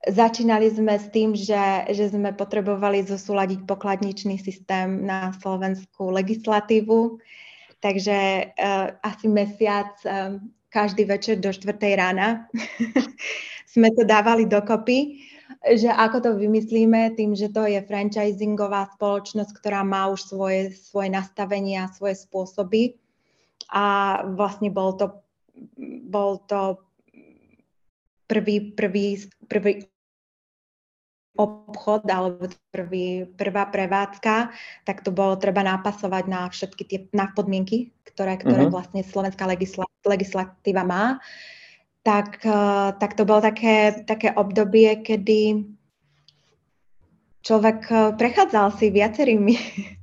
Začínali 0.00 0.72
sme 0.72 0.96
s 0.96 1.12
tým, 1.12 1.36
že, 1.36 1.92
že 1.92 2.08
sme 2.08 2.32
potrebovali 2.32 3.04
zosúľadiť 3.04 3.68
pokladničný 3.68 4.40
systém 4.40 5.04
na 5.04 5.36
slovenskú 5.36 6.08
legislatívu, 6.08 7.20
takže 7.84 8.48
uh, 8.48 8.96
asi 9.04 9.28
mesiac, 9.28 9.92
uh, 10.08 10.40
každý 10.70 11.04
večer 11.04 11.42
do 11.42 11.50
4. 11.50 11.74
rána 11.98 12.46
sme 13.72 13.90
to 13.92 14.06
dávali 14.06 14.46
dokopy, 14.46 15.26
že 15.74 15.90
ako 15.90 16.16
to 16.22 16.30
vymyslíme 16.38 17.18
tým, 17.18 17.34
že 17.34 17.50
to 17.50 17.66
je 17.66 17.82
franchisingová 17.82 18.94
spoločnosť, 18.96 19.50
ktorá 19.58 19.82
má 19.82 20.08
už 20.08 20.30
svoje, 20.30 20.70
svoje 20.78 21.10
nastavenia, 21.10 21.90
svoje 21.90 22.16
spôsoby 22.22 22.94
a 23.68 24.18
vlastne 24.30 24.70
bol 24.70 24.94
to, 24.94 25.20
bol 26.06 26.40
to 26.46 26.80
prvý, 28.30 28.70
prvý, 28.72 29.26
prvý 29.50 29.89
obchod 31.40 32.04
alebo 32.04 32.52
prvý, 32.68 33.24
prvá 33.24 33.64
prevádzka, 33.72 34.52
tak 34.84 35.00
to 35.00 35.08
bolo 35.08 35.40
treba 35.40 35.64
napasovať 35.64 36.24
na 36.28 36.44
všetky 36.52 36.82
tie 36.84 36.98
na 37.16 37.32
podmienky, 37.32 37.96
ktoré, 38.04 38.36
ktoré 38.36 38.68
uh-huh. 38.68 38.74
vlastne 38.76 39.00
slovenská 39.00 39.48
legisla, 39.48 39.88
legislatíva 40.04 40.84
má. 40.84 41.16
Tak, 42.04 42.44
uh, 42.44 42.96
tak 42.96 43.16
to 43.16 43.24
bolo 43.24 43.44
také, 43.44 44.04
také 44.04 44.32
obdobie, 44.32 45.04
kedy 45.04 45.68
človek 47.44 47.80
uh, 47.92 48.00
prechádzal 48.16 48.76
si 48.76 48.92
viacerými 48.92 49.56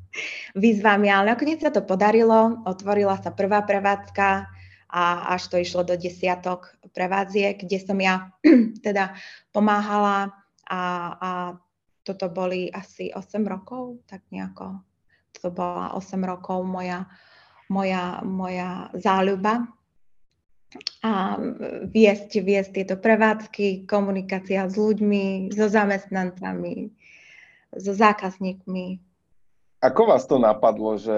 výzvami, 0.63 1.09
ale 1.09 1.33
nakoniec 1.33 1.61
sa 1.61 1.73
to 1.73 1.85
podarilo, 1.85 2.61
otvorila 2.65 3.17
sa 3.21 3.33
prvá 3.33 3.65
prevádzka, 3.65 4.57
a 4.88 5.35
až 5.35 5.51
to 5.51 5.59
išlo 5.59 5.83
do 5.83 5.99
desiatok 5.99 6.71
prevádziek, 6.95 7.59
kde 7.59 7.77
som 7.83 7.99
ja 7.99 8.31
teda 8.85 9.13
pomáhala 9.51 10.31
a, 10.68 10.84
a 11.15 11.32
toto 12.07 12.32
boli 12.32 12.72
asi 12.72 13.11
8 13.11 13.43
rokov, 13.43 13.99
tak 14.07 14.24
nejako. 14.32 14.80
To 15.43 15.51
bola 15.51 15.91
8 15.95 16.15
rokov 16.24 16.63
moja, 16.63 17.03
moja, 17.68 18.24
moja 18.24 18.88
záľuba. 18.95 19.68
A 21.03 21.39
viesť, 21.88 22.43
viesť 22.43 22.72
tieto 22.84 22.95
prevádzky, 22.99 23.88
komunikácia 23.88 24.68
s 24.68 24.76
ľuďmi, 24.76 25.51
so 25.55 25.68
zamestnancami, 25.72 26.91
so 27.76 27.91
zákazníkmi. 27.95 28.99
Ako 29.84 30.01
vás 30.11 30.28
to 30.28 30.39
napadlo, 30.39 30.99
že 30.99 31.15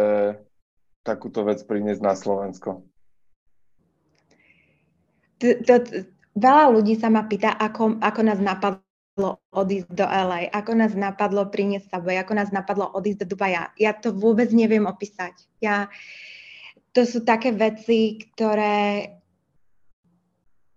takúto 1.02 1.46
vec 1.46 1.62
priniesť 1.66 2.02
na 2.02 2.14
Slovensko? 2.14 2.86
Veľa 6.36 6.66
ľudí 6.70 7.00
sa 7.00 7.08
ma 7.10 7.24
pýta, 7.26 7.56
ako, 7.56 7.98
ako 8.04 8.20
nás 8.22 8.38
napadlo 8.38 8.89
odísť 9.54 9.92
do 9.92 10.06
LA, 10.08 10.48
ako 10.50 10.72
nás 10.76 10.96
napadlo 10.96 11.48
priniesť 11.52 11.88
sa 11.92 12.00
ako 12.00 12.34
nás 12.34 12.50
napadlo 12.50 12.88
odísť 12.94 13.26
do 13.26 13.36
Dubaja. 13.36 13.72
Ja 13.76 13.92
to 13.94 14.16
vôbec 14.16 14.50
neviem 14.56 14.88
opísať. 14.88 15.36
Ja, 15.60 15.92
to 16.96 17.06
sú 17.06 17.22
také 17.28 17.52
veci, 17.54 18.18
ktoré 18.18 19.14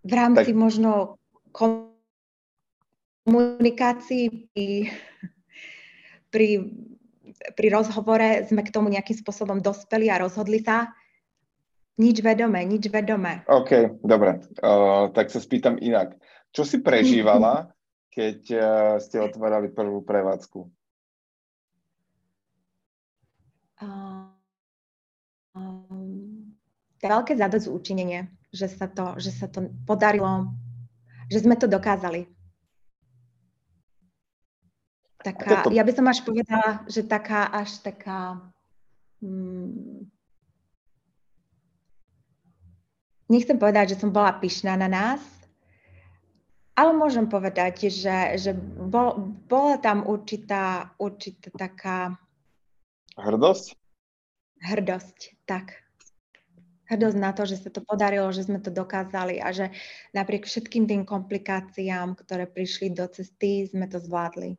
v 0.03 0.13
rámci 0.13 0.51
tak. 0.51 0.59
možno 0.59 1.17
komunikácií 3.25 4.51
pri, 4.51 4.91
pri, 6.29 6.49
pri 7.55 7.69
rozhovore 7.71 8.43
sme 8.51 8.67
k 8.67 8.75
tomu 8.75 8.91
nejakým 8.91 9.17
spôsobom 9.23 9.63
dospeli 9.63 10.11
a 10.11 10.19
rozhodli 10.19 10.59
sa. 10.59 10.91
Nič 12.01 12.25
vedomé, 12.25 12.65
nič 12.65 12.89
vedomé. 12.89 13.45
OK, 13.47 14.01
dobre. 14.03 14.41
Uh, 14.59 15.13
tak 15.13 15.29
sa 15.29 15.39
spýtam 15.39 15.77
inak. 15.79 16.17
Čo 16.51 16.65
si 16.65 16.81
prežívala, 16.81 17.69
keď 18.13 18.39
uh, 18.53 18.63
ste 19.01 19.17
otvárali 19.25 19.73
prvú 19.73 20.05
prevádzku? 20.05 20.69
Um, 23.83 24.31
veľké 27.03 27.35
účinenie, 27.73 28.31
že 28.53 28.69
sa, 28.69 28.87
to, 28.87 29.19
že 29.19 29.33
sa 29.35 29.49
to 29.49 29.73
podarilo, 29.89 30.53
že 31.33 31.43
sme 31.43 31.57
to 31.57 31.67
dokázali. 31.67 32.29
Taká, 35.23 35.67
to... 35.67 35.75
Ja 35.75 35.83
by 35.87 35.93
som 35.95 36.07
až 36.11 36.21
povedala, 36.23 36.85
že 36.87 37.03
taká 37.07 37.49
až 37.49 37.79
taká... 37.83 38.43
Hmm, 39.23 40.11
nechcem 43.31 43.55
povedať, 43.55 43.95
že 43.95 44.01
som 44.03 44.11
bola 44.11 44.35
pyšná 44.35 44.75
na 44.75 44.91
nás, 44.91 45.23
ale 46.73 46.91
môžem 46.97 47.29
povedať, 47.29 47.93
že, 47.93 48.41
že 48.41 48.57
bol, 48.57 49.37
bola 49.45 49.77
tam 49.77 50.09
určitá, 50.09 50.97
určitá 50.97 51.53
taká... 51.53 52.17
Hrdosť? 53.21 53.77
Hrdosť, 54.65 55.19
tak. 55.45 55.85
hrdosť 56.89 57.19
na 57.21 57.33
to, 57.37 57.45
že 57.45 57.61
sa 57.61 57.69
to 57.69 57.85
podarilo, 57.85 58.33
že 58.33 58.49
sme 58.49 58.57
to 58.61 58.73
dokázali 58.73 59.37
a 59.37 59.53
že 59.53 59.69
napriek 60.17 60.49
všetkým 60.49 60.89
tým 60.89 61.03
komplikáciám, 61.05 62.17
ktoré 62.17 62.49
prišli 62.49 62.93
do 62.93 63.05
cesty, 63.09 63.69
sme 63.69 63.85
to 63.89 64.01
zvládli. 64.01 64.57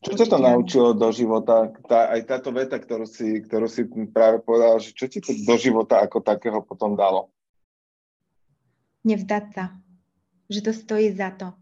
Čo 0.00 0.16
ťa 0.16 0.26
to 0.32 0.38
naučilo 0.40 0.90
do 0.96 1.12
života? 1.12 1.74
Tá, 1.84 2.08
aj 2.14 2.24
táto 2.24 2.50
veta, 2.54 2.80
ktorú 2.80 3.04
si, 3.04 3.44
ktorú 3.44 3.68
si 3.68 3.84
práve 4.10 4.40
povedala, 4.40 4.80
že 4.80 4.96
čo 4.96 5.10
ti 5.10 5.20
to 5.20 5.34
do 5.34 5.54
života 5.60 6.00
ako 6.00 6.22
takého 6.24 6.64
potom 6.64 6.96
dalo? 6.96 7.28
Nevzdať 9.04 9.44
sa. 9.52 9.64
Že 10.50 10.60
to 10.66 10.72
stojí 10.74 11.14
za 11.14 11.30
to. 11.30 11.54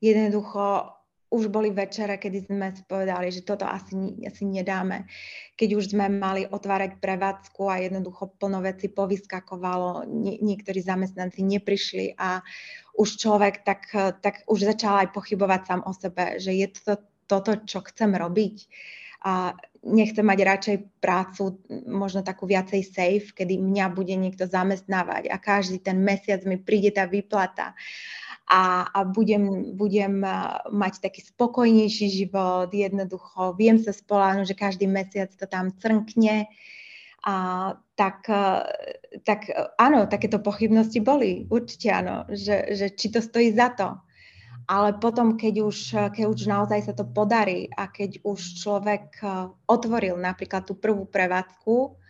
Jednoducho 0.00 0.90
už 1.34 1.50
boli 1.50 1.74
večere, 1.74 2.14
kedy 2.14 2.46
sme 2.46 2.70
povedali, 2.86 3.34
že 3.34 3.42
toto 3.42 3.66
asi, 3.66 4.22
asi 4.22 4.46
nedáme. 4.46 5.10
Keď 5.58 5.68
už 5.74 5.84
sme 5.90 6.06
mali 6.06 6.46
otvárať 6.46 7.02
prevádzku 7.02 7.66
a 7.66 7.82
jednoducho 7.82 8.38
plno 8.38 8.62
veci 8.62 8.86
povyskakovalo, 8.86 10.06
nie, 10.06 10.38
niektorí 10.38 10.78
zamestnanci 10.78 11.42
neprišli 11.42 12.14
a 12.14 12.38
už 12.94 13.18
človek 13.18 13.66
tak, 13.66 13.90
tak 14.22 14.46
už 14.46 14.62
začal 14.62 15.02
aj 15.02 15.08
pochybovať 15.10 15.60
sám 15.66 15.80
o 15.82 15.92
sebe, 15.92 16.38
že 16.38 16.54
je 16.54 16.70
to 16.70 17.02
toto, 17.26 17.58
čo 17.66 17.82
chcem 17.82 18.14
robiť. 18.14 18.56
A 19.24 19.56
nechcem 19.84 20.24
mať 20.24 20.38
radšej 20.44 20.76
prácu, 21.00 21.60
možno 21.88 22.20
takú 22.24 22.44
viacej 22.48 22.84
safe, 22.84 23.32
kedy 23.32 23.56
mňa 23.56 23.86
bude 23.92 24.16
niekto 24.16 24.48
zamestnávať 24.48 25.32
a 25.32 25.36
každý 25.40 25.80
ten 25.80 26.00
mesiac 26.00 26.44
mi 26.44 26.60
príde 26.60 26.92
tá 26.92 27.08
výplata 27.08 27.76
a, 28.44 28.84
a 28.92 28.98
budem, 29.08 29.72
budem 29.72 30.20
mať 30.68 30.94
taký 31.00 31.24
spokojnejší 31.24 32.06
život, 32.12 32.68
jednoducho 32.68 33.56
viem 33.56 33.80
sa 33.80 33.92
spoláhnuť, 33.96 34.52
že 34.52 34.56
každý 34.56 34.86
mesiac 34.88 35.32
to 35.32 35.48
tam 35.48 35.72
crnkne. 35.80 36.48
A 37.24 37.36
tak, 37.96 38.28
tak 39.24 39.40
áno, 39.80 40.04
takéto 40.04 40.44
pochybnosti 40.44 41.00
boli, 41.00 41.48
určite 41.48 41.88
áno, 41.88 42.28
že, 42.28 42.76
že 42.76 42.92
či 42.92 43.08
to 43.08 43.24
stojí 43.24 43.48
za 43.56 43.72
to. 43.72 43.96
Ale 44.64 44.96
potom, 44.96 45.36
keď 45.36 45.54
už, 45.60 45.78
keď 46.16 46.24
už 46.24 46.48
naozaj 46.48 46.80
sa 46.88 46.94
to 46.96 47.04
podarí 47.04 47.68
a 47.68 47.88
keď 47.88 48.24
už 48.24 48.64
človek 48.64 49.20
otvoril 49.68 50.16
napríklad 50.16 50.64
tú 50.64 50.72
prvú 50.72 51.04
prevádzku, 51.04 52.00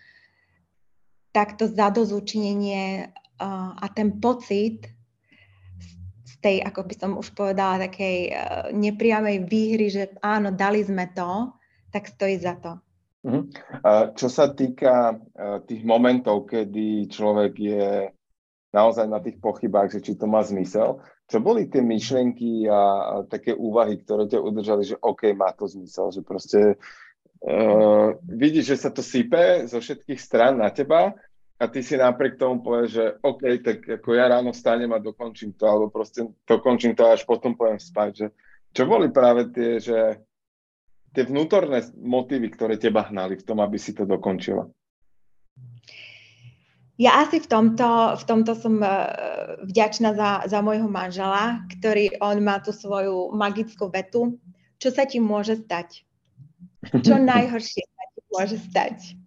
tak 1.35 1.59
to 1.59 1.67
zadozúčinenie 1.67 3.11
a 3.43 3.87
ten 3.91 4.23
pocit, 4.23 4.87
tej, 6.45 6.61
ako 6.61 6.81
by 6.85 6.95
som 7.01 7.11
už 7.17 7.33
povedala, 7.33 7.89
takej 7.89 8.19
uh, 8.29 8.37
nepriamej 8.77 9.49
výhry, 9.49 9.89
že 9.89 10.13
áno, 10.21 10.53
dali 10.53 10.85
sme 10.85 11.09
to, 11.17 11.57
tak 11.89 12.13
stojí 12.13 12.37
za 12.37 12.61
to. 12.61 12.77
Uh, 13.25 14.13
čo 14.13 14.29
sa 14.29 14.53
týka 14.53 15.17
tých 15.65 15.81
momentov, 15.89 16.45
kedy 16.53 17.09
človek 17.09 17.53
je 17.57 18.13
naozaj 18.77 19.09
na 19.09 19.25
tých 19.25 19.41
pochybách, 19.41 19.97
že 19.97 20.05
či 20.05 20.13
to 20.21 20.29
má 20.29 20.45
zmysel, 20.45 21.01
čo 21.25 21.41
boli 21.41 21.73
tie 21.73 21.81
myšlenky 21.81 22.69
a, 22.69 22.81
a 22.81 23.15
také 23.25 23.57
úvahy, 23.57 24.01
ktoré 24.01 24.29
ťa 24.29 24.41
udržali, 24.45 24.83
že 24.85 25.01
OK, 25.01 25.33
má 25.33 25.53
to 25.57 25.65
zmysel, 25.65 26.13
že 26.13 26.21
proste 26.21 26.77
uh, 27.41 28.13
vidíš, 28.29 28.77
že 28.77 28.77
sa 28.77 28.91
to 28.93 29.01
sype 29.01 29.65
zo 29.65 29.81
všetkých 29.81 30.21
stran 30.21 30.61
na 30.61 30.69
teba 30.69 31.17
a 31.57 31.65
ty 31.71 31.81
si 31.81 31.97
napriek 31.97 32.37
tomu 32.37 32.61
povieš, 32.61 32.91
že 32.93 33.05
OK, 33.25 33.43
tak 33.65 33.79
ako 34.03 34.09
ja 34.13 34.29
ráno 34.29 34.53
vstanem 34.53 34.93
a 34.93 35.01
dokončím 35.01 35.57
to, 35.57 35.65
alebo 35.65 35.89
proste 35.89 36.29
dokončím 36.45 36.93
to 36.93 37.09
a 37.09 37.17
až 37.17 37.25
potom 37.25 37.57
poviem 37.57 37.81
spať. 37.81 38.11
Že, 38.13 38.27
čo 38.75 38.83
boli 38.85 39.09
práve 39.09 39.49
tie, 39.49 39.81
že 39.81 40.21
tie 41.15 41.25
vnútorné 41.25 41.89
motívy, 41.95 42.53
ktoré 42.53 42.75
teba 42.77 43.07
hnali 43.07 43.41
v 43.41 43.47
tom, 43.47 43.63
aby 43.63 43.79
si 43.81 43.97
to 43.97 44.05
dokončila? 44.05 44.67
Ja 46.95 47.27
asi 47.27 47.43
v 47.43 47.51
tomto, 47.51 48.15
v 48.15 48.25
tomto 48.25 48.55
som 48.55 48.79
e, 48.79 48.87
vďačná 49.67 50.15
za, 50.15 50.31
za 50.47 50.63
môjho 50.63 50.87
manžela, 50.87 51.67
ktorý 51.75 52.23
on 52.23 52.39
má 52.39 52.63
tú 52.63 52.71
svoju 52.71 53.35
magickú 53.35 53.91
vetu. 53.91 54.39
Čo 54.79 54.95
sa 54.95 55.03
ti 55.03 55.19
môže 55.19 55.59
stať? 55.59 56.07
Čo 57.03 57.19
najhoršie 57.35 57.83
sa 57.83 58.05
ti 58.15 58.21
môže 58.31 58.57
stať? 58.63 59.19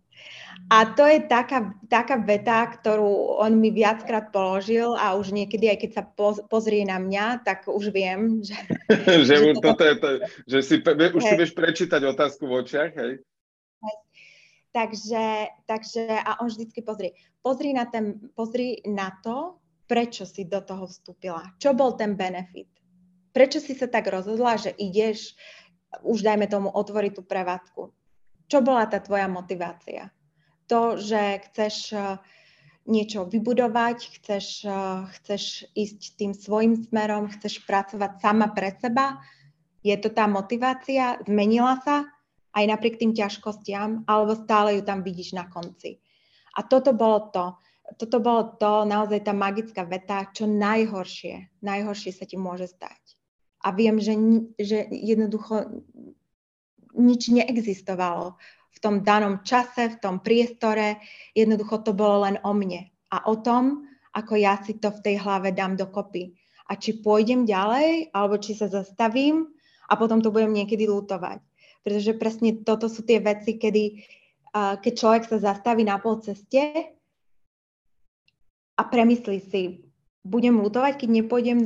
A 0.67 0.83
to 0.83 1.07
je 1.07 1.23
taká, 1.23 1.79
taká 1.87 2.19
veta, 2.19 2.67
ktorú 2.67 3.39
on 3.39 3.55
mi 3.55 3.71
viackrát 3.71 4.35
položil 4.35 4.99
a 4.99 5.15
už 5.15 5.31
niekedy, 5.31 5.71
aj 5.71 5.77
keď 5.79 5.91
sa 5.95 6.03
pozrie 6.51 6.83
na 6.83 6.99
mňa, 6.99 7.47
tak 7.47 7.71
už 7.71 7.95
viem, 7.95 8.43
že... 8.43 8.57
že, 9.27 9.35
že 9.47 9.55
to... 9.55 9.63
toto 9.63 9.83
je 9.83 9.95
to, 9.95 10.09
že 10.43 10.59
si, 10.63 10.75
už 10.83 11.23
si 11.23 11.35
vieš 11.39 11.51
prečítať 11.55 12.01
otázku 12.03 12.47
v 12.47 12.63
očiach, 12.63 12.91
hej? 12.99 13.23
Takže, 14.75 15.47
takže, 15.65 16.05
a 16.05 16.43
on 16.43 16.51
vždycky 16.51 16.83
pozrie, 16.85 17.15
pozri 17.41 17.73
na, 17.73 17.87
ten, 17.87 18.29
pozri 18.35 18.83
na 18.85 19.15
to, 19.23 19.57
prečo 19.87 20.27
si 20.27 20.45
do 20.45 20.61
toho 20.61 20.85
vstúpila. 20.85 21.55
Čo 21.57 21.73
bol 21.73 21.95
ten 21.95 22.13
benefit? 22.13 22.69
Prečo 23.31 23.63
si 23.63 23.73
sa 23.73 23.87
tak 23.87 24.11
rozhodla, 24.11 24.59
že 24.59 24.75
ideš, 24.75 25.33
už 26.03 26.21
dajme 26.21 26.45
tomu, 26.51 26.67
otvoriť 26.69 27.11
tú 27.15 27.23
prevádzku? 27.23 27.81
Čo 28.47 28.59
bola 28.61 28.85
tá 28.85 28.99
tvoja 28.99 29.31
motivácia? 29.31 30.11
to, 30.67 30.99
že 30.99 31.41
chceš 31.49 31.95
eh, 31.95 32.19
niečo 32.85 33.25
vybudovať, 33.25 33.97
chceš, 34.19 34.67
eh, 34.67 34.99
chceš 35.17 35.65
ísť 35.73 35.99
tým 36.19 36.31
svojim 36.35 36.75
smerom, 36.75 37.31
chceš 37.31 37.63
pracovať 37.63 38.19
sama 38.21 38.51
pre 38.51 38.75
seba. 38.77 39.17
Je 39.81 39.95
to 39.97 40.11
tá 40.11 40.27
motivácia? 40.27 41.17
Zmenila 41.23 41.79
sa 41.81 42.03
aj 42.57 42.65
napriek 42.65 42.97
tým 42.97 43.13
ťažkostiam, 43.13 44.09
alebo 44.09 44.33
stále 44.33 44.73
ju 44.73 44.81
tam 44.81 45.05
vidíš 45.05 45.37
na 45.37 45.45
konci. 45.45 46.01
A 46.57 46.65
toto 46.65 46.97
bolo 46.97 47.29
to. 47.29 47.45
Toto 48.01 48.17
bolo 48.19 48.57
to, 48.57 48.83
naozaj 48.83 49.23
tá 49.23 49.31
magická 49.31 49.85
veta, 49.85 50.27
čo 50.33 50.49
najhoršie, 50.49 51.61
najhoršie 51.63 52.11
sa 52.11 52.25
ti 52.27 52.35
môže 52.35 52.67
stať. 52.67 52.99
A 53.63 53.71
viem, 53.71 54.01
že, 54.01 54.17
že 54.59 54.89
jednoducho 54.91 55.85
nič 56.97 57.29
neexistovalo 57.31 58.35
v 58.73 58.77
tom 58.83 59.01
danom 59.01 59.41
čase, 59.45 59.95
v 59.95 59.97
tom 60.01 60.19
priestore. 60.19 60.99
Jednoducho 61.31 61.85
to 61.85 61.95
bolo 61.95 62.27
len 62.27 62.41
o 62.43 62.51
mne 62.51 62.91
a 63.13 63.23
o 63.31 63.39
tom, 63.39 63.87
ako 64.11 64.35
ja 64.35 64.59
si 64.61 64.75
to 64.77 64.91
v 64.91 65.01
tej 65.01 65.15
hlave 65.23 65.55
dám 65.55 65.79
dokopy. 65.79 66.35
A 66.67 66.75
či 66.75 66.99
pôjdem 66.99 67.47
ďalej, 67.47 68.11
alebo 68.11 68.35
či 68.35 68.51
sa 68.51 68.67
zastavím 68.67 69.47
a 69.87 69.95
potom 69.95 70.19
to 70.19 70.35
budem 70.35 70.51
niekedy 70.51 70.83
lutovať. 70.83 71.39
Pretože 71.87 72.19
presne 72.19 72.51
toto 72.67 72.91
sú 72.91 73.07
tie 73.07 73.23
veci, 73.23 73.55
kedy 73.55 73.83
uh, 74.51 74.75
keď 74.75 74.91
človek 74.91 75.23
sa 75.23 75.39
zastaví 75.39 75.87
na 75.87 75.95
pol 76.03 76.19
ceste 76.19 76.91
a 78.75 78.81
premyslí 78.83 79.39
si, 79.39 79.87
budem 80.27 80.59
lutovať, 80.59 80.99
keď 80.99 81.09
nepôjdem, 81.23 81.59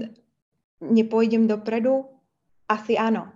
nepôjdem 0.77 1.49
dopredu? 1.49 2.05
Asi 2.69 3.01
áno. 3.01 3.33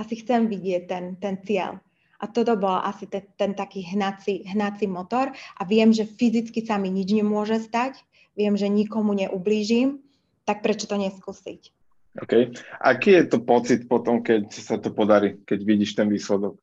Asi 0.00 0.16
chcem 0.16 0.48
vidieť 0.48 0.88
ten, 0.88 1.04
ten 1.20 1.44
cieľ. 1.44 1.76
A 2.16 2.24
toto 2.24 2.56
bol 2.56 2.80
asi 2.80 3.04
te, 3.04 3.20
ten 3.36 3.52
taký 3.52 3.84
hnací, 3.84 4.48
hnací 4.48 4.88
motor 4.88 5.28
a 5.28 5.62
viem, 5.68 5.92
že 5.92 6.08
fyzicky 6.08 6.64
sa 6.64 6.80
mi 6.80 6.88
nič 6.88 7.12
nemôže 7.12 7.60
stať, 7.60 8.00
viem, 8.32 8.56
že 8.56 8.72
nikomu 8.72 9.12
neublížim, 9.12 10.00
tak 10.48 10.64
prečo 10.64 10.88
to 10.88 10.96
neskúsiť? 10.96 11.83
OK. 12.14 12.54
Aký 12.78 13.10
je 13.10 13.24
to 13.26 13.42
pocit 13.42 13.90
potom, 13.90 14.22
keď 14.22 14.46
sa 14.54 14.78
to 14.78 14.94
podarí, 14.94 15.42
keď 15.42 15.58
vidíš 15.66 15.98
ten 15.98 16.06
výsledok? 16.06 16.54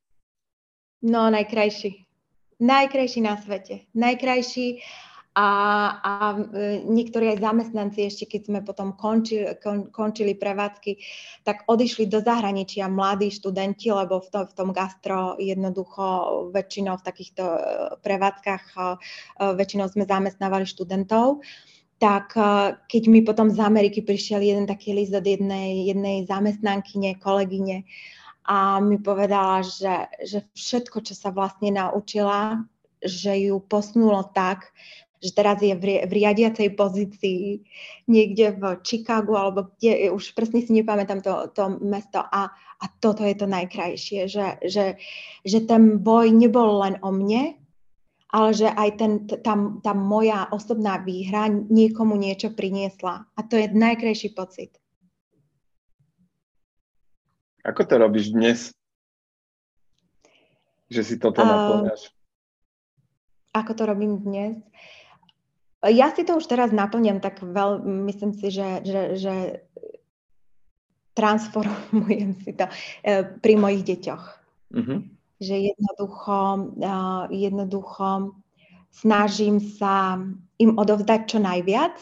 No, 1.04 1.28
najkrajší. 1.28 2.08
Najkrajší 2.62 3.20
na 3.26 3.36
svete. 3.36 3.90
Najkrajší 3.92 4.80
a, 5.32 5.48
a 6.04 6.14
e, 6.36 6.84
niektorí 6.84 7.32
aj 7.36 7.40
zamestnanci 7.40 8.04
ešte, 8.04 8.28
keď 8.28 8.42
sme 8.52 8.60
potom 8.68 9.00
končili, 9.00 9.56
kon, 9.64 9.88
končili 9.88 10.36
prevádzky, 10.36 11.00
tak 11.48 11.64
odišli 11.72 12.12
do 12.12 12.20
zahraničia 12.20 12.92
mladí 12.92 13.32
študenti, 13.32 13.96
lebo 13.96 14.20
v, 14.20 14.28
to, 14.28 14.40
v 14.44 14.54
tom 14.54 14.70
gastro 14.76 15.40
jednoducho 15.40 16.04
väčšinou 16.52 17.00
v 17.00 17.06
takýchto 17.08 17.44
e, 17.48 17.60
prevádzkach 18.04 18.64
e, 18.76 18.82
väčšinou 19.56 19.88
sme 19.88 20.04
zamestnávali 20.04 20.68
študentov 20.68 21.40
tak 22.02 22.34
keď 22.90 23.04
mi 23.14 23.22
potom 23.22 23.54
z 23.54 23.62
Ameriky 23.62 24.02
prišiel 24.02 24.42
jeden 24.42 24.66
taký 24.66 24.98
list 24.98 25.14
od 25.14 25.22
jednej, 25.22 25.86
jednej 25.86 26.26
zamestnankyne, 26.26 27.22
kolegyne 27.22 27.86
a 28.50 28.82
mi 28.82 28.98
povedala, 28.98 29.62
že, 29.62 30.10
že 30.26 30.42
všetko, 30.58 31.06
čo 31.06 31.14
sa 31.14 31.30
vlastne 31.30 31.70
naučila, 31.70 32.66
že 33.06 33.38
ju 33.46 33.62
posnulo 33.62 34.26
tak, 34.34 34.74
že 35.22 35.30
teraz 35.38 35.62
je 35.62 35.78
v, 35.78 36.02
v 36.02 36.12
riadiacej 36.12 36.74
pozícii 36.74 37.62
niekde 38.10 38.58
v 38.58 38.82
Chicagu 38.82 39.38
alebo 39.38 39.70
kde, 39.78 40.10
už 40.10 40.34
presne 40.34 40.66
si 40.66 40.74
nepamätám 40.74 41.22
to, 41.22 41.54
to 41.54 41.78
mesto 41.86 42.18
a, 42.18 42.50
a 42.82 42.86
toto 42.98 43.22
je 43.22 43.38
to 43.38 43.46
najkrajšie, 43.46 44.26
že, 44.26 44.58
že, 44.66 44.98
že 45.46 45.60
ten 45.70 46.02
boj 46.02 46.34
nebol 46.34 46.82
len 46.82 46.98
o 47.06 47.14
mne, 47.14 47.61
ale 48.32 48.50
že 48.56 48.68
aj 48.72 48.90
ten, 48.96 49.12
tá, 49.28 49.54
tá 49.84 49.94
moja 49.94 50.48
osobná 50.50 51.04
výhra 51.04 51.52
niekomu 51.52 52.16
niečo 52.16 52.56
priniesla. 52.56 53.28
A 53.36 53.40
to 53.44 53.60
je 53.60 53.68
najkrajší 53.72 54.32
pocit. 54.32 54.80
Ako 57.62 57.86
to 57.86 58.00
robíš 58.00 58.34
dnes? 58.34 58.74
Že 60.90 61.02
si 61.06 61.16
toto 61.22 61.46
naplňaš? 61.46 62.10
ako 63.52 63.72
to 63.76 63.84
robím 63.86 64.20
dnes. 64.24 64.56
Ja 65.84 66.14
si 66.14 66.24
to 66.24 66.38
už 66.38 66.46
teraz 66.46 66.70
naplňam 66.70 67.20
tak 67.20 67.42
veľ, 67.42 67.84
myslím 68.08 68.38
si, 68.38 68.54
že, 68.54 68.86
že, 68.86 69.02
že 69.18 69.36
transformujem 71.18 72.38
si 72.46 72.54
to 72.54 72.70
e, 73.02 73.26
pri 73.42 73.54
mojich 73.58 73.84
deťoch. 73.84 74.24
Mm-hmm. 74.72 75.00
Že 75.42 75.74
jednoducho, 75.74 76.38
jednoducho 77.34 78.38
snažím 78.94 79.58
sa 79.58 80.22
im 80.62 80.72
odovzdať 80.78 81.22
čo 81.26 81.42
najviac, 81.42 81.98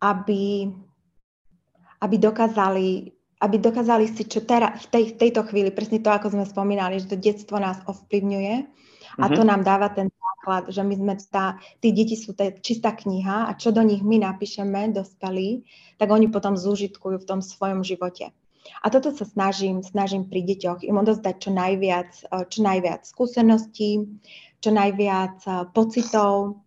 aby, 0.00 0.72
aby 2.00 2.16
dokázali 2.16 3.16
aby 3.36 3.60
dokázali 3.60 4.08
si, 4.08 4.24
čo 4.24 4.40
teraz, 4.48 4.88
v, 4.88 4.88
tej, 4.88 5.04
v 5.12 5.16
tejto 5.20 5.44
chvíli, 5.44 5.68
presne 5.68 6.00
to, 6.00 6.08
ako 6.08 6.32
sme 6.32 6.48
spomínali, 6.48 6.96
že 6.96 7.12
to 7.12 7.20
detstvo 7.20 7.60
nás 7.60 7.76
ovplyvňuje 7.84 8.54
a 9.20 9.24
to 9.28 9.44
nám 9.44 9.60
dáva 9.60 9.92
ten 9.92 10.08
základ, 10.08 10.72
že 10.72 10.80
my 10.80 10.94
sme 10.96 11.14
tá, 11.28 11.60
tí 11.84 11.92
deti 11.92 12.16
sú 12.16 12.32
tá 12.32 12.48
čistá 12.48 12.96
kniha 12.96 13.48
a 13.48 13.52
čo 13.52 13.76
do 13.76 13.84
nich 13.84 14.00
my 14.00 14.24
napíšeme, 14.24 14.88
dospelí, 14.96 15.68
tak 16.00 16.08
oni 16.08 16.32
potom 16.32 16.56
zúžitkujú 16.56 17.20
v 17.20 17.28
tom 17.28 17.40
svojom 17.44 17.84
živote. 17.84 18.32
A 18.82 18.86
toto 18.90 19.14
sa 19.14 19.24
snažím, 19.26 19.82
snažím 19.82 20.26
pri 20.26 20.42
deťoch 20.42 20.86
im 20.86 20.96
odozdať 21.00 21.36
čo 21.38 21.50
najviac, 21.54 22.10
eh, 22.30 22.44
čo 22.46 22.58
najviac 22.62 23.02
skúseností, 23.06 24.06
čo 24.60 24.70
najviac 24.70 25.36
eh, 25.46 25.54
pocitov, 25.70 26.62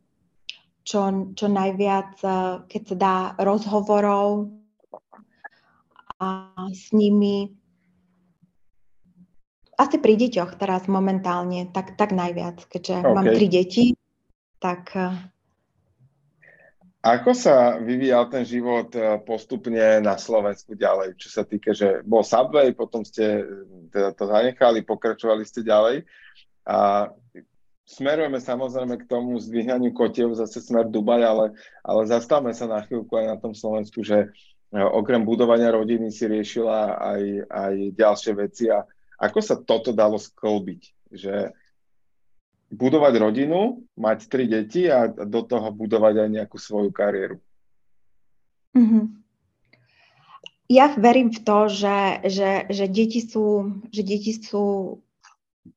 čo, 0.83 0.99
čo 1.35 1.47
najviac, 1.47 2.11
eh, 2.23 2.53
keď 2.67 2.81
sa 2.87 2.95
dá, 2.95 3.15
rozhovorov, 3.41 4.55
a 6.19 6.51
s 6.75 6.91
nimi 6.91 7.47
asi 9.79 9.95
pri 9.95 10.19
deťoch 10.19 10.59
teraz 10.59 10.91
momentálne, 10.91 11.71
tak, 11.71 11.95
tak 11.95 12.11
najviac, 12.11 12.67
keďže 12.67 12.95
okay. 12.99 13.15
mám 13.15 13.27
tri 13.31 13.47
deti, 13.47 13.85
tak... 14.59 14.91
Ako 16.99 17.31
sa 17.31 17.79
vyvíjal 17.79 18.27
ten 18.27 18.43
život 18.43 18.91
eh, 18.95 19.17
postupne 19.23 20.03
na 20.03 20.19
Slovensku 20.19 20.75
ďalej, 20.75 21.15
čo 21.15 21.31
sa 21.31 21.47
týka, 21.47 21.71
že 21.71 22.03
bol 22.03 22.23
Subway, 22.25 22.75
potom 22.75 23.07
ste 23.07 23.43
teda 23.89 24.11
to 24.11 24.27
zanechali, 24.27 24.83
pokračovali 24.83 25.47
ste 25.47 25.63
ďalej. 25.63 26.03
A 26.67 27.09
smerujeme 27.87 28.37
samozrejme 28.37 28.99
k 28.99 29.09
tomu 29.09 29.39
zdvíhaniu 29.39 29.95
kotiev 29.95 30.35
zase 30.35 30.61
smer 30.61 30.91
Dubaj, 30.91 31.23
ale, 31.23 31.45
ale 31.81 32.01
zastavme 32.05 32.51
sa 32.51 32.69
na 32.69 32.83
chvíľku 32.85 33.15
aj 33.15 33.25
na 33.25 33.37
tom 33.39 33.55
Slovensku, 33.55 34.05
že 34.05 34.29
E, 34.69 34.77
okrem 34.77 35.25
budovania 35.25 35.73
rodiny 35.73 36.13
si 36.13 36.29
riešila 36.29 37.01
aj, 37.01 37.23
aj 37.49 37.75
ďalšie 37.97 38.33
veci. 38.37 38.69
A 38.69 38.85
ako 39.17 39.39
sa 39.41 39.57
toto 39.57 39.89
dalo 39.89 40.21
sklbiť, 40.21 40.81
že 41.09 41.49
budovať 42.70 43.13
rodinu, 43.17 43.84
mať 43.97 44.20
tri 44.30 44.45
deti 44.45 44.86
a 44.86 45.09
do 45.09 45.41
toho 45.41 45.74
budovať 45.74 46.26
aj 46.26 46.30
nejakú 46.30 46.57
svoju 46.61 46.93
kariéru. 46.93 47.38
Mm-hmm. 48.78 49.05
Ja 50.70 50.93
verím 50.93 51.34
v 51.34 51.41
to, 51.41 51.65
že, 51.65 52.30
že, 52.30 52.70
že, 52.70 52.86
deti 52.86 53.26
sú, 53.26 53.82
že 53.89 54.05
deti 54.05 54.38
sú 54.38 55.01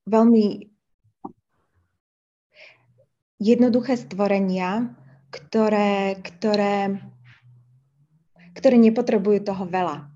veľmi 0.05 0.69
jednoduché 3.41 3.97
stvorenia, 3.97 4.93
ktoré, 5.33 6.21
ktoré 6.21 7.01
ktorí 8.53 8.77
nepotrebujú 8.79 9.49
toho 9.49 9.65
veľa. 9.65 10.09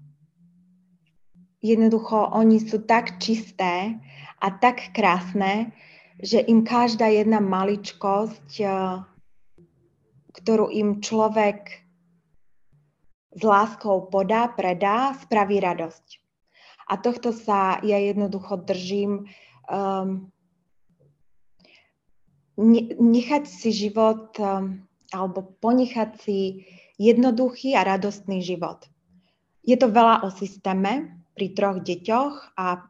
Jednoducho, 1.65 2.31
oni 2.37 2.63
sú 2.63 2.85
tak 2.85 3.19
čisté 3.19 3.97
a 4.39 4.49
tak 4.53 4.93
krásne, 4.93 5.73
že 6.21 6.41
im 6.41 6.65
každá 6.65 7.13
jedna 7.13 7.41
maličkosť, 7.45 8.51
eh, 8.65 9.05
ktorú 10.37 10.73
im 10.73 11.01
človek 11.01 11.87
s 13.37 13.43
láskou 13.45 14.09
podá, 14.09 14.49
predá, 14.49 15.13
spraví 15.21 15.61
radosť. 15.61 16.07
A 16.89 16.97
tohto 16.97 17.37
sa 17.37 17.83
ja 17.85 17.99
jednoducho 18.01 18.63
držím. 18.65 19.29
Um, 19.67 20.33
nechať 22.97 23.45
si 23.45 23.75
život 23.75 24.33
um, 24.41 24.81
alebo 25.13 25.45
ponechať 25.61 26.11
si 26.23 26.65
jednoduchý 26.97 27.77
a 27.77 27.85
radostný 27.85 28.41
život. 28.41 28.89
Je 29.67 29.77
to 29.77 29.93
veľa 29.93 30.25
o 30.25 30.33
systéme 30.33 31.21
pri 31.37 31.53
troch 31.53 31.85
deťoch 31.85 32.57
a 32.57 32.89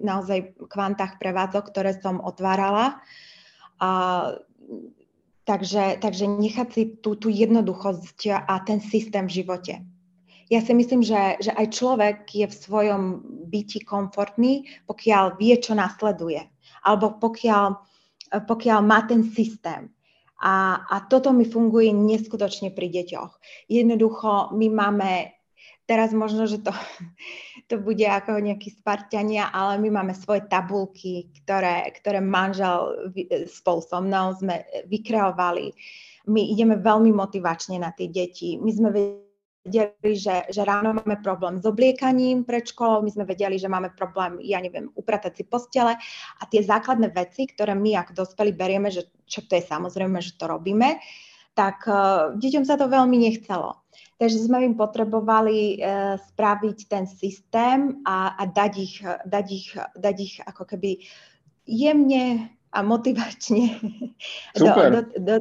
naozaj 0.00 0.56
kvantách 0.66 1.20
prevádzok, 1.20 1.64
ktoré 1.70 1.94
som 1.96 2.18
otvárala. 2.18 3.00
A, 3.80 3.90
takže, 5.44 6.00
takže 6.00 6.24
nechať 6.26 6.68
si 6.72 6.82
tú, 6.98 7.16
tú 7.16 7.28
jednoduchosť 7.30 8.44
a 8.44 8.54
ten 8.64 8.80
systém 8.80 9.28
v 9.28 9.44
živote. 9.44 9.74
Ja 10.50 10.58
si 10.58 10.74
myslím, 10.74 11.06
že, 11.06 11.38
že 11.38 11.54
aj 11.54 11.66
človek 11.78 12.16
je 12.34 12.50
v 12.50 12.54
svojom 12.54 13.02
byti 13.46 13.86
komfortný, 13.86 14.66
pokiaľ 14.90 15.38
vie, 15.38 15.54
čo 15.62 15.78
nasleduje. 15.78 16.42
Alebo 16.82 17.14
pokiaľ, 17.22 17.78
pokiaľ 18.50 18.78
má 18.82 19.06
ten 19.06 19.22
systém. 19.30 19.94
A, 20.42 20.82
a 20.90 21.06
toto 21.06 21.30
mi 21.30 21.46
funguje 21.46 21.94
neskutočne 21.94 22.74
pri 22.74 22.90
deťoch. 22.90 23.32
Jednoducho 23.70 24.50
my 24.56 24.66
máme, 24.72 25.10
teraz 25.90 26.14
možno, 26.14 26.46
že 26.46 26.62
to, 26.62 26.70
to 27.70 27.82
bude 27.82 28.06
ako 28.06 28.38
nejaký 28.38 28.70
Spartania, 28.70 29.50
ale 29.50 29.82
my 29.82 29.90
máme 29.90 30.14
svoje 30.14 30.46
tabulky, 30.46 31.34
ktoré, 31.42 31.90
ktoré 31.98 32.22
manžel 32.22 33.10
spolu 33.50 33.82
so 33.82 33.98
mnou 33.98 34.38
sme 34.38 34.62
vykreovali. 34.86 35.74
My 36.30 36.46
ideme 36.46 36.78
veľmi 36.78 37.10
motivačne 37.10 37.82
na 37.82 37.90
tie 37.90 38.06
deti. 38.06 38.54
My 38.54 38.70
sme 38.70 38.88
vedeli, 38.94 40.14
že, 40.14 40.46
že 40.46 40.62
ráno 40.62 40.94
máme 40.94 41.18
problém 41.26 41.58
s 41.58 41.66
obliekaním 41.66 42.46
pred 42.46 42.70
školou, 42.70 43.02
my 43.02 43.10
sme 43.10 43.26
vedeli, 43.26 43.58
že 43.58 43.66
máme 43.66 43.90
problém, 43.98 44.38
ja 44.46 44.62
neviem, 44.62 44.94
upratať 44.94 45.42
si 45.42 45.44
postele 45.48 45.98
a 46.38 46.42
tie 46.46 46.62
základné 46.62 47.10
veci, 47.10 47.50
ktoré 47.50 47.74
my 47.74 47.98
ako 47.98 48.24
dospelí 48.24 48.54
berieme, 48.54 48.94
že 48.94 49.10
čo 49.26 49.42
to 49.42 49.58
je 49.58 49.64
samozrejme, 49.66 50.22
že 50.22 50.38
to 50.38 50.46
robíme, 50.46 51.02
tak 51.56 51.82
uh, 51.90 52.30
deťom 52.38 52.62
sa 52.62 52.78
to 52.78 52.86
veľmi 52.86 53.16
nechcelo. 53.26 53.79
Takže 54.20 54.38
sme 54.38 54.64
im 54.64 54.74
potrebovali 54.76 55.80
uh, 55.80 56.16
spraviť 56.20 56.78
ten 56.86 57.04
systém 57.08 58.04
a, 58.04 58.36
a 58.36 58.42
dať, 58.44 58.72
ich, 58.76 58.96
dať, 59.04 59.46
ich, 59.48 59.68
dať 59.96 60.16
ich 60.20 60.34
ako 60.44 60.64
keby 60.68 61.00
jemne 61.64 62.52
a 62.70 62.78
motivačne 62.86 63.80
do, 64.60 64.68
do, 64.68 65.00
do, 65.18 65.34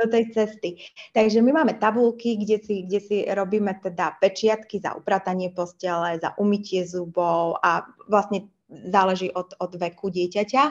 do 0.00 0.06
tej 0.08 0.24
cesty. 0.32 0.70
Takže 1.12 1.44
my 1.44 1.50
máme 1.52 1.74
tabulky, 1.76 2.40
kde 2.40 2.56
si, 2.62 2.74
kde 2.88 3.00
si 3.00 3.16
robíme 3.28 3.76
teda 3.82 4.16
pečiatky 4.16 4.80
za 4.80 4.96
upratanie 4.96 5.52
postele, 5.52 6.16
za 6.16 6.32
umytie 6.40 6.88
zubov 6.88 7.60
a 7.60 7.84
vlastne 8.08 8.48
záleží 8.70 9.28
od, 9.34 9.52
od 9.58 9.72
veku 9.76 10.08
dieťaťa 10.08 10.64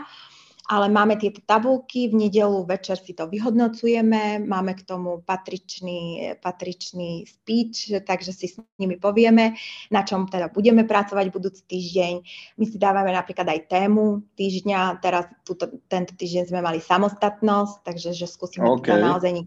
ale 0.69 0.85
máme 0.85 1.17
tieto 1.17 1.41
tabulky, 1.41 2.13
v 2.13 2.29
nedelu 2.29 2.61
večer 2.61 3.01
si 3.01 3.17
to 3.17 3.25
vyhodnocujeme, 3.25 4.45
máme 4.45 4.77
k 4.77 4.85
tomu 4.85 5.25
patričný, 5.25 6.37
patričný 6.37 7.25
speech, 7.25 8.05
takže 8.05 8.29
si 8.29 8.53
s 8.53 8.61
nimi 8.77 9.01
povieme, 9.01 9.57
na 9.89 10.05
čom 10.05 10.29
teda 10.29 10.53
budeme 10.53 10.85
pracovať 10.85 11.25
budúci 11.33 11.65
týždeň. 11.65 12.13
My 12.61 12.65
si 12.69 12.77
dávame 12.77 13.09
napríklad 13.09 13.49
aj 13.49 13.65
tému 13.65 14.21
týždňa, 14.37 15.01
teraz 15.01 15.25
túto, 15.41 15.81
tento 15.89 16.13
týždeň 16.13 16.53
sme 16.53 16.61
mali 16.61 16.77
samostatnosť, 16.77 17.81
takže 17.81 18.13
že 18.13 18.29
skúsime 18.29 18.69
okay. 18.69 18.93
teda 18.93 19.09
naozaj 19.09 19.41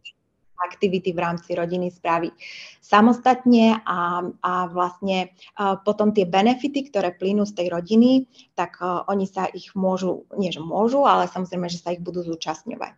aktivity 0.63 1.11
v 1.11 1.23
rámci 1.23 1.53
rodiny 1.53 1.91
spraviť 1.91 2.35
samostatne 2.83 3.81
a, 3.83 4.27
a 4.43 4.53
vlastne 4.69 5.33
a 5.57 5.81
potom 5.81 6.13
tie 6.13 6.29
benefity, 6.29 6.87
ktoré 6.89 7.15
plynú 7.15 7.49
z 7.49 7.63
tej 7.63 7.67
rodiny, 7.73 8.31
tak 8.55 8.79
a, 8.79 9.07
oni 9.09 9.27
sa 9.27 9.49
ich 9.51 9.75
môžu, 9.75 10.29
nie 10.37 10.53
že 10.55 10.63
môžu, 10.63 11.05
ale 11.09 11.27
samozrejme, 11.27 11.67
že 11.67 11.83
sa 11.83 11.95
ich 11.95 12.05
budú 12.05 12.23
zúčastňovať. 12.23 12.95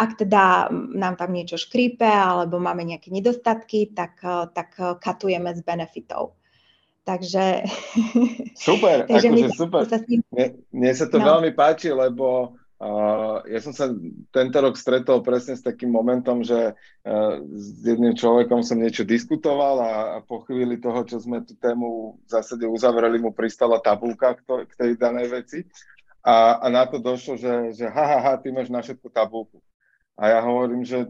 Ak 0.00 0.16
teda 0.16 0.72
nám 0.72 1.20
tam 1.20 1.36
niečo 1.36 1.60
škrípe 1.60 2.08
alebo 2.08 2.56
máme 2.56 2.88
nejaké 2.88 3.12
nedostatky, 3.12 3.92
tak, 3.92 4.22
tak 4.56 4.72
katujeme 5.02 5.52
z 5.52 5.60
benefitov. 5.60 6.40
Takže... 7.04 7.66
Super, 8.54 9.04
takže 9.10 9.28
akože 9.28 9.50
super. 9.56 9.82
Mne, 10.30 10.46
mne 10.70 10.92
sa 10.94 11.10
to 11.10 11.18
no. 11.18 11.26
veľmi 11.26 11.52
páči, 11.56 11.90
lebo 11.90 12.54
Uh, 12.80 13.44
ja 13.44 13.60
som 13.60 13.76
sa 13.76 13.92
tento 14.32 14.56
rok 14.56 14.72
stretol 14.72 15.20
presne 15.20 15.52
s 15.52 15.60
takým 15.60 15.92
momentom, 15.92 16.40
že 16.40 16.72
uh, 16.72 17.36
s 17.44 17.84
jedným 17.84 18.16
človekom 18.16 18.64
som 18.64 18.80
niečo 18.80 19.04
diskutoval 19.04 19.76
a, 19.84 19.92
a 20.16 20.16
po 20.24 20.40
chvíli 20.48 20.80
toho, 20.80 21.04
čo 21.04 21.20
sme 21.20 21.44
tú 21.44 21.52
tému 21.60 22.16
v 22.24 22.28
zásade 22.32 22.64
uzavreli, 22.64 23.20
mu 23.20 23.36
pristala 23.36 23.84
tabulka 23.84 24.32
k, 24.32 24.40
to, 24.48 24.54
k 24.64 24.72
tej 24.80 24.90
danej 24.96 25.28
veci 25.28 25.68
a, 26.24 26.56
a 26.56 26.66
na 26.72 26.88
to 26.88 26.96
došlo, 26.96 27.36
že, 27.36 27.76
že 27.76 27.84
ha, 27.84 28.04
ha, 28.16 28.18
ha, 28.24 28.32
ty 28.40 28.48
máš 28.48 28.72
na 28.72 28.80
všetko 28.80 29.12
tabulku. 29.12 29.60
A 30.16 30.32
ja 30.32 30.40
hovorím, 30.40 30.80
že 30.80 31.04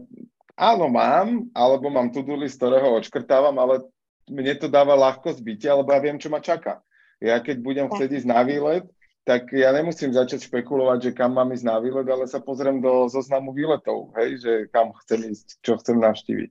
áno, 0.59 0.91
mám, 0.91 1.47
alebo 1.55 1.87
mám 1.87 2.11
to-do 2.11 2.35
list, 2.35 2.59
ktorého 2.59 2.99
odškrtávam, 2.99 3.55
ale 3.55 3.87
mne 4.27 4.59
to 4.59 4.67
dáva 4.67 4.95
ľahkosť 4.95 5.39
bytia, 5.39 5.79
lebo 5.79 5.91
ja 5.91 6.03
viem, 6.03 6.19
čo 6.19 6.27
ma 6.27 6.43
čaká. 6.43 6.83
Ja 7.23 7.39
keď 7.39 7.63
budem 7.63 7.87
chcieť 7.87 8.23
ísť 8.23 8.27
na 8.27 8.43
výlet, 8.43 8.83
tak 9.21 9.53
ja 9.53 9.69
nemusím 9.69 10.09
začať 10.09 10.49
špekulovať, 10.49 10.99
že 11.09 11.11
kam 11.13 11.37
mám 11.37 11.53
ísť 11.53 11.65
na 11.69 11.77
výlet, 11.77 12.09
ale 12.09 12.25
sa 12.25 12.41
pozriem 12.41 12.81
do 12.81 13.05
zoznamu 13.05 13.53
výletov, 13.53 14.09
hej, 14.17 14.41
že 14.41 14.53
kam 14.73 14.97
chcem 15.05 15.29
ísť, 15.29 15.61
čo 15.61 15.77
chcem 15.77 16.01
navštíviť. 16.01 16.49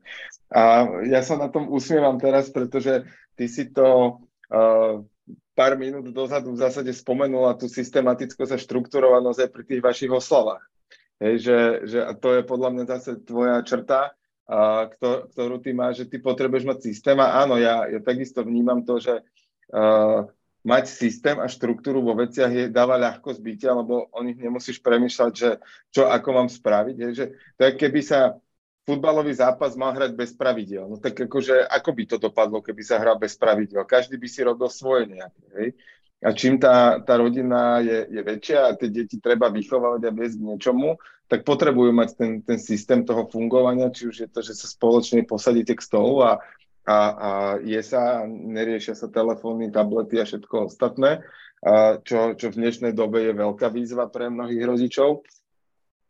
A 0.54 0.86
ja 1.10 1.20
sa 1.26 1.34
na 1.34 1.50
tom 1.50 1.66
usmievam 1.66 2.22
teraz, 2.22 2.46
pretože 2.46 3.02
ty 3.34 3.50
si 3.50 3.74
to 3.74 4.22
uh, 4.54 5.02
pár 5.58 5.74
minút 5.74 6.06
dozadu 6.14 6.54
v 6.54 6.62
zásade 6.62 6.94
spomenula 6.94 7.58
tú 7.58 7.66
systematickosť 7.66 8.54
a 8.54 8.62
štrukturovanosť 8.62 9.38
aj 9.44 9.50
pri 9.50 9.62
tých 9.66 9.82
vašich 9.82 10.12
oslavách. 10.14 10.62
Hej, 11.20 11.34
že, 11.42 11.58
že 11.90 11.98
a 12.06 12.14
to 12.14 12.38
je 12.38 12.42
podľa 12.46 12.70
mňa 12.70 12.84
zase 12.86 13.18
tvoja 13.26 13.60
črta, 13.66 14.14
a, 14.46 14.88
ktorú 14.96 15.58
ty 15.58 15.74
máš, 15.74 16.06
že 16.06 16.16
ty 16.16 16.16
potrebuješ 16.22 16.64
mať 16.70 16.78
systém 16.86 17.18
a 17.18 17.44
áno, 17.44 17.58
ja, 17.58 17.90
ja 17.90 17.98
takisto 17.98 18.46
vnímam 18.46 18.86
to, 18.86 19.02
že 19.02 19.20
uh, 19.74 20.24
mať 20.60 20.84
systém 20.92 21.36
a 21.40 21.48
štruktúru 21.48 22.04
vo 22.04 22.12
veciach 22.12 22.52
je, 22.52 22.64
dáva 22.68 23.00
ľahko 23.00 23.32
zbytia, 23.32 23.72
lebo 23.72 24.12
o 24.12 24.20
nich 24.20 24.36
nemusíš 24.36 24.84
premyšľať, 24.84 25.32
že 25.32 25.50
čo 25.88 26.04
ako 26.04 26.28
mám 26.36 26.48
spraviť. 26.52 26.96
Je, 26.96 27.08
že 27.16 27.24
to 27.56 27.60
je, 27.64 27.72
keby 27.80 28.00
sa 28.04 28.36
futbalový 28.84 29.32
zápas 29.32 29.72
mal 29.78 29.96
hrať 29.96 30.12
bez 30.12 30.36
pravidel. 30.36 30.84
No 30.84 31.00
tak 31.00 31.16
akože, 31.16 31.64
ako 31.64 31.90
by 31.96 32.02
to 32.04 32.16
dopadlo, 32.20 32.60
keby 32.60 32.82
sa 32.84 33.00
hral 33.00 33.16
bez 33.16 33.38
pravidel? 33.40 33.88
Každý 33.88 34.20
by 34.20 34.28
si 34.28 34.40
robil 34.44 34.68
svoje 34.68 35.08
nejaké. 35.08 35.46
Hej? 35.56 35.68
A 36.20 36.28
čím 36.36 36.60
tá, 36.60 37.00
tá 37.00 37.16
rodina 37.16 37.80
je, 37.80 38.04
je 38.12 38.20
väčšia 38.20 38.58
a 38.68 38.76
tie 38.76 38.92
deti 38.92 39.16
treba 39.16 39.48
vychovávať 39.48 40.04
a 40.04 40.12
viesť 40.12 40.36
k 40.36 40.46
niečomu, 40.52 41.00
tak 41.32 41.48
potrebujú 41.48 41.96
mať 41.96 42.08
ten, 42.12 42.30
ten 42.44 42.58
systém 42.60 43.00
toho 43.06 43.24
fungovania, 43.24 43.88
či 43.88 44.04
už 44.04 44.16
je 44.26 44.28
to, 44.28 44.44
že 44.44 44.52
sa 44.52 44.68
spoločne 44.68 45.24
posadíte 45.24 45.72
k 45.72 45.80
stolu 45.80 46.20
a 46.20 46.44
a, 46.86 46.98
a 46.98 47.30
je 47.60 47.80
sa, 47.84 48.24
neriešia 48.28 48.96
sa 48.96 49.12
telefóny, 49.12 49.68
tablety 49.68 50.20
a 50.20 50.24
všetko 50.24 50.72
ostatné, 50.72 51.24
a 51.60 52.00
čo, 52.00 52.32
čo 52.36 52.48
v 52.48 52.58
dnešnej 52.60 52.96
dobe 52.96 53.20
je 53.28 53.36
veľká 53.36 53.68
výzva 53.68 54.08
pre 54.08 54.32
mnohých 54.32 54.64
rodičov. 54.64 55.20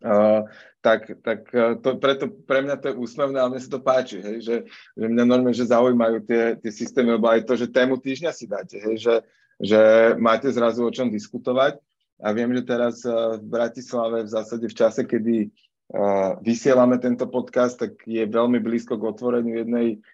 Uh, 0.00 0.48
tak, 0.80 1.12
tak 1.20 1.44
to, 1.84 2.00
preto 2.00 2.32
pre 2.48 2.64
mňa 2.64 2.80
to 2.80 2.88
je 2.88 2.96
úsmevné, 2.96 3.36
ale 3.36 3.52
mne 3.52 3.60
sa 3.60 3.76
to 3.76 3.84
páči, 3.84 4.16
hej, 4.24 4.38
že, 4.40 4.56
že 4.96 5.04
mňa 5.04 5.24
normálne, 5.28 5.52
že 5.52 5.68
zaujímajú 5.68 6.24
tie, 6.24 6.56
tie 6.56 6.72
systémy, 6.72 7.20
lebo 7.20 7.28
aj 7.28 7.44
to, 7.44 7.52
že 7.52 7.68
tému 7.68 8.00
týždňa 8.00 8.32
si 8.32 8.48
dáte, 8.48 8.80
hej, 8.80 8.96
že, 8.96 9.14
že 9.60 9.80
máte 10.16 10.48
zrazu 10.48 10.88
o 10.88 10.94
čom 10.94 11.12
diskutovať. 11.12 11.76
A 12.20 12.36
viem, 12.36 12.52
že 12.52 12.68
teraz 12.68 13.00
v 13.04 13.44
Bratislave 13.48 14.28
v 14.28 14.32
zásade 14.32 14.68
v 14.68 14.76
čase, 14.76 15.08
kedy 15.08 15.48
uh, 15.48 16.36
vysielame 16.44 17.00
tento 17.00 17.24
podcast, 17.24 17.80
tak 17.80 17.96
je 18.04 18.28
veľmi 18.28 18.60
blízko 18.60 19.00
k 19.00 19.08
otvoreniu 19.08 19.64
jednej 19.64 20.04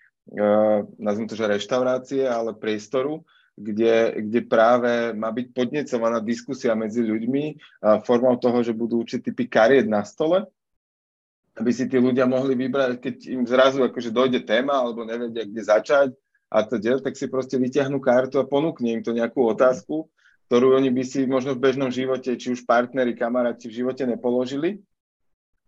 nazvem 0.98 1.26
to, 1.30 1.38
že 1.38 1.46
reštaurácie, 1.46 2.26
ale 2.26 2.54
priestoru, 2.58 3.22
kde, 3.56 4.20
kde 4.20 4.40
práve 4.44 5.16
má 5.16 5.32
byť 5.32 5.46
podnecovaná 5.54 6.20
diskusia 6.20 6.76
medzi 6.76 7.00
ľuďmi 7.00 7.44
formou 8.04 8.36
toho, 8.36 8.60
že 8.60 8.76
budú 8.76 9.00
určité 9.00 9.32
typy 9.32 9.48
kariet 9.48 9.88
na 9.88 10.04
stole, 10.04 10.44
aby 11.56 11.70
si 11.72 11.88
tí 11.88 11.96
ľudia 11.96 12.28
mohli 12.28 12.52
vybrať, 12.52 13.00
keď 13.00 13.16
im 13.32 13.42
zrazu 13.48 13.80
akože 13.80 14.12
dojde 14.12 14.44
téma 14.44 14.76
alebo 14.76 15.08
nevedia, 15.08 15.48
kde 15.48 15.62
začať 15.64 16.08
a 16.52 16.62
to 16.62 16.76
del, 16.76 17.00
tak 17.00 17.16
si 17.16 17.26
proste 17.32 17.56
vyťahnú 17.56 17.96
kartu 17.98 18.38
a 18.38 18.46
ponúkne 18.46 18.92
im 18.92 19.02
to 19.02 19.16
nejakú 19.16 19.40
otázku, 19.40 20.06
ktorú 20.46 20.78
oni 20.78 20.92
by 20.92 21.02
si 21.02 21.24
možno 21.26 21.56
v 21.56 21.64
bežnom 21.64 21.90
živote, 21.90 22.36
či 22.38 22.54
už 22.54 22.68
partneri, 22.68 23.18
kamaráti 23.18 23.66
v 23.66 23.82
živote 23.82 24.06
nepoložili 24.06 24.84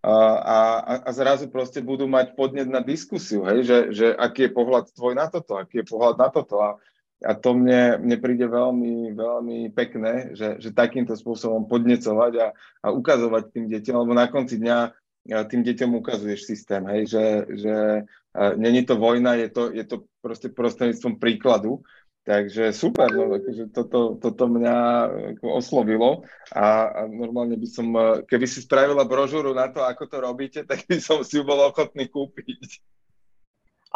a, 0.09 0.59
a, 1.05 1.11
zrazu 1.13 1.53
proste 1.53 1.85
budú 1.85 2.09
mať 2.09 2.33
podnet 2.33 2.65
na 2.65 2.81
diskusiu, 2.81 3.45
hej, 3.45 3.67
že, 3.67 3.79
že 3.93 4.07
aký 4.17 4.49
je 4.49 4.57
pohľad 4.57 4.85
tvoj 4.95 5.13
na 5.13 5.29
toto, 5.29 5.61
aký 5.61 5.85
je 5.85 5.91
pohľad 5.91 6.17
na 6.17 6.29
toto. 6.33 6.57
A, 6.65 6.81
a 7.19 7.33
to 7.35 7.53
mne, 7.53 7.99
mne 8.01 8.17
príde 8.23 8.47
veľmi, 8.47 9.13
veľmi 9.13 9.59
pekné, 9.75 10.33
že, 10.39 10.57
že 10.63 10.71
takýmto 10.71 11.19
spôsobom 11.19 11.67
podnecovať 11.67 12.33
a, 12.41 12.49
a 12.57 12.89
ukazovať 12.95 13.53
tým 13.53 13.67
deťom, 13.69 13.97
lebo 14.07 14.13
na 14.15 14.31
konci 14.31 14.57
dňa 14.63 14.79
tým 15.29 15.61
deťom 15.61 16.01
ukazuješ 16.01 16.49
systém, 16.49 16.81
hej, 16.89 17.13
že, 17.13 17.25
že 17.53 17.75
není 18.57 18.81
to 18.89 18.97
vojna, 18.97 19.37
je 19.37 19.49
to, 19.53 19.63
je 19.77 19.85
to 19.85 20.09
proste 20.25 20.57
prostredníctvom 20.57 21.21
príkladu 21.21 21.85
Takže 22.29 22.77
super, 22.77 23.09
no, 23.09 23.41
akože 23.41 23.73
toto, 23.73 24.21
toto 24.21 24.45
mňa 24.53 24.77
oslovilo 25.49 26.29
a, 26.53 26.93
a 26.93 27.01
normálne 27.09 27.57
by 27.57 27.65
som, 27.65 27.89
keby 28.29 28.45
si 28.45 28.61
spravila 28.61 29.09
brožúru 29.09 29.57
na 29.57 29.73
to, 29.73 29.81
ako 29.81 30.05
to 30.05 30.17
robíte, 30.21 30.61
tak 30.69 30.85
by 30.85 31.01
som 31.01 31.25
si 31.25 31.41
ju 31.41 31.49
bol 31.49 31.57
ochotný 31.65 32.05
kúpiť. 32.13 32.85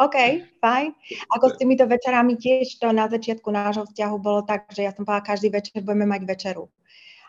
OK, 0.01 0.17
fajn. 0.57 0.89
Ako 1.37 1.53
s 1.53 1.61
týmito 1.61 1.85
večerami 1.85 2.33
tiež 2.33 2.81
to 2.81 2.89
na 2.89 3.05
začiatku 3.05 3.53
nášho 3.53 3.85
vzťahu 3.85 4.15
bolo 4.17 4.41
tak, 4.41 4.65
že 4.73 4.81
ja 4.81 4.97
som 4.97 5.05
povedala, 5.05 5.29
každý 5.29 5.53
večer 5.53 5.85
budeme 5.85 6.09
mať 6.09 6.25
večeru. 6.25 6.73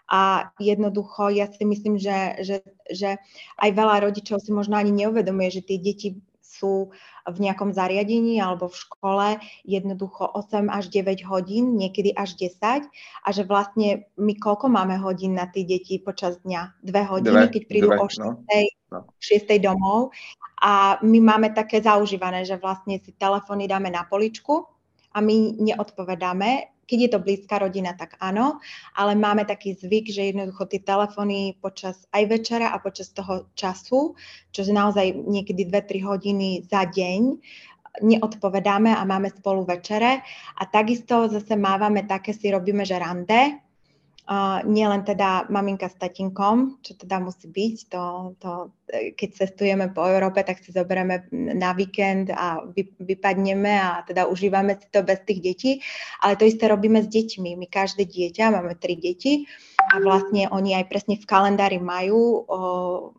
A 0.09 0.49
jednoducho, 0.57 1.29
ja 1.29 1.53
si 1.53 1.69
myslím, 1.69 2.01
že, 2.01 2.41
že, 2.41 2.57
že 2.89 3.21
aj 3.61 3.71
veľa 3.77 4.09
rodičov 4.09 4.41
si 4.41 4.57
možno 4.57 4.81
ani 4.81 4.89
neuvedomuje, 5.05 5.61
že 5.61 5.69
tie 5.69 5.77
deti 5.77 6.25
sú 6.55 6.95
v 7.27 7.37
nejakom 7.43 7.75
zariadení 7.75 8.39
alebo 8.39 8.71
v 8.71 8.77
škole 8.79 9.27
jednoducho 9.67 10.31
8 10.31 10.71
až 10.71 10.87
9 10.95 11.27
hodín, 11.27 11.75
niekedy 11.75 12.15
až 12.15 12.39
10 12.39 12.87
a 12.87 13.29
že 13.35 13.43
vlastne 13.43 14.07
my 14.15 14.39
koľko 14.39 14.71
máme 14.71 14.95
hodín 15.03 15.35
na 15.35 15.51
tie 15.51 15.67
deti 15.67 15.99
počas 15.99 16.39
dňa? 16.47 16.79
Dve 16.87 17.03
hodiny, 17.03 17.51
dve, 17.51 17.53
keď 17.59 17.63
prídu 17.67 17.91
dve, 17.91 17.99
o 17.99 18.07
6, 18.07 18.23
no. 18.95 19.01
6 19.19 19.51
no. 19.51 19.57
domov 19.59 20.01
a 20.63 21.03
my 21.03 21.19
máme 21.19 21.51
také 21.51 21.83
zaužívané, 21.83 22.47
že 22.47 22.55
vlastne 22.57 23.03
si 23.03 23.11
telefóny 23.19 23.67
dáme 23.67 23.91
na 23.91 24.07
poličku 24.07 24.65
a 25.15 25.19
my 25.19 25.59
neodpovedáme 25.59 26.74
keď 26.85 26.99
je 27.01 27.11
to 27.11 27.25
blízka 27.25 27.59
rodina, 27.59 27.97
tak 27.97 28.21
áno, 28.21 28.61
ale 28.95 29.17
máme 29.17 29.49
taký 29.49 29.75
zvyk, 29.75 30.13
že 30.13 30.31
jednoducho 30.31 30.69
tie 30.69 30.81
telefóny 30.85 31.57
počas 31.59 32.05
aj 32.13 32.23
večera 32.29 32.71
a 32.71 32.81
počas 32.81 33.11
toho 33.11 33.49
času, 33.57 34.15
čo 34.53 34.61
je 34.63 34.73
naozaj 34.73 35.17
niekedy 35.27 35.67
2-3 35.69 36.05
hodiny 36.05 36.49
za 36.69 36.85
deň, 36.85 37.21
neodpovedáme 38.03 38.91
a 38.91 39.03
máme 39.07 39.31
spolu 39.31 39.63
večere. 39.63 40.19
A 40.59 40.63
takisto 40.67 41.31
zase 41.31 41.55
mávame 41.55 42.03
také, 42.03 42.35
si 42.35 42.51
robíme, 42.51 42.83
že 42.83 42.99
rande, 42.99 43.64
nielen 44.65 45.05
teda 45.05 45.53
maminka 45.53 45.93
s 45.93 46.01
tatinkom, 46.01 46.81
čo 46.81 46.97
teda 46.97 47.21
musí 47.21 47.45
byť, 47.45 47.77
to, 47.93 48.05
to, 48.41 48.53
keď 49.21 49.29
cestujeme 49.37 49.93
po 49.93 50.01
Európe, 50.09 50.41
tak 50.41 50.65
si 50.65 50.73
zoberieme 50.73 51.29
na 51.33 51.77
víkend 51.77 52.33
a 52.33 52.65
vy, 52.65 52.89
vypadneme 53.05 53.69
a 53.77 54.01
teda 54.09 54.25
užívame 54.25 54.81
si 54.81 54.89
to 54.89 55.05
bez 55.05 55.21
tých 55.29 55.41
detí, 55.45 55.71
ale 56.25 56.41
to 56.41 56.49
isté 56.49 56.73
robíme 56.73 57.05
s 57.05 57.09
deťmi. 57.13 57.53
My 57.53 57.69
každé 57.69 58.09
dieťa, 58.09 58.49
máme 58.49 58.81
tri 58.81 58.97
deti 58.97 59.45
a 59.93 60.01
vlastne 60.01 60.49
oni 60.49 60.73
aj 60.73 60.89
presne 60.89 61.21
v 61.21 61.29
kalendári 61.29 61.77
majú 61.77 62.49
o, 62.49 62.59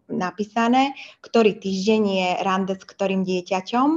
napísané, 0.10 0.98
ktorý 1.22 1.62
týždeň 1.62 2.02
je 2.02 2.30
rande 2.42 2.74
s 2.74 2.82
ktorým 2.82 3.22
dieťaťom 3.22 3.90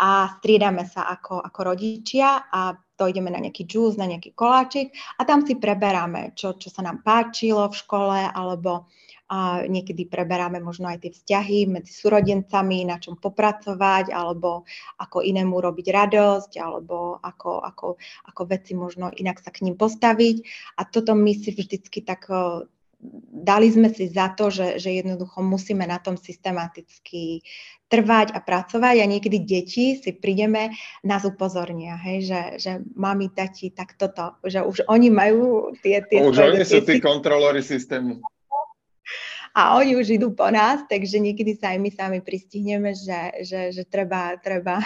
a 0.00 0.32
striedame 0.40 0.88
sa 0.88 1.12
ako, 1.12 1.44
ako 1.44 1.60
rodičia 1.76 2.48
a 2.48 2.72
to 2.98 3.06
ideme 3.06 3.30
na 3.30 3.38
nejaký 3.38 3.62
džús, 3.62 3.94
na 3.94 4.10
nejaký 4.10 4.34
koláčik 4.34 4.90
a 5.16 5.22
tam 5.22 5.46
si 5.46 5.54
preberáme, 5.54 6.34
čo, 6.34 6.58
čo 6.58 6.68
sa 6.68 6.82
nám 6.82 7.06
páčilo 7.06 7.70
v 7.70 7.78
škole, 7.78 8.18
alebo 8.26 8.90
a 9.28 9.68
niekedy 9.68 10.08
preberáme 10.08 10.56
možno 10.56 10.88
aj 10.88 11.04
tie 11.04 11.12
vzťahy 11.12 11.68
medzi 11.68 11.92
súrodencami, 11.92 12.88
na 12.88 12.96
čom 12.96 13.20
popracovať, 13.20 14.08
alebo 14.08 14.64
ako 14.96 15.20
inému 15.20 15.52
robiť 15.52 15.86
radosť, 15.92 16.56
alebo 16.56 17.20
ako, 17.20 17.60
ako, 17.60 17.88
ako 18.24 18.42
veci 18.48 18.72
možno 18.72 19.12
inak 19.12 19.44
sa 19.44 19.52
k 19.52 19.68
ním 19.68 19.76
postaviť. 19.76 20.36
A 20.80 20.88
toto 20.88 21.12
my 21.12 21.36
si 21.36 21.52
vždycky 21.52 22.00
tak 22.08 22.24
dali 23.30 23.70
sme 23.70 23.94
si 23.94 24.10
za 24.10 24.34
to, 24.34 24.50
že, 24.50 24.82
že 24.82 24.90
jednoducho 24.90 25.38
musíme 25.38 25.86
na 25.86 26.02
tom 26.02 26.18
systematicky 26.18 27.46
trvať 27.88 28.36
a 28.36 28.42
pracovať 28.44 28.96
a 29.00 29.06
niekedy 29.08 29.38
deti 29.40 29.96
si 29.96 30.10
prídeme, 30.12 30.76
nás 31.06 31.24
upozornia, 31.24 31.96
hej, 31.96 32.28
že, 32.28 32.42
že 32.60 32.72
mami, 32.98 33.32
tati, 33.32 33.72
tak 33.72 33.96
toto, 33.96 34.36
že 34.44 34.60
už 34.60 34.84
oni 34.90 35.08
majú 35.08 35.72
tie... 35.80 36.04
tie 36.04 36.20
už 36.20 36.36
oni 36.36 36.62
sú 36.66 36.84
tí 36.84 37.00
kontrolóri 37.00 37.64
systému. 37.64 38.20
A 39.56 39.80
oni 39.80 39.96
už 39.96 40.20
idú 40.20 40.36
po 40.36 40.46
nás, 40.52 40.84
takže 40.86 41.18
niekedy 41.18 41.56
sa 41.56 41.72
aj 41.72 41.78
my 41.80 41.90
sami 41.90 42.18
pristihneme, 42.20 42.92
že, 42.92 43.42
že, 43.42 43.60
že 43.72 43.82
treba, 43.88 44.36
treba, 44.36 44.84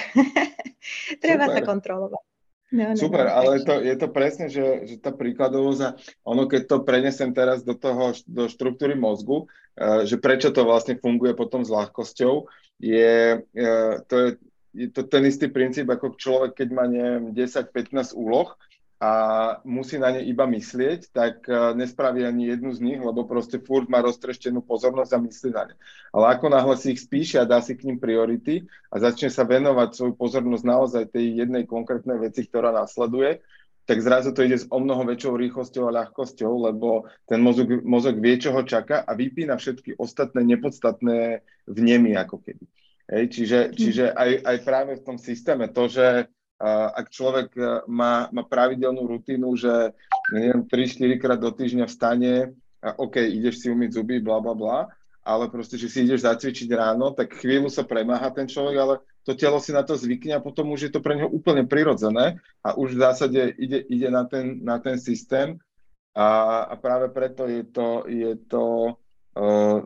treba 1.25 1.51
sa 1.51 1.61
kontrolovať. 1.67 2.32
No, 2.73 2.89
no, 2.89 2.97
Super, 2.97 3.29
no, 3.29 3.37
ale 3.37 3.53
to, 3.69 3.85
je 3.85 3.97
to 4.01 4.09
presne, 4.09 4.49
že, 4.49 4.89
že 4.89 4.97
tá 4.97 5.13
príkladovosť 5.13 5.81
a 5.85 5.91
ono, 6.25 6.49
keď 6.49 6.63
to 6.73 6.77
prenesem 6.81 7.37
teraz 7.37 7.61
do 7.61 7.77
toho, 7.77 8.17
do 8.25 8.49
štruktúry 8.49 8.97
mozgu, 8.97 9.45
uh, 9.77 10.09
že 10.09 10.17
prečo 10.17 10.49
to 10.49 10.65
vlastne 10.65 10.97
funguje 10.97 11.37
potom 11.37 11.61
s 11.61 11.69
ľahkosťou, 11.69 12.49
je, 12.81 13.45
uh, 13.45 13.95
to 14.09 14.15
je, 14.17 14.29
je 14.73 14.89
to 14.89 15.05
ten 15.05 15.29
istý 15.29 15.53
princíp, 15.53 15.85
ako 15.93 16.17
človek, 16.17 16.65
keď 16.65 16.69
má, 16.73 16.89
neviem, 16.89 17.37
10-15 17.37 18.17
úloh 18.17 18.57
a 19.03 19.11
musí 19.67 19.99
na 19.99 20.15
ne 20.15 20.23
iba 20.23 20.47
myslieť, 20.47 21.11
tak 21.11 21.43
e, 21.51 21.75
nespraví 21.75 22.23
ani 22.23 22.55
jednu 22.55 22.71
z 22.71 22.79
nich, 22.87 23.01
lebo 23.03 23.27
proste 23.27 23.59
furt 23.59 23.91
má 23.91 23.99
roztreštenú 23.99 24.63
pozornosť 24.63 25.11
a 25.11 25.23
myslí 25.27 25.51
na 25.51 25.63
ne. 25.67 25.75
Ale 26.15 26.39
ako 26.39 26.47
náhle 26.47 26.79
si 26.79 26.95
ich 26.95 27.03
spíše 27.03 27.43
a 27.43 27.49
dá 27.49 27.59
si 27.59 27.75
k 27.75 27.91
ním 27.91 27.99
priority 27.99 28.63
a 28.95 29.03
začne 29.03 29.27
sa 29.27 29.43
venovať 29.43 29.99
svoju 29.99 30.15
pozornosť 30.15 30.63
naozaj 30.63 31.03
tej 31.11 31.35
jednej 31.35 31.67
konkrétnej 31.67 32.15
veci, 32.23 32.47
ktorá 32.47 32.71
následuje, 32.71 33.43
tak 33.91 33.99
zrazu 33.99 34.31
to 34.31 34.47
ide 34.47 34.63
s 34.63 34.71
o 34.71 34.79
mnoho 34.79 35.03
väčšou 35.03 35.35
rýchlosťou 35.35 35.91
a 35.91 35.97
ľahkosťou, 36.07 36.71
lebo 36.71 37.11
ten 37.27 37.43
mozog, 37.43 37.83
mozog 37.83 38.23
vie, 38.23 38.39
čo 38.39 38.55
ho 38.55 38.63
čaká 38.63 39.03
a 39.03 39.19
vypína 39.19 39.59
všetky 39.59 39.99
ostatné 39.99 40.47
nepodstatné 40.47 41.43
vnemy 41.67 42.15
ako 42.23 42.39
keby. 42.39 42.71
Hej, 43.11 43.25
čiže, 43.35 43.59
hm. 43.67 43.73
čiže 43.75 44.05
aj, 44.15 44.31
aj 44.47 44.57
práve 44.63 44.93
v 44.95 45.05
tom 45.11 45.19
systéme 45.19 45.67
to, 45.75 45.91
že 45.91 46.31
ak 46.71 47.11
človek 47.11 47.49
má, 47.91 48.31
má 48.31 48.43
pravidelnú 48.47 49.03
rutinu, 49.11 49.51
že 49.59 49.91
neviem, 50.31 50.63
3-4 50.63 51.19
krát 51.19 51.41
do 51.43 51.51
týždňa 51.51 51.91
vstane 51.91 52.55
a 52.79 52.95
OK, 53.03 53.19
ideš 53.19 53.63
si 53.63 53.67
umyť 53.67 53.91
zuby, 53.99 54.23
bla 54.23 54.39
bla 54.39 54.55
bla, 54.55 54.79
ale 55.23 55.51
proste, 55.51 55.79
že 55.79 55.91
si 55.91 56.07
ideš 56.07 56.27
zacvičiť 56.27 56.71
ráno, 56.75 57.15
tak 57.15 57.35
chvíľu 57.39 57.71
sa 57.71 57.87
premáha 57.87 58.31
ten 58.31 58.47
človek, 58.47 58.77
ale 58.79 58.95
to 59.23 59.39
telo 59.39 59.63
si 59.63 59.71
na 59.71 59.87
to 59.87 59.95
zvykne 59.95 60.35
a 60.35 60.43
potom 60.43 60.75
už 60.75 60.91
je 60.91 60.93
to 60.95 60.99
pre 60.99 61.15
neho 61.15 61.31
úplne 61.31 61.67
prirodzené 61.67 62.43
a 62.63 62.75
už 62.75 62.99
v 62.99 63.03
zásade 63.07 63.41
ide, 63.55 63.87
ide 63.87 64.11
na, 64.11 64.27
ten, 64.27 64.59
na 64.67 64.83
ten 64.83 64.99
systém. 64.99 65.63
A, 66.13 66.63
a 66.69 66.75
práve 66.77 67.09
preto 67.09 67.47
je 67.47 67.63
to, 67.65 68.05
je 68.05 68.35
to 68.51 68.99
uh, 69.39 69.81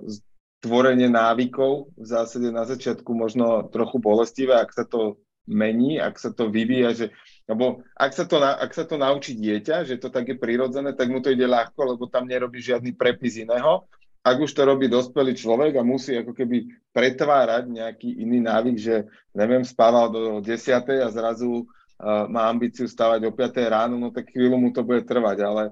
tvorenie 0.64 1.07
návykov 1.12 1.93
v 1.95 2.07
zásade 2.09 2.49
na 2.49 2.64
začiatku 2.64 3.12
možno 3.12 3.68
trochu 3.68 4.01
bolestivé, 4.01 4.57
ak 4.57 4.72
sa 4.72 4.89
to 4.89 5.20
mení, 5.47 6.03
ak 6.03 6.18
sa 6.18 6.34
to 6.34 6.51
vyvíja, 6.51 6.90
že, 6.92 7.07
lebo 7.47 7.86
ak 7.94 8.12
sa, 8.12 8.26
to, 8.26 8.42
ak 8.42 8.70
sa 8.74 8.84
to 8.84 8.99
naučí 8.99 9.38
dieťa, 9.38 9.86
že 9.86 9.97
to 9.97 10.11
tak 10.11 10.26
je 10.26 10.36
prirodzené, 10.36 10.92
tak 10.92 11.09
mu 11.09 11.22
to 11.22 11.30
ide 11.30 11.47
ľahko, 11.47 11.97
lebo 11.97 12.11
tam 12.11 12.26
nerobí 12.26 12.59
žiadny 12.59 12.92
prepis 12.92 13.38
iného 13.38 13.86
ak 14.26 14.42
už 14.42 14.51
to 14.59 14.66
robí 14.66 14.90
dospelý 14.90 15.38
človek 15.38 15.78
a 15.78 15.86
musí 15.86 16.18
ako 16.18 16.34
keby 16.34 16.66
pretvárať 16.90 17.70
nejaký 17.70 18.26
iný 18.26 18.42
návyk, 18.42 18.74
že 18.74 19.07
neviem, 19.30 19.62
spával 19.62 20.11
do 20.11 20.22
10. 20.42 20.51
a 20.82 21.09
zrazu 21.14 21.62
uh, 21.62 22.26
má 22.26 22.51
ambíciu 22.51 22.90
stavať 22.90 23.22
o 23.22 23.30
5. 23.30 23.70
ráno, 23.70 23.94
no 24.03 24.11
tak 24.11 24.34
chvíľu 24.34 24.59
mu 24.59 24.74
to 24.74 24.82
bude 24.82 25.07
trvať, 25.07 25.47
ale 25.47 25.62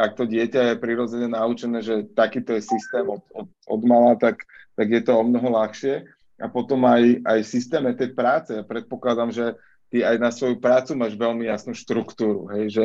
ak 0.00 0.16
to 0.16 0.24
dieťa 0.24 0.72
je 0.72 0.80
prirodzene 0.80 1.28
naučené, 1.28 1.84
že 1.84 2.08
takýto 2.16 2.56
je 2.56 2.64
systém 2.64 3.04
od, 3.04 3.20
od, 3.36 3.48
od 3.68 3.80
mala, 3.84 4.16
tak, 4.16 4.40
tak 4.72 4.88
je 4.88 5.02
to 5.04 5.12
o 5.12 5.26
mnoho 5.26 5.52
ľahšie. 5.60 6.08
A 6.38 6.46
potom 6.46 6.86
aj, 6.86 7.22
aj 7.26 7.40
systéme 7.42 7.94
tej 7.98 8.14
práce. 8.14 8.54
Ja 8.54 8.62
predpokladám, 8.62 9.34
že 9.34 9.58
ty 9.90 10.06
aj 10.06 10.16
na 10.22 10.30
svoju 10.30 10.62
prácu 10.62 10.94
máš 10.94 11.18
veľmi 11.18 11.48
jasnú 11.48 11.74
štruktúru, 11.74 12.46
hej, 12.54 12.64
že 12.70 12.84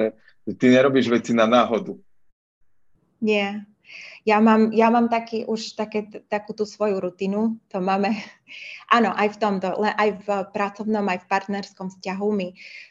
ty 0.58 0.72
nerobíš 0.72 1.12
veci 1.12 1.32
na 1.36 1.46
náhodu. 1.46 2.00
Nie, 3.24 3.64
ja 4.24 4.40
mám, 4.40 4.72
ja 4.72 4.88
mám 4.88 5.12
taký, 5.12 5.44
už 5.44 5.76
také, 5.76 6.08
takú 6.32 6.56
tú 6.56 6.64
svoju 6.64 7.04
rutinu, 7.04 7.60
to 7.68 7.84
máme, 7.84 8.16
áno, 8.96 9.12
aj 9.12 9.36
v 9.36 9.38
tomto, 9.38 9.68
aj 9.84 10.10
v 10.24 10.28
pracovnom, 10.56 11.04
aj 11.08 11.28
v 11.28 11.30
partnerskom 11.30 11.92
vzťahu. 11.92 12.28
My 12.32 12.48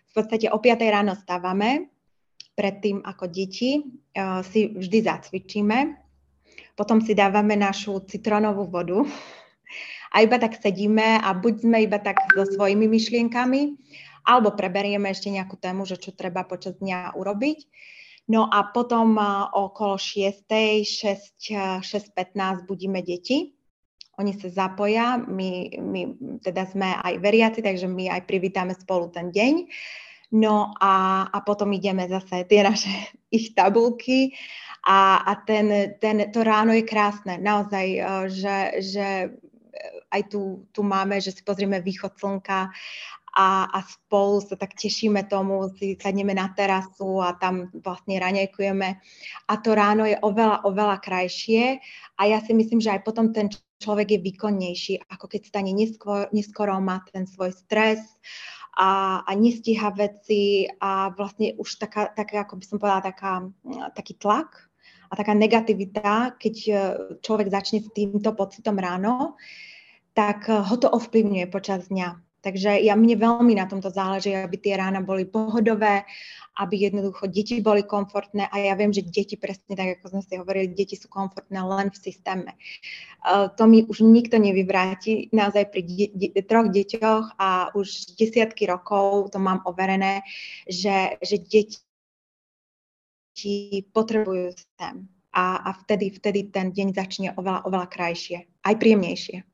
v 0.09 0.13
podstate 0.13 0.53
o 0.53 0.61
5 0.61 0.77
ráno 0.93 1.17
stávame, 1.17 1.89
predtým 2.53 3.01
ako 3.01 3.33
deti 3.33 3.81
uh, 3.81 4.45
si 4.45 4.69
vždy 4.69 5.09
zacvičíme, 5.09 5.79
potom 6.77 7.01
si 7.01 7.17
dávame 7.17 7.57
našu 7.57 8.05
citrónovú 8.05 8.69
vodu 8.69 9.01
a 10.13 10.17
iba 10.21 10.37
tak 10.37 10.61
sedíme 10.61 11.19
a 11.25 11.33
buď 11.33 11.55
sme 11.65 11.79
iba 11.89 11.97
tak 11.97 12.21
so 12.37 12.45
svojimi 12.45 12.85
myšlienkami, 12.85 13.81
alebo 14.29 14.53
preberieme 14.53 15.09
ešte 15.09 15.33
nejakú 15.33 15.57
tému, 15.57 15.89
že 15.89 15.97
čo 15.97 16.13
treba 16.13 16.45
počas 16.45 16.77
dňa 16.79 17.17
urobiť. 17.17 17.59
No 18.31 18.47
a 18.47 18.71
potom 18.71 19.19
okolo 19.51 19.99
6. 19.99 20.47
6, 20.87 21.83
6.15 21.83 22.71
budíme 22.71 23.03
deti. 23.03 23.57
Oni 24.21 24.37
sa 24.37 24.53
zapoja, 24.53 25.19
my, 25.19 25.81
my 25.81 26.01
teda 26.45 26.69
sme 26.69 26.95
aj 27.01 27.19
veriaci, 27.19 27.65
takže 27.65 27.89
my 27.89 28.13
aj 28.13 28.23
privítame 28.29 28.77
spolu 28.77 29.11
ten 29.11 29.33
deň. 29.33 29.67
No 30.33 30.77
a, 30.79 31.27
a 31.29 31.39
potom 31.45 31.73
ideme 31.73 32.07
zase 32.07 32.45
tie 32.47 32.63
naše 32.63 32.93
ich 33.37 33.57
tabulky 33.57 34.37
a, 34.85 35.25
a 35.25 35.33
ten, 35.43 35.97
ten, 35.99 36.31
to 36.31 36.41
ráno 36.45 36.73
je 36.77 36.85
krásne, 36.85 37.39
naozaj, 37.39 37.87
že, 38.33 38.59
že 38.83 39.09
aj 40.13 40.23
tu, 40.29 40.69
tu 40.71 40.85
máme, 40.85 41.17
že 41.19 41.33
si 41.33 41.43
pozrieme 41.43 41.81
východ 41.81 42.15
slnka 42.21 42.69
a, 43.33 43.49
a 43.65 43.79
spolu 43.89 44.45
sa 44.45 44.61
tak 44.61 44.77
tešíme 44.77 45.25
tomu, 45.25 45.73
si 45.81 45.97
sadneme 45.97 46.37
na 46.37 46.53
terasu 46.53 47.25
a 47.25 47.33
tam 47.41 47.73
vlastne 47.81 48.21
raňajkujeme. 48.21 48.89
A 49.49 49.53
to 49.65 49.73
ráno 49.73 50.05
je 50.05 50.21
oveľa, 50.21 50.69
oveľa 50.69 51.01
krajšie 51.01 51.81
a 52.21 52.23
ja 52.29 52.45
si 52.45 52.53
myslím, 52.53 52.85
že 52.85 52.93
aj 52.93 53.09
potom 53.09 53.33
ten 53.33 53.49
človek 53.81 54.15
je 54.15 54.21
výkonnejší, 54.21 54.95
ako 55.09 55.27
keď 55.33 55.41
stane 55.49 55.73
neskôr, 55.73 56.29
neskoro, 56.31 56.77
má 56.79 57.01
ten 57.09 57.25
svoj 57.25 57.57
stres 57.57 58.05
a, 58.77 59.21
a 59.25 59.31
nestíha 59.33 59.91
veci 59.97 60.69
a 60.79 61.11
vlastne 61.17 61.57
už 61.57 61.81
taká, 61.81 62.13
taká, 62.13 62.45
ako 62.45 62.61
by 62.61 62.65
som 62.69 62.77
povedala, 62.79 63.03
taká, 63.11 63.33
taký 63.97 64.21
tlak 64.21 64.71
a 65.11 65.13
taká 65.13 65.37
negativita, 65.37 66.37
keď 66.41 66.55
e, 66.65 66.73
človek 67.21 67.53
začne 67.53 67.85
s 67.85 67.89
týmto 67.93 68.33
pocitom 68.33 68.81
ráno, 68.81 69.37
tak 70.13 70.49
ho 70.49 70.77
to 70.77 70.89
ovplyvňuje 70.93 71.47
počas 71.49 71.89
dňa. 71.89 72.21
Takže 72.43 72.83
ja 72.83 72.99
mne 72.99 73.15
veľmi 73.23 73.55
na 73.55 73.71
tomto 73.71 73.95
záleží, 73.95 74.35
aby 74.35 74.59
tie 74.59 74.75
rána 74.75 74.99
boli 74.99 75.23
pohodové, 75.23 76.03
aby 76.59 76.91
jednoducho 76.91 77.31
deti 77.31 77.63
boli 77.63 77.87
komfortné 77.87 78.51
a 78.51 78.59
ja 78.59 78.75
viem, 78.75 78.91
že 78.91 79.07
deti 79.07 79.39
presne 79.39 79.79
tak, 79.79 80.03
ako 80.03 80.19
sme 80.19 80.23
si 80.27 80.35
hovorili, 80.43 80.75
deti 80.75 80.99
sú 80.99 81.07
komfortné 81.07 81.63
len 81.63 81.95
v 81.95 82.03
systéme. 82.03 82.59
Uh, 83.23 83.47
to 83.55 83.71
mi 83.71 83.87
už 83.87 84.03
nikto 84.03 84.43
nevyvráti. 84.43 85.31
Naozaj 85.31 85.71
pri 85.71 85.83
de- 85.87 86.35
troch 86.43 86.67
deťoch 86.67 87.39
a 87.39 87.71
už 87.79 88.19
desiatky 88.19 88.67
rokov 88.67 89.31
to 89.31 89.39
mám 89.39 89.63
overené, 89.63 90.27
že, 90.67 91.23
že 91.23 91.39
deti 91.39 91.79
potrebujú 93.95 94.51
systém. 94.51 95.07
A, 95.33 95.63
a 95.63 95.71
vtedy, 95.87 96.11
vtedy 96.11 96.51
ten 96.51 96.75
deň 96.75 96.89
začne 96.93 97.29
oveľa, 97.39 97.65
oveľa 97.71 97.87
krajšie, 97.89 98.51
aj 98.67 98.75
príjemnejšie. 98.77 99.52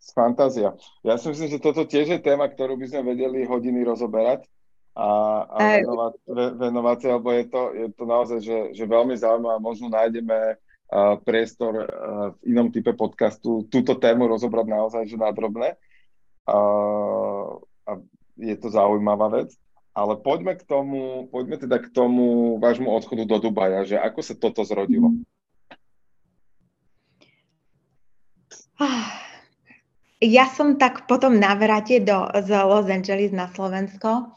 Fantázia. 0.00 0.72
Ja 1.04 1.20
si 1.20 1.28
myslím, 1.28 1.48
že 1.52 1.60
toto 1.60 1.84
tiež 1.84 2.08
je 2.08 2.20
téma, 2.24 2.48
ktorú 2.48 2.80
by 2.80 2.86
sme 2.88 3.12
vedeli 3.12 3.44
hodiny 3.44 3.84
rozoberať 3.84 4.48
a, 4.96 5.08
a 5.44 5.56
venovať, 5.84 6.14
venovať 6.56 6.96
sa, 6.98 7.08
lebo 7.20 7.28
je 7.36 7.44
to, 7.46 7.62
je 7.76 7.88
to 7.92 8.04
naozaj, 8.08 8.38
že, 8.40 8.58
že 8.74 8.84
veľmi 8.88 9.14
zaujímavé. 9.14 9.60
Možno 9.60 9.92
nájdeme 9.92 10.56
uh, 10.56 11.20
priestor 11.20 11.84
uh, 11.84 11.86
v 12.40 12.56
inom 12.56 12.72
type 12.72 12.96
podcastu 12.96 13.68
túto 13.68 13.92
tému 14.00 14.24
rozobrať 14.24 14.66
naozaj, 14.72 15.02
že 15.04 15.20
nádrobné. 15.20 15.76
Uh, 16.48 17.60
a 17.84 18.00
je 18.40 18.56
to 18.56 18.72
zaujímavá 18.72 19.28
vec. 19.30 19.52
Ale 19.92 20.16
poďme 20.16 20.56
k 20.56 20.64
tomu, 20.64 21.28
poďme 21.28 21.60
teda 21.60 21.76
k 21.76 21.92
tomu 21.92 22.56
vášmu 22.56 22.88
odchodu 22.88 23.26
do 23.26 23.36
Dubaja, 23.36 23.84
že 23.84 24.00
ako 24.00 24.20
sa 24.24 24.32
toto 24.38 24.64
zrodilo? 24.64 25.12
Ah 28.80 29.29
ja 30.20 30.44
som 30.52 30.76
tak 30.76 31.08
potom 31.08 31.40
navrate 31.40 32.04
do, 32.04 32.28
z 32.44 32.52
Los 32.52 32.86
Angeles 32.92 33.32
na 33.32 33.48
Slovensko. 33.48 34.36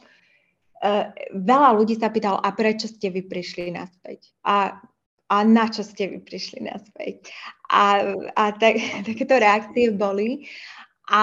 Uh, 0.84 1.12
veľa 1.36 1.76
ľudí 1.76 2.00
sa 2.00 2.12
pýtalo, 2.12 2.40
a 2.40 2.52
prečo 2.56 2.88
ste 2.88 3.12
vy 3.12 3.24
prišli 3.28 3.72
naspäť? 3.72 4.32
A, 4.48 4.80
a 5.28 5.36
na 5.44 5.68
čo 5.68 5.84
ste 5.84 6.08
vy 6.08 6.20
prišli 6.24 6.64
naspäť? 6.64 7.28
A, 7.68 8.16
a 8.36 8.44
tak, 8.56 8.80
takéto 9.08 9.36
reakcie 9.36 9.92
boli. 9.92 10.48
A 11.12 11.20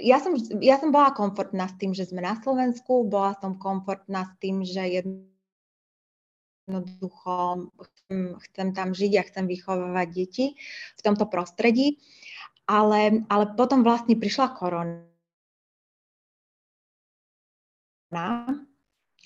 ja 0.00 0.16
som, 0.24 0.32
ja 0.64 0.80
som 0.80 0.88
bola 0.88 1.12
komfortná 1.12 1.68
s 1.68 1.76
tým, 1.76 1.92
že 1.92 2.08
sme 2.08 2.24
na 2.24 2.32
Slovensku, 2.40 3.04
bola 3.04 3.36
som 3.44 3.60
komfortná 3.60 4.24
s 4.24 4.32
tým, 4.40 4.64
že 4.64 5.04
jednoducho 6.64 7.68
chcem, 7.76 8.40
chcem 8.40 8.68
tam 8.72 8.96
žiť 8.96 9.12
a 9.20 9.26
chcem 9.28 9.44
vychovávať 9.44 10.08
deti 10.16 10.56
v 10.96 11.00
tomto 11.04 11.28
prostredí. 11.28 12.00
Ale, 12.66 13.26
ale 13.26 13.44
potom 13.58 13.82
vlastne 13.82 14.14
prišla 14.14 14.54
korona. 14.54 15.02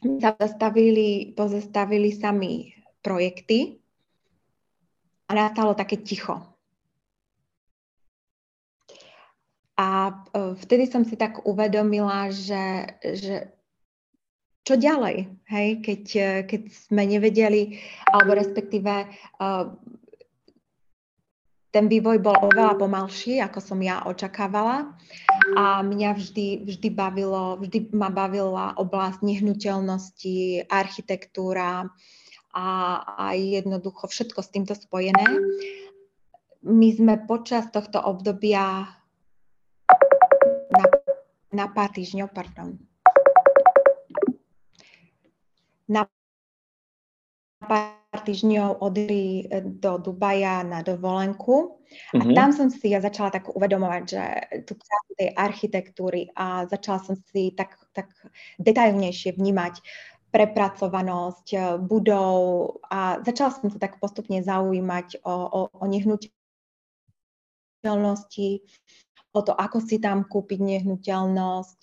Sa 0.01 0.31
pozastavili, 0.33 1.35
pozastavili 1.35 2.11
sa 2.15 2.31
mi 2.31 2.71
projekty 3.03 3.83
a 5.27 5.35
nastalo 5.35 5.75
také 5.75 6.01
ticho. 6.01 6.39
A 9.77 9.89
e, 10.09 10.57
vtedy 10.57 10.89
som 10.89 11.05
si 11.05 11.19
tak 11.21 11.45
uvedomila, 11.45 12.33
že, 12.33 12.97
že 13.05 13.57
čo 14.67 14.75
ďalej, 14.75 15.31
hej, 15.47 15.69
keď, 15.79 16.03
keď 16.51 16.63
sme 16.75 17.07
nevedeli, 17.07 17.79
alebo 18.11 18.35
respektíve 18.35 19.07
uh, 19.39 19.71
ten 21.71 21.91
vývoj 21.93 22.23
bol 22.23 22.37
oveľa 22.41 22.79
pomalší, 22.81 23.43
ako 23.43 23.59
som 23.61 23.79
ja 23.83 24.05
očakávala. 24.07 24.97
A 25.55 25.85
mňa 25.85 26.11
vždy, 26.17 26.65
vždy, 26.65 26.89
bavilo, 26.91 27.61
vždy 27.61 27.93
ma 27.93 28.09
bavila 28.09 28.75
oblasť 28.81 29.23
nehnuteľnosti, 29.23 30.67
architektúra 30.67 31.87
a, 32.57 32.67
a 33.05 33.25
jednoducho 33.37 34.09
všetko 34.09 34.41
s 34.41 34.53
týmto 34.53 34.75
spojené. 34.75 35.27
My 36.67 36.89
sme 36.91 37.15
počas 37.29 37.69
tohto 37.71 38.01
obdobia 38.03 38.91
na, 40.73 40.85
na 41.53 41.67
pár 41.71 41.95
týždňov, 41.95 42.33
pardon, 42.35 42.81
na 45.87 46.09
pár 47.65 48.21
týždňov 48.25 48.81
odili 48.85 49.49
do 49.81 49.99
Dubaja 49.99 50.63
na 50.65 50.83
dovolenku 50.85 51.81
a 52.13 52.19
mm-hmm. 52.21 52.37
tam 52.37 52.53
som 52.53 52.69
si 52.69 52.89
ja 52.93 53.01
začala 53.01 53.31
tak 53.33 53.49
uvedomovať, 53.49 54.03
že 54.05 54.23
tú 54.69 54.77
krásu 54.77 55.13
tej 55.17 55.33
architektúry 55.33 56.29
a 56.37 56.69
začala 56.69 57.01
som 57.01 57.17
si 57.33 57.57
tak, 57.57 57.81
tak 57.97 58.13
detailnejšie 58.61 59.33
vnímať 59.37 59.81
prepracovanosť 60.35 61.79
budov 61.87 62.35
a 62.93 63.23
začala 63.25 63.51
som 63.57 63.71
sa 63.73 63.79
tak 63.81 63.97
postupne 64.03 64.43
zaujímať 64.45 65.25
o, 65.25 65.33
o, 65.33 65.61
o 65.73 65.85
nehnuteľnosti, 65.89 68.61
o 69.33 69.41
to, 69.41 69.57
ako 69.57 69.81
si 69.81 69.97
tam 69.97 70.29
kúpiť 70.29 70.61
nehnuteľnosť, 70.61 71.81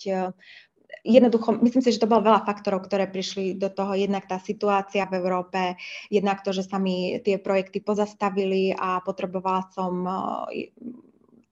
jednoducho, 1.04 1.60
myslím 1.60 1.84
si, 1.84 1.92
že 1.92 2.00
to 2.00 2.10
bolo 2.10 2.24
veľa 2.24 2.48
faktorov, 2.48 2.88
ktoré 2.88 3.04
prišli 3.06 3.60
do 3.60 3.68
toho. 3.68 3.92
Jednak 3.92 4.24
tá 4.24 4.40
situácia 4.40 5.04
v 5.04 5.20
Európe, 5.20 5.76
jednak 6.08 6.40
to, 6.40 6.56
že 6.56 6.64
sa 6.64 6.80
mi 6.80 7.20
tie 7.20 7.36
projekty 7.36 7.84
pozastavili 7.84 8.72
a 8.72 9.04
potrebovala 9.04 9.68
som 9.70 9.94
eh, 10.02 10.72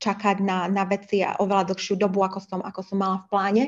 čakať 0.02 0.42
na, 0.42 0.66
na 0.66 0.82
veci 0.88 1.22
a 1.22 1.38
oveľa 1.38 1.70
dlhšiu 1.70 1.94
dobu, 1.94 2.24
ako 2.26 2.40
som, 2.42 2.60
ako 2.64 2.80
som 2.82 2.98
mala 2.98 3.22
v 3.22 3.28
pláne. 3.30 3.64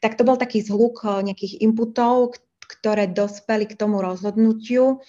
Tak 0.00 0.16
to 0.16 0.24
bol 0.24 0.38
taký 0.38 0.62
zhluk 0.62 1.02
eh, 1.02 1.26
nejakých 1.26 1.58
inputov, 1.60 2.38
ktoré 2.66 3.06
dospeli 3.06 3.70
k 3.70 3.78
tomu 3.78 4.02
rozhodnutiu, 4.02 5.00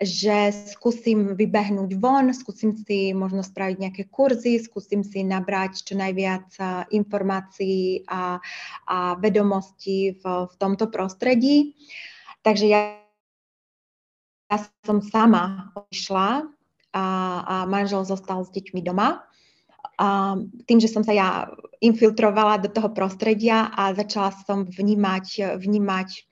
že 0.00 0.54
skúsim 0.72 1.36
vybehnúť 1.36 1.90
von, 1.98 2.32
skúsim 2.32 2.72
si 2.72 3.12
možno 3.12 3.44
spraviť 3.44 3.76
nejaké 3.76 4.02
kurzy, 4.08 4.62
skúsim 4.62 5.04
si 5.04 5.26
nabrať 5.26 5.84
čo 5.84 5.94
najviac 5.98 6.56
informácií 6.94 8.06
a, 8.08 8.40
a 8.88 8.98
vedomostí 9.20 10.16
v, 10.16 10.22
v 10.48 10.54
tomto 10.56 10.88
prostredí. 10.88 11.76
Takže 12.40 12.64
ja, 12.64 12.96
ja 14.48 14.56
som 14.86 15.04
sama 15.04 15.74
odišla 15.76 16.48
a, 16.96 17.04
a 17.44 17.54
manžel 17.68 18.06
zostal 18.08 18.40
s 18.46 18.50
deťmi 18.54 18.80
doma. 18.80 19.26
A 20.00 20.32
tým, 20.64 20.80
že 20.80 20.88
som 20.88 21.04
sa 21.04 21.12
ja 21.12 21.52
infiltrovala 21.84 22.56
do 22.56 22.72
toho 22.72 22.88
prostredia 22.88 23.68
a 23.68 23.92
začala 23.92 24.32
som 24.48 24.64
vnímať, 24.64 25.60
vnímať 25.60 26.29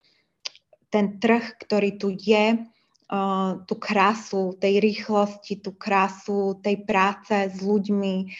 ten 0.88 1.20
trh, 1.20 1.56
ktorý 1.60 2.00
tu 2.00 2.12
je, 2.12 2.56
uh, 2.56 3.50
tú 3.64 3.74
krásu 3.76 4.56
tej 4.60 4.80
rýchlosti, 4.80 5.60
tú 5.60 5.72
krásu 5.72 6.60
tej 6.60 6.84
práce 6.84 7.32
s 7.32 7.58
ľuďmi, 7.60 8.32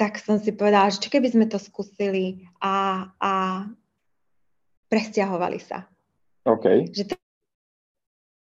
tak 0.00 0.16
som 0.16 0.40
si 0.40 0.52
povedala, 0.56 0.88
že 0.88 1.04
čo 1.04 1.12
keby 1.12 1.28
sme 1.28 1.46
to 1.48 1.60
skúsili 1.60 2.48
a, 2.56 3.08
a 3.20 3.32
presťahovali 4.88 5.60
sa. 5.60 5.84
OK. 6.48 6.88
Že 6.88 7.04
to, 7.12 7.14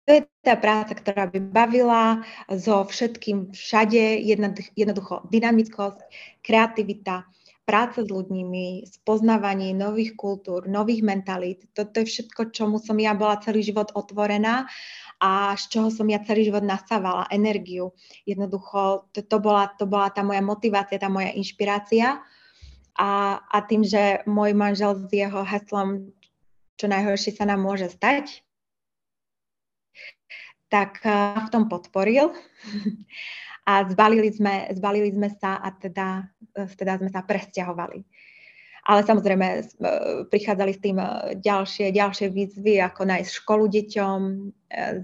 to 0.08 0.10
je 0.16 0.20
tá 0.40 0.56
práca, 0.56 0.96
ktorá 0.96 1.28
by 1.28 1.38
bavila 1.44 2.24
so 2.48 2.88
všetkým 2.88 3.52
všade, 3.52 4.24
jednoducho 4.72 5.28
dynamickosť, 5.28 6.00
kreativita, 6.40 7.28
práca 7.62 8.02
s 8.02 8.08
ľuďmi, 8.10 8.86
spoznávanie 8.90 9.70
nových 9.72 10.18
kultúr, 10.18 10.66
nových 10.66 11.06
mentalít. 11.06 11.70
Toto 11.70 12.02
je 12.02 12.10
všetko, 12.10 12.50
čomu 12.50 12.82
som 12.82 12.98
ja 12.98 13.14
bola 13.14 13.38
celý 13.38 13.62
život 13.62 13.94
otvorená 13.94 14.66
a 15.22 15.54
z 15.54 15.64
čoho 15.70 15.88
som 15.94 16.10
ja 16.10 16.18
celý 16.26 16.50
život 16.50 16.66
nasávala 16.66 17.30
energiu. 17.30 17.94
Jednoducho, 18.26 19.06
to, 19.14 19.22
to, 19.22 19.38
bola, 19.38 19.70
to 19.78 19.86
bola 19.86 20.10
tá 20.10 20.26
moja 20.26 20.42
motivácia, 20.42 20.98
tá 20.98 21.06
moja 21.06 21.30
inšpirácia. 21.30 22.18
A, 22.98 23.40
a 23.40 23.58
tým, 23.64 23.86
že 23.86 24.20
môj 24.28 24.52
manžel 24.52 24.98
s 24.98 25.08
jeho 25.08 25.46
heslom 25.46 26.12
čo 26.82 26.90
najhoršie 26.90 27.38
sa 27.38 27.46
nám 27.46 27.62
môže 27.62 27.86
stať, 27.94 28.42
tak 30.66 30.98
v 31.46 31.48
tom 31.54 31.70
podporil. 31.70 32.34
a 33.62 33.86
zbalili 33.86 34.30
sme, 34.34 34.66
zbalili 34.74 35.10
sme 35.14 35.30
sa 35.38 35.62
a 35.62 35.70
teda, 35.70 36.26
e, 36.54 36.66
teda 36.66 36.98
sme 36.98 37.10
sa 37.14 37.22
presťahovali. 37.22 38.02
Ale 38.82 39.00
samozrejme 39.06 39.46
e, 39.46 39.62
prichádzali 40.26 40.72
s 40.74 40.80
tým 40.82 40.98
e, 40.98 41.38
ďalšie, 41.38 41.94
ďalšie 41.94 42.26
výzvy, 42.34 42.82
ako 42.82 43.02
nájsť 43.06 43.30
školu 43.30 43.64
deťom, 43.70 44.20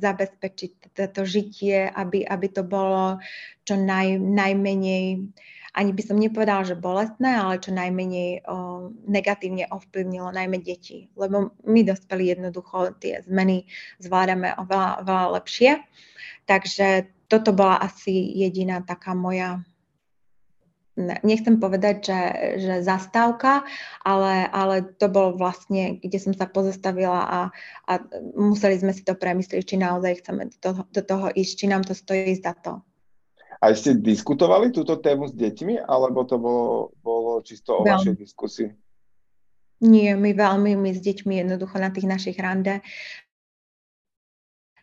zabezpečiť 0.01 0.97
toto 0.97 1.28
žitie, 1.28 1.93
aby, 1.93 2.24
aby 2.24 2.47
to 2.48 2.64
bolo 2.64 3.20
čo 3.68 3.76
naj, 3.76 4.16
najmenej, 4.16 5.28
ani 5.76 5.93
by 5.93 6.02
som 6.02 6.18
nepovedala, 6.18 6.64
že 6.66 6.74
bolestné, 6.74 7.36
ale 7.39 7.60
čo 7.60 7.70
najmenej 7.70 8.48
o, 8.48 8.89
negatívne 9.06 9.68
ovplyvnilo 9.68 10.32
najmä 10.32 10.59
deti. 10.64 11.12
Lebo 11.14 11.55
my 11.68 11.80
dospeli 11.85 12.32
jednoducho 12.32 12.97
tie 12.98 13.20
zmeny 13.28 13.68
zvládame 14.01 14.56
oveľa, 14.59 15.05
oveľa 15.05 15.26
lepšie. 15.39 15.70
Takže 16.48 17.12
toto 17.28 17.52
bola 17.52 17.78
asi 17.78 18.12
jediná 18.40 18.80
taká 18.82 19.12
moja 19.12 19.60
nechcem 21.22 21.62
povedať, 21.62 22.10
že, 22.10 22.20
že 22.59 22.74
zastávka, 22.82 23.62
ale, 24.02 24.50
ale 24.50 24.82
to 24.98 25.06
bol 25.06 25.38
vlastne, 25.38 26.02
kde 26.02 26.18
som 26.18 26.34
sa 26.34 26.50
pozastavila 26.50 27.22
a, 27.22 27.40
a 27.86 27.92
museli 28.34 28.82
sme 28.82 28.90
si 28.90 29.06
to 29.06 29.14
premyslieť, 29.14 29.62
či 29.62 29.76
naozaj 29.78 30.24
chceme 30.24 30.50
do 30.50 30.59
toho, 30.59 30.80
do 30.90 31.02
toho 31.02 31.26
ísť, 31.30 31.52
či 31.55 31.66
nám 31.70 31.86
to 31.86 31.94
stojí 31.94 32.34
za 32.34 32.52
to. 32.59 32.82
A 33.59 33.74
ste 33.74 33.98
diskutovali 33.98 34.70
túto 34.70 34.98
tému 35.02 35.26
s 35.26 35.34
deťmi, 35.34 35.82
alebo 35.82 36.22
to 36.22 36.38
bolo, 36.38 36.94
bolo 37.02 37.42
čisto 37.42 37.82
o 37.82 37.82
veľmi. 37.82 37.90
vašej 37.90 38.14
diskusii? 38.14 38.68
Nie, 39.78 40.18
my 40.18 40.34
veľmi, 40.34 40.74
my 40.74 40.90
s 40.94 41.02
deťmi 41.02 41.42
jednoducho 41.42 41.78
na 41.78 41.90
tých 41.90 42.06
našich 42.06 42.38
rande 42.38 42.82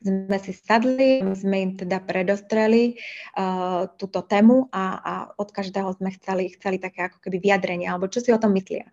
sme 0.04 0.38
si 0.42 0.52
sadli, 0.52 1.24
sme 1.36 1.58
im 1.62 1.72
teda 1.80 2.04
predostreli 2.04 2.98
uh, 3.38 3.88
túto 3.96 4.26
tému 4.26 4.68
a, 4.74 4.84
a 5.00 5.14
od 5.40 5.50
každého 5.54 5.96
sme 5.96 6.12
chceli, 6.20 6.52
chceli 6.56 6.78
také 6.82 7.08
ako 7.08 7.24
keby 7.24 7.38
vyjadrenie, 7.40 7.88
alebo 7.88 8.12
čo 8.12 8.20
si 8.20 8.34
o 8.36 8.42
tom 8.42 8.52
myslia. 8.58 8.88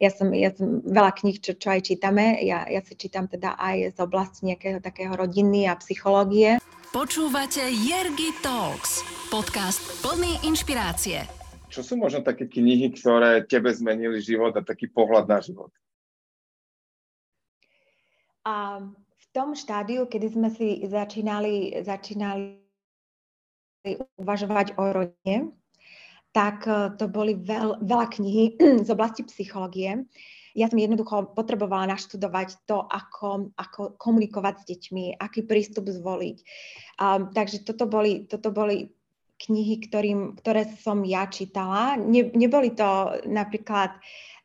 Ja 0.00 0.08
som, 0.08 0.32
ja 0.32 0.48
som 0.50 0.80
veľa 0.80 1.12
kníh, 1.12 1.38
čo, 1.38 1.52
čo 1.54 1.76
aj 1.76 1.92
čítame, 1.92 2.40
ja, 2.40 2.64
ja 2.64 2.80
si 2.80 2.96
čítam 2.96 3.28
teda 3.28 3.54
aj 3.60 3.94
z 3.94 3.98
oblasti 4.00 4.48
nejakého 4.48 4.80
takého 4.80 5.12
rodiny 5.12 5.68
a 5.68 5.76
psychológie. 5.76 6.56
Počúvate 6.90 7.62
Jergy 7.70 8.34
Talks, 8.42 9.04
podcast 9.30 9.78
plný 10.02 10.42
inšpirácie. 10.42 11.22
Čo 11.70 11.86
sú 11.86 11.94
možno 11.94 12.26
také 12.26 12.50
knihy, 12.50 12.90
ktoré 12.98 13.46
tebe 13.46 13.70
zmenili 13.70 14.18
život 14.18 14.50
a 14.58 14.66
taký 14.66 14.90
pohľad 14.90 15.30
na 15.30 15.38
život? 15.38 15.70
Um, 18.42 18.96
tom 19.30 19.54
štádiu, 19.54 20.06
kedy 20.10 20.26
sme 20.30 20.48
si 20.50 20.82
začínali, 20.86 21.82
začínali 21.86 22.58
uvažovať 24.20 24.76
o 24.76 24.84
rodine, 24.92 25.54
tak 26.30 26.66
e, 26.66 26.94
to 26.98 27.10
boli 27.10 27.34
veľ, 27.38 27.82
veľa 27.82 28.06
knihy 28.12 28.44
z 28.86 28.88
oblasti 28.90 29.26
psychológie. 29.26 30.06
Ja 30.50 30.66
som 30.66 30.82
jednoducho 30.82 31.30
potrebovala 31.38 31.94
naštudovať 31.94 32.66
to, 32.66 32.82
ako, 32.82 33.54
ako 33.54 33.94
komunikovať 33.94 34.54
s 34.58 34.64
deťmi, 34.66 35.04
aký 35.14 35.46
prístup 35.46 35.86
zvoliť. 35.86 36.36
Um, 36.98 37.30
takže 37.30 37.62
toto 37.62 37.86
boli, 37.86 38.26
toto 38.26 38.50
boli 38.50 38.90
knihy, 39.46 39.78
ktorým, 39.88 40.36
ktoré 40.36 40.66
som 40.82 41.06
ja 41.06 41.30
čítala. 41.30 41.94
Ne, 41.96 42.34
neboli 42.34 42.74
to 42.74 43.22
napríklad 43.30 43.94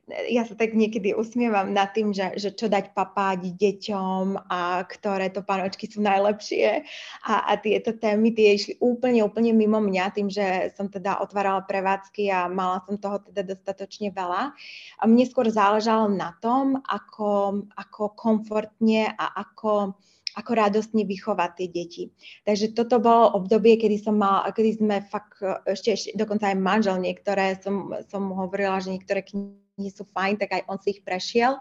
ja 0.06 0.46
sa 0.46 0.54
tak 0.54 0.78
niekedy 0.78 1.18
usmievam 1.18 1.74
nad 1.74 1.90
tým, 1.90 2.14
že, 2.14 2.38
že 2.38 2.54
čo 2.54 2.70
dať 2.70 2.94
papáť 2.94 3.58
deťom 3.58 4.38
a 4.38 4.86
ktoré 4.86 5.34
to 5.34 5.42
panočky 5.42 5.90
sú 5.90 6.06
najlepšie 6.06 6.86
a, 7.26 7.34
a 7.50 7.52
tieto 7.58 7.90
témy 7.98 8.30
tie 8.38 8.54
išli 8.54 8.78
úplne, 8.78 9.26
úplne 9.26 9.58
mimo 9.58 9.82
mňa 9.82 10.06
tým, 10.14 10.30
že 10.30 10.70
som 10.78 10.94
teda 10.94 11.18
otvárala 11.26 11.66
prevádzky 11.66 12.30
a 12.30 12.46
mala 12.46 12.86
som 12.86 13.02
toho 13.02 13.18
teda 13.26 13.58
dostatočne 13.58 14.14
veľa. 14.14 14.54
A 15.02 15.04
mne 15.10 15.26
skôr 15.26 15.50
záležalo 15.50 16.06
na 16.14 16.38
tom, 16.38 16.78
ako, 16.86 17.66
ako 17.74 18.14
komfortne 18.14 19.10
a 19.10 19.42
ako 19.42 19.98
ako 20.36 20.52
radostne 20.52 21.08
vychovať 21.08 21.52
tie 21.56 21.68
deti. 21.72 22.04
Takže 22.44 22.76
toto 22.76 23.00
bolo 23.00 23.40
obdobie, 23.40 23.80
kedy 23.80 24.04
som 24.04 24.20
mal, 24.20 24.44
kedy 24.52 24.84
sme 24.84 25.00
fakt, 25.08 25.40
ešte, 25.64 25.96
ešte 25.96 26.10
dokonca 26.12 26.52
aj 26.52 26.60
manžel 26.60 27.00
niektoré, 27.00 27.56
som, 27.64 27.96
som 28.12 28.36
hovorila, 28.36 28.84
že 28.84 28.92
niektoré 28.92 29.24
knihy 29.24 29.65
knihy 29.76 29.92
sú 29.92 30.08
fajn, 30.08 30.40
tak 30.40 30.50
aj 30.56 30.62
on 30.72 30.80
si 30.80 30.96
ich 30.98 31.02
prešiel. 31.04 31.60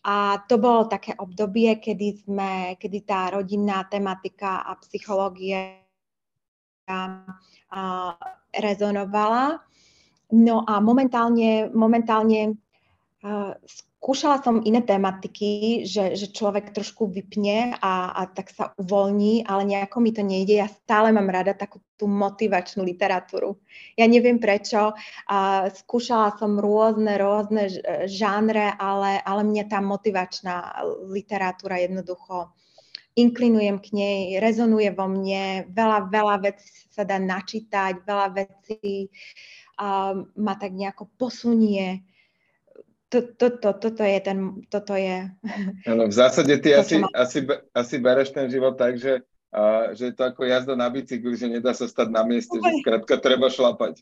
A 0.00 0.40
to 0.48 0.56
bolo 0.56 0.88
také 0.88 1.12
obdobie, 1.14 1.76
kedy, 1.78 2.24
sme, 2.24 2.52
kedy 2.80 2.98
tá 3.04 3.30
rodinná 3.36 3.84
tematika 3.86 4.64
a 4.64 4.74
psychológia 4.80 5.76
rezonovala. 8.50 9.60
No 10.30 10.62
a 10.64 10.80
momentálne, 10.80 11.68
momentálne 11.70 12.58
skúšala 14.00 14.40
som 14.40 14.64
iné 14.64 14.80
tematiky, 14.80 15.84
že, 15.84 16.16
že 16.16 16.32
človek 16.32 16.72
trošku 16.72 17.12
vypne 17.12 17.76
a, 17.76 18.16
a 18.16 18.22
tak 18.32 18.48
sa 18.48 18.72
uvoľní, 18.80 19.44
ale 19.44 19.68
nejako 19.68 19.96
mi 20.00 20.10
to 20.16 20.24
nejde. 20.24 20.56
Ja 20.56 20.72
stále 20.72 21.12
mám 21.12 21.28
rada 21.28 21.52
takú 21.52 21.84
tú 22.00 22.08
motivačnú 22.08 22.80
literatúru. 22.80 23.60
Ja 24.00 24.08
neviem 24.08 24.40
prečo. 24.40 24.96
A 25.28 25.68
skúšala 25.68 26.32
som 26.40 26.56
rôzne, 26.56 27.20
rôzne 27.20 27.68
žánre, 28.08 28.72
ale, 28.80 29.20
ale 29.20 29.44
mňa 29.44 29.64
tá 29.68 29.84
motivačná 29.84 30.80
literatúra 31.12 31.76
jednoducho 31.84 32.56
inklinujem 33.20 33.82
k 33.84 33.88
nej, 33.92 34.20
rezonuje 34.40 34.88
vo 34.96 35.10
mne, 35.10 35.68
veľa, 35.68 36.08
veľa 36.08 36.36
vecí 36.40 36.88
sa 36.88 37.04
dá 37.04 37.18
načítať, 37.18 38.06
veľa 38.06 38.28
vecí 38.32 39.10
uh, 39.76 40.14
ma 40.40 40.54
tak 40.56 40.72
nejako 40.72 41.10
posunie 41.18 42.06
to, 43.10 43.18
to, 43.34 43.46
to, 43.58 43.70
toto 43.74 44.02
je 44.06 44.18
ten, 44.22 44.38
toto 44.70 44.94
je... 44.94 45.26
Ano, 45.90 46.06
v 46.06 46.14
zásade 46.14 46.54
ty 46.62 46.70
to, 46.70 46.78
asi, 46.78 46.94
má... 47.02 47.10
asi, 47.10 47.42
asi 47.74 47.94
bereš 47.98 48.30
ten 48.30 48.46
život 48.46 48.78
tak, 48.78 49.02
že, 49.02 49.26
a, 49.50 49.90
že 49.98 50.10
je 50.10 50.14
to 50.14 50.22
ako 50.30 50.46
jazda 50.46 50.78
na 50.78 50.86
bicykli, 50.86 51.34
že 51.34 51.50
nedá 51.50 51.74
sa 51.74 51.90
stať 51.90 52.06
na 52.14 52.22
mieste, 52.22 52.54
že 52.54 52.70
skrátka 52.86 53.18
treba 53.18 53.50
šlapať. 53.50 53.98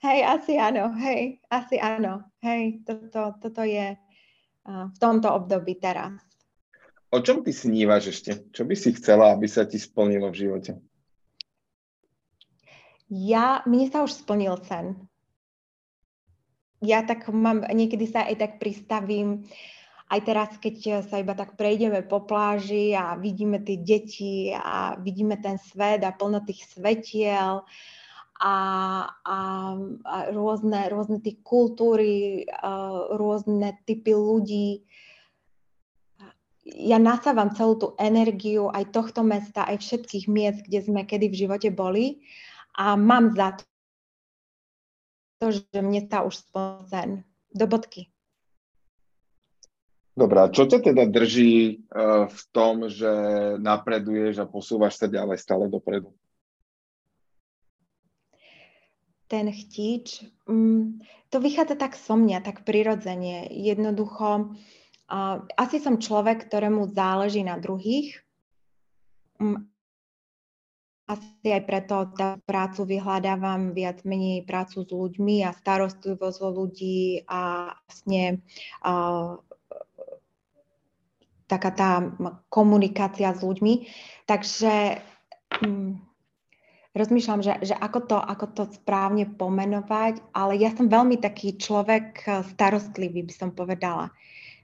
Hej, 0.00 0.20
asi 0.24 0.52
áno, 0.56 0.96
hej, 0.96 1.40
asi 1.52 1.76
áno, 1.76 2.24
hej, 2.40 2.80
toto, 2.88 3.36
toto 3.36 3.62
je 3.64 3.96
uh, 3.96 4.88
v 4.92 4.96
tomto 4.96 5.28
období 5.28 5.76
teraz. 5.76 6.16
O 7.12 7.20
čom 7.20 7.44
ty 7.44 7.52
snívaš 7.52 8.16
ešte? 8.16 8.48
Čo 8.52 8.64
by 8.64 8.74
si 8.76 8.96
chcela, 8.96 9.32
aby 9.32 9.44
sa 9.44 9.68
ti 9.68 9.76
splnilo 9.76 10.32
v 10.32 10.40
živote? 10.40 10.72
Ja, 13.12 13.62
mne 13.68 13.86
sa 13.92 14.02
už 14.02 14.24
splnil 14.24 14.56
sen 14.64 15.06
ja 16.86 17.02
tak 17.02 17.26
mám, 17.34 17.66
niekedy 17.66 18.06
sa 18.06 18.24
aj 18.30 18.36
tak 18.38 18.52
pristavím, 18.62 19.42
aj 20.06 20.20
teraz, 20.22 20.50
keď 20.62 21.02
sa 21.02 21.18
iba 21.18 21.34
tak 21.34 21.58
prejdeme 21.58 22.06
po 22.06 22.22
pláži 22.22 22.94
a 22.94 23.18
vidíme 23.18 23.58
tie 23.58 23.82
deti 23.82 24.54
a 24.54 24.94
vidíme 25.02 25.34
ten 25.42 25.58
svet 25.58 26.06
a 26.06 26.14
plno 26.14 26.46
tých 26.46 26.62
svetiel 26.70 27.66
a, 28.38 28.56
a, 29.10 29.38
a 30.06 30.16
rôzne, 30.30 30.86
rôzne 30.94 31.18
tie 31.18 31.34
kultúry, 31.42 32.46
rôzne 33.18 33.82
typy 33.82 34.14
ľudí. 34.14 34.86
Ja 36.66 37.02
nasávam 37.02 37.54
celú 37.58 37.74
tú 37.74 37.88
energiu 37.98 38.70
aj 38.70 38.94
tohto 38.94 39.26
mesta, 39.26 39.66
aj 39.66 39.82
všetkých 39.82 40.26
miest, 40.30 40.60
kde 40.70 40.86
sme 40.86 41.02
kedy 41.02 41.34
v 41.34 41.38
živote 41.46 41.70
boli 41.74 42.22
a 42.78 42.94
mám 42.94 43.34
za 43.34 43.58
to, 45.38 45.52
že 45.52 45.78
mne 45.78 46.04
sa 46.08 46.24
už 46.24 46.34
splnil 46.40 47.24
do 47.52 47.64
bodky. 47.68 48.08
Dobrá, 50.16 50.48
čo 50.48 50.64
ťa 50.64 50.80
teda 50.80 51.04
drží 51.12 51.84
uh, 51.92 52.24
v 52.24 52.40
tom, 52.48 52.88
že 52.88 53.10
napreduješ 53.60 54.40
a 54.40 54.48
posúvaš 54.48 54.96
sa 54.96 55.12
ďalej 55.12 55.36
stále 55.36 55.68
dopredu? 55.68 56.08
Ten 59.28 59.52
chtíč, 59.52 60.24
um, 60.48 60.96
to 61.28 61.36
vychádza 61.36 61.76
tak 61.76 62.00
so 62.00 62.16
mňa, 62.16 62.40
tak 62.40 62.64
prirodzene. 62.64 63.44
Jednoducho, 63.52 64.56
uh, 65.12 65.44
asi 65.60 65.84
som 65.84 66.00
človek, 66.00 66.48
ktorému 66.48 66.96
záleží 66.96 67.44
na 67.44 67.60
druhých. 67.60 68.16
Um, 69.36 69.68
asi 71.06 71.54
aj 71.54 71.62
preto 71.62 72.10
tá 72.18 72.34
prácu 72.42 72.98
vyhľadávam 72.98 73.70
viac 73.70 74.02
menej 74.02 74.42
prácu 74.42 74.82
s 74.82 74.90
ľuďmi 74.90 75.46
a 75.46 75.54
starostlivosť 75.54 76.38
o 76.42 76.50
ľudí 76.50 77.22
a 77.30 77.70
vlastne 77.86 78.42
uh, 78.82 79.38
taká 81.46 81.70
tá 81.70 81.90
komunikácia 82.50 83.30
s 83.30 83.40
ľuďmi. 83.46 83.86
Takže 84.26 84.98
um, 85.62 86.02
rozmýšľam, 86.98 87.40
že, 87.46 87.54
že 87.62 87.74
ako, 87.78 88.00
to, 88.10 88.18
ako 88.18 88.46
to 88.50 88.62
správne 88.74 89.30
pomenovať, 89.30 90.26
ale 90.34 90.58
ja 90.58 90.74
som 90.74 90.90
veľmi 90.90 91.22
taký 91.22 91.54
človek 91.54 92.26
starostlivý, 92.58 93.22
by 93.30 93.34
som 93.34 93.54
povedala. 93.54 94.10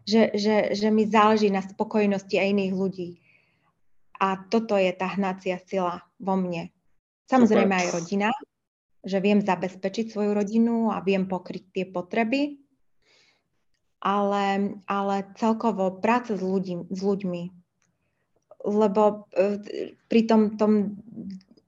Že, 0.03 0.35
že, 0.35 0.57
že 0.75 0.91
mi 0.91 1.07
záleží 1.07 1.47
na 1.55 1.63
spokojnosti 1.63 2.35
aj 2.35 2.51
iných 2.51 2.75
ľudí. 2.75 3.22
A 4.23 4.39
toto 4.39 4.79
je 4.79 4.95
tá 4.95 5.11
hnacia 5.19 5.59
sila 5.67 6.07
vo 6.23 6.39
mne. 6.39 6.71
Samozrejme 7.27 7.75
aj 7.75 7.89
rodina, 7.91 8.31
že 9.03 9.19
viem 9.19 9.43
zabezpečiť 9.43 10.15
svoju 10.15 10.31
rodinu 10.31 10.95
a 10.95 11.03
viem 11.03 11.27
pokryť 11.27 11.65
tie 11.75 11.85
potreby, 11.91 12.63
ale, 13.99 14.79
ale 14.87 15.17
celkovo 15.35 15.99
práca 15.99 16.39
s, 16.39 16.43
ľudí, 16.43 16.87
s 16.87 17.01
ľuďmi. 17.03 17.43
Lebo 18.63 19.27
e, 19.35 19.59
pri 20.07 20.21
tom, 20.31 20.55
tom 20.55 21.03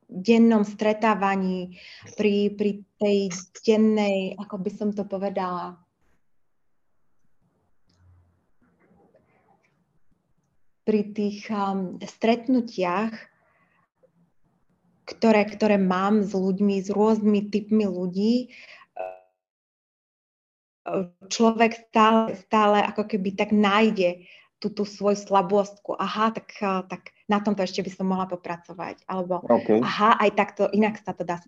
dennom 0.06 0.62
stretávaní, 0.62 1.74
pri, 2.14 2.54
pri 2.54 2.86
tej 3.02 3.34
dennej, 3.66 4.38
ako 4.38 4.62
by 4.62 4.70
som 4.70 4.88
to 4.94 5.02
povedala, 5.02 5.74
pri 10.84 11.16
tých 11.16 11.48
um, 11.48 11.96
stretnutiach, 11.98 13.12
ktoré, 15.04 15.44
ktoré 15.48 15.76
mám 15.80 16.24
s 16.24 16.32
ľuďmi, 16.36 16.80
s 16.80 16.92
rôznymi 16.92 17.40
typmi 17.48 17.88
ľudí, 17.88 18.52
uh, 20.84 21.08
človek 21.28 21.88
stále, 21.88 22.36
stále 22.36 22.84
ako 22.84 23.08
keby 23.16 23.32
tak 23.32 23.52
nájde 23.52 24.28
tú, 24.60 24.68
tú 24.68 24.84
svoju 24.84 25.16
slabostku. 25.16 25.96
Aha, 25.96 26.36
tak, 26.36 26.52
uh, 26.60 26.84
tak 26.84 27.16
na 27.28 27.40
tomto 27.40 27.64
ešte 27.64 27.80
by 27.80 27.90
som 27.92 28.06
mohla 28.08 28.28
popracovať. 28.28 29.08
Alebo 29.08 29.40
okay. 29.48 29.80
aha, 29.80 30.20
aj 30.20 30.30
takto, 30.36 30.68
inak 30.68 31.00
sa 31.00 31.16
to 31.16 31.24
dá. 31.24 31.40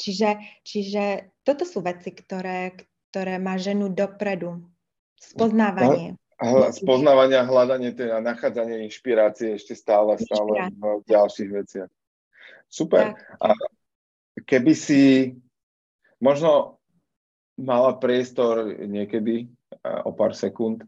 Čiže, 0.00 0.40
čiže 0.64 1.28
toto 1.44 1.68
sú 1.68 1.84
veci, 1.84 2.16
ktoré, 2.16 2.72
ktoré 3.12 3.36
ma 3.36 3.60
ženú 3.60 3.92
dopredu. 3.92 4.64
Spoznávanie. 5.20 6.16
Hla, 6.40 6.72
spoznávania, 6.72 7.44
hľadanie 7.44 7.92
teda, 7.92 8.24
nachádzanie 8.24 8.88
inšpirácie 8.88 9.60
ešte 9.60 9.76
stále, 9.76 10.16
stále 10.16 10.72
v 10.72 11.04
ďalších 11.04 11.50
veciach. 11.52 11.90
Super. 12.64 13.12
A 13.36 13.52
keby 14.48 14.72
si 14.72 15.36
možno 16.16 16.80
mala 17.60 17.92
priestor 18.00 18.72
niekedy 18.72 19.52
o 19.84 20.16
pár 20.16 20.32
sekúnd 20.32 20.80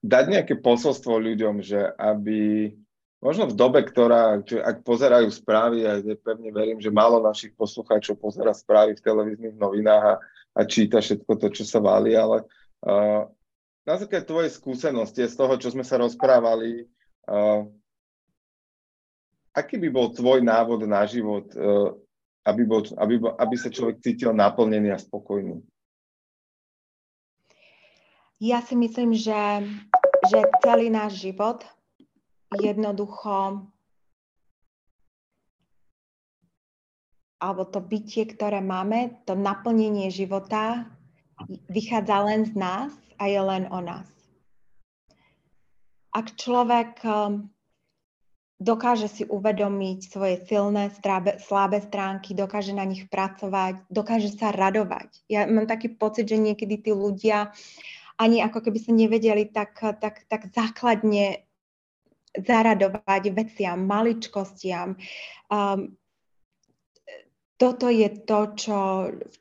dať 0.00 0.24
nejaké 0.32 0.56
posolstvo 0.56 1.20
ľuďom, 1.20 1.60
že 1.60 1.84
aby 2.00 2.72
možno 3.20 3.50
v 3.50 3.58
dobe, 3.58 3.84
ktorá, 3.84 4.40
ak 4.40 4.86
pozerajú 4.86 5.28
správy, 5.28 5.84
a 5.84 6.00
ja 6.00 6.16
pevne 6.16 6.54
verím, 6.54 6.78
že 6.80 6.94
málo 6.94 7.20
našich 7.20 7.52
poslucháčov 7.52 8.16
pozera 8.16 8.54
správy 8.54 8.96
v 8.96 9.04
televíznych 9.04 9.58
novinách 9.58 10.04
a, 10.06 10.14
a 10.56 10.60
číta 10.64 11.02
všetko 11.02 11.32
to, 11.36 11.48
čo 11.52 11.64
sa 11.66 11.82
váli, 11.82 12.14
ale 12.14 12.46
uh, 12.86 13.26
na 13.86 13.94
základe 13.98 14.26
tvojej 14.26 14.52
skúsenosti 14.52 15.26
z 15.26 15.34
toho, 15.34 15.54
čo 15.60 15.74
sme 15.74 15.84
sa 15.86 16.00
rozprávali, 16.00 16.86
uh, 17.28 17.66
aký 19.54 19.76
by 19.78 19.88
bol 19.90 20.14
tvoj 20.14 20.42
návod 20.42 20.86
na 20.86 21.02
život, 21.04 21.50
uh, 21.54 21.94
aby, 22.46 22.62
bol, 22.64 22.82
aby, 22.96 23.14
aby 23.20 23.54
sa 23.58 23.68
človek 23.68 24.00
cítil 24.00 24.32
naplnený 24.32 24.94
a 24.94 24.98
spokojný? 24.98 25.60
Ja 28.38 28.62
si 28.62 28.78
myslím, 28.78 29.18
že, 29.18 29.66
že 30.30 30.46
celý 30.62 30.94
náš 30.94 31.18
život 31.18 31.66
jednoducho 32.54 33.66
alebo 37.38 37.62
to 37.70 37.78
bytie, 37.78 38.26
ktoré 38.26 38.58
máme, 38.58 39.22
to 39.22 39.38
naplnenie 39.38 40.10
života 40.10 40.90
vychádza 41.70 42.16
len 42.26 42.40
z 42.50 42.54
nás 42.58 42.90
a 43.18 43.26
je 43.26 43.40
len 43.42 43.66
o 43.68 43.82
nás. 43.82 44.06
Ak 46.14 46.34
človek 46.38 47.02
um, 47.04 47.52
dokáže 48.58 49.06
si 49.06 49.22
uvedomiť 49.22 49.98
svoje 50.02 50.36
silné, 50.46 50.90
strábe, 50.90 51.38
slabé 51.38 51.78
stránky, 51.82 52.34
dokáže 52.34 52.74
na 52.74 52.82
nich 52.82 53.06
pracovať, 53.06 53.86
dokáže 53.86 54.34
sa 54.34 54.50
radovať. 54.50 55.26
Ja 55.30 55.46
mám 55.46 55.70
taký 55.70 55.94
pocit, 55.94 56.26
že 56.26 56.42
niekedy 56.42 56.82
tí 56.82 56.90
ľudia 56.90 57.54
ani 58.18 58.42
ako 58.42 58.66
keby 58.66 58.78
sa 58.82 58.90
nevedeli 58.90 59.46
tak, 59.46 59.78
tak, 60.02 60.26
tak 60.26 60.50
základne 60.50 61.46
zaradovať 62.34 63.22
veciam, 63.30 63.86
maličkostiam. 63.86 64.98
Um, 65.46 65.94
toto 67.58 67.90
je 67.90 68.10
to, 68.26 68.54
čo, 68.54 68.80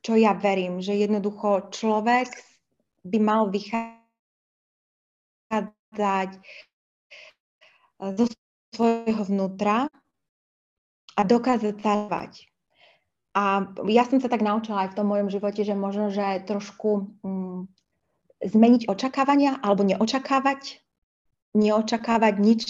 čo 0.01 0.13
ja 0.17 0.33
verím, 0.37 0.81
že 0.81 0.97
jednoducho 0.97 1.69
človek 1.73 2.29
by 3.07 3.19
mal 3.23 3.49
vychádzať 3.49 3.99
eh, 6.35 6.41
zo 8.13 8.25
svojho 8.75 9.23
vnútra 9.25 9.89
a 11.17 11.21
dokázať 11.25 11.75
sa 11.81 11.93
A 13.33 13.43
ja 13.89 14.03
som 14.05 14.21
sa 14.21 14.29
tak 14.29 14.45
naučila 14.45 14.85
aj 14.85 14.93
v 14.93 14.97
tom 15.01 15.09
mojom 15.09 15.33
živote, 15.33 15.65
že 15.65 15.73
možno, 15.73 16.13
že 16.13 16.45
trošku 16.45 17.09
um, 17.25 17.65
zmeniť 18.41 18.85
očakávania 18.85 19.57
alebo 19.65 19.81
neočakávať, 19.81 20.81
neočakávať 21.57 22.33
nič 22.37 22.61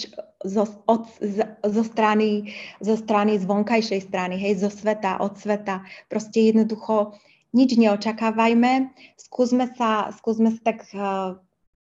zo, 0.44 0.64
od, 0.88 1.04
zo, 1.64 1.82
strany, 1.84 2.56
zo 2.80 2.96
strany, 2.96 3.36
z 3.36 3.44
vonkajšej 3.44 4.00
strany, 4.08 4.40
hej, 4.40 4.64
zo 4.64 4.70
sveta, 4.72 5.20
od 5.20 5.36
sveta. 5.36 5.84
Proste 6.08 6.52
jednoducho 6.52 7.20
nič 7.52 7.70
neočakávajme, 7.76 8.92
skúsme 9.16 9.72
sa, 9.74 10.12
skúsme 10.12 10.52
sa 10.56 10.60
tak 10.74 10.88
uh, 10.92 11.40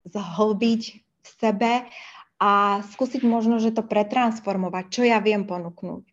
zhlbiť 0.08 0.82
v 1.00 1.28
sebe 1.40 1.74
a 2.38 2.84
skúsiť 2.94 3.24
možno, 3.24 3.64
že 3.64 3.72
to 3.72 3.82
pretransformovať, 3.82 4.86
čo 4.92 5.02
ja 5.08 5.24
viem 5.24 5.48
ponúknuť. 5.48 6.04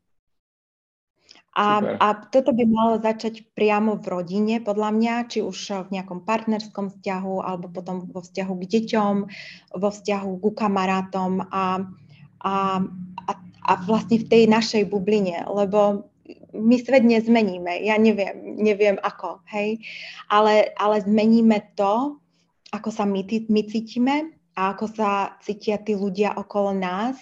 A, 1.52 1.85
a 2.01 2.06
toto 2.16 2.56
by 2.56 2.64
malo 2.64 2.97
začať 2.97 3.44
priamo 3.52 4.01
v 4.01 4.09
rodine, 4.09 4.56
podľa 4.64 4.89
mňa, 4.89 5.14
či 5.28 5.44
už 5.44 5.85
v 5.85 6.01
nejakom 6.01 6.24
partnerskom 6.24 6.89
vzťahu, 6.89 7.44
alebo 7.44 7.69
potom 7.69 8.09
vo 8.09 8.24
vzťahu 8.24 8.52
k 8.56 8.69
deťom, 8.73 9.14
vo 9.77 9.89
vzťahu 9.93 10.31
ku 10.40 10.51
kamarátom 10.56 11.44
a, 11.52 11.85
a, 12.40 12.55
a, 13.28 13.32
a 13.69 13.73
vlastne 13.85 14.16
v 14.16 14.28
tej 14.32 14.43
našej 14.48 14.89
bubline, 14.89 15.44
lebo 15.44 16.09
my 16.53 16.77
svet 16.79 17.05
nezmeníme, 17.05 17.81
ja 17.83 17.97
neviem, 17.97 18.61
neviem 18.61 18.97
ako, 19.01 19.41
hej, 19.49 19.81
ale, 20.29 20.73
ale 20.77 21.01
zmeníme 21.01 21.73
to, 21.77 22.23
ako 22.73 22.89
sa 22.89 23.05
my, 23.05 23.24
my 23.53 23.62
cítime 23.69 24.33
a 24.57 24.73
ako 24.73 24.87
sa 24.93 25.37
cítia 25.45 25.81
tí 25.81 25.93
ľudia 25.97 26.37
okolo 26.37 26.73
nás. 26.73 27.16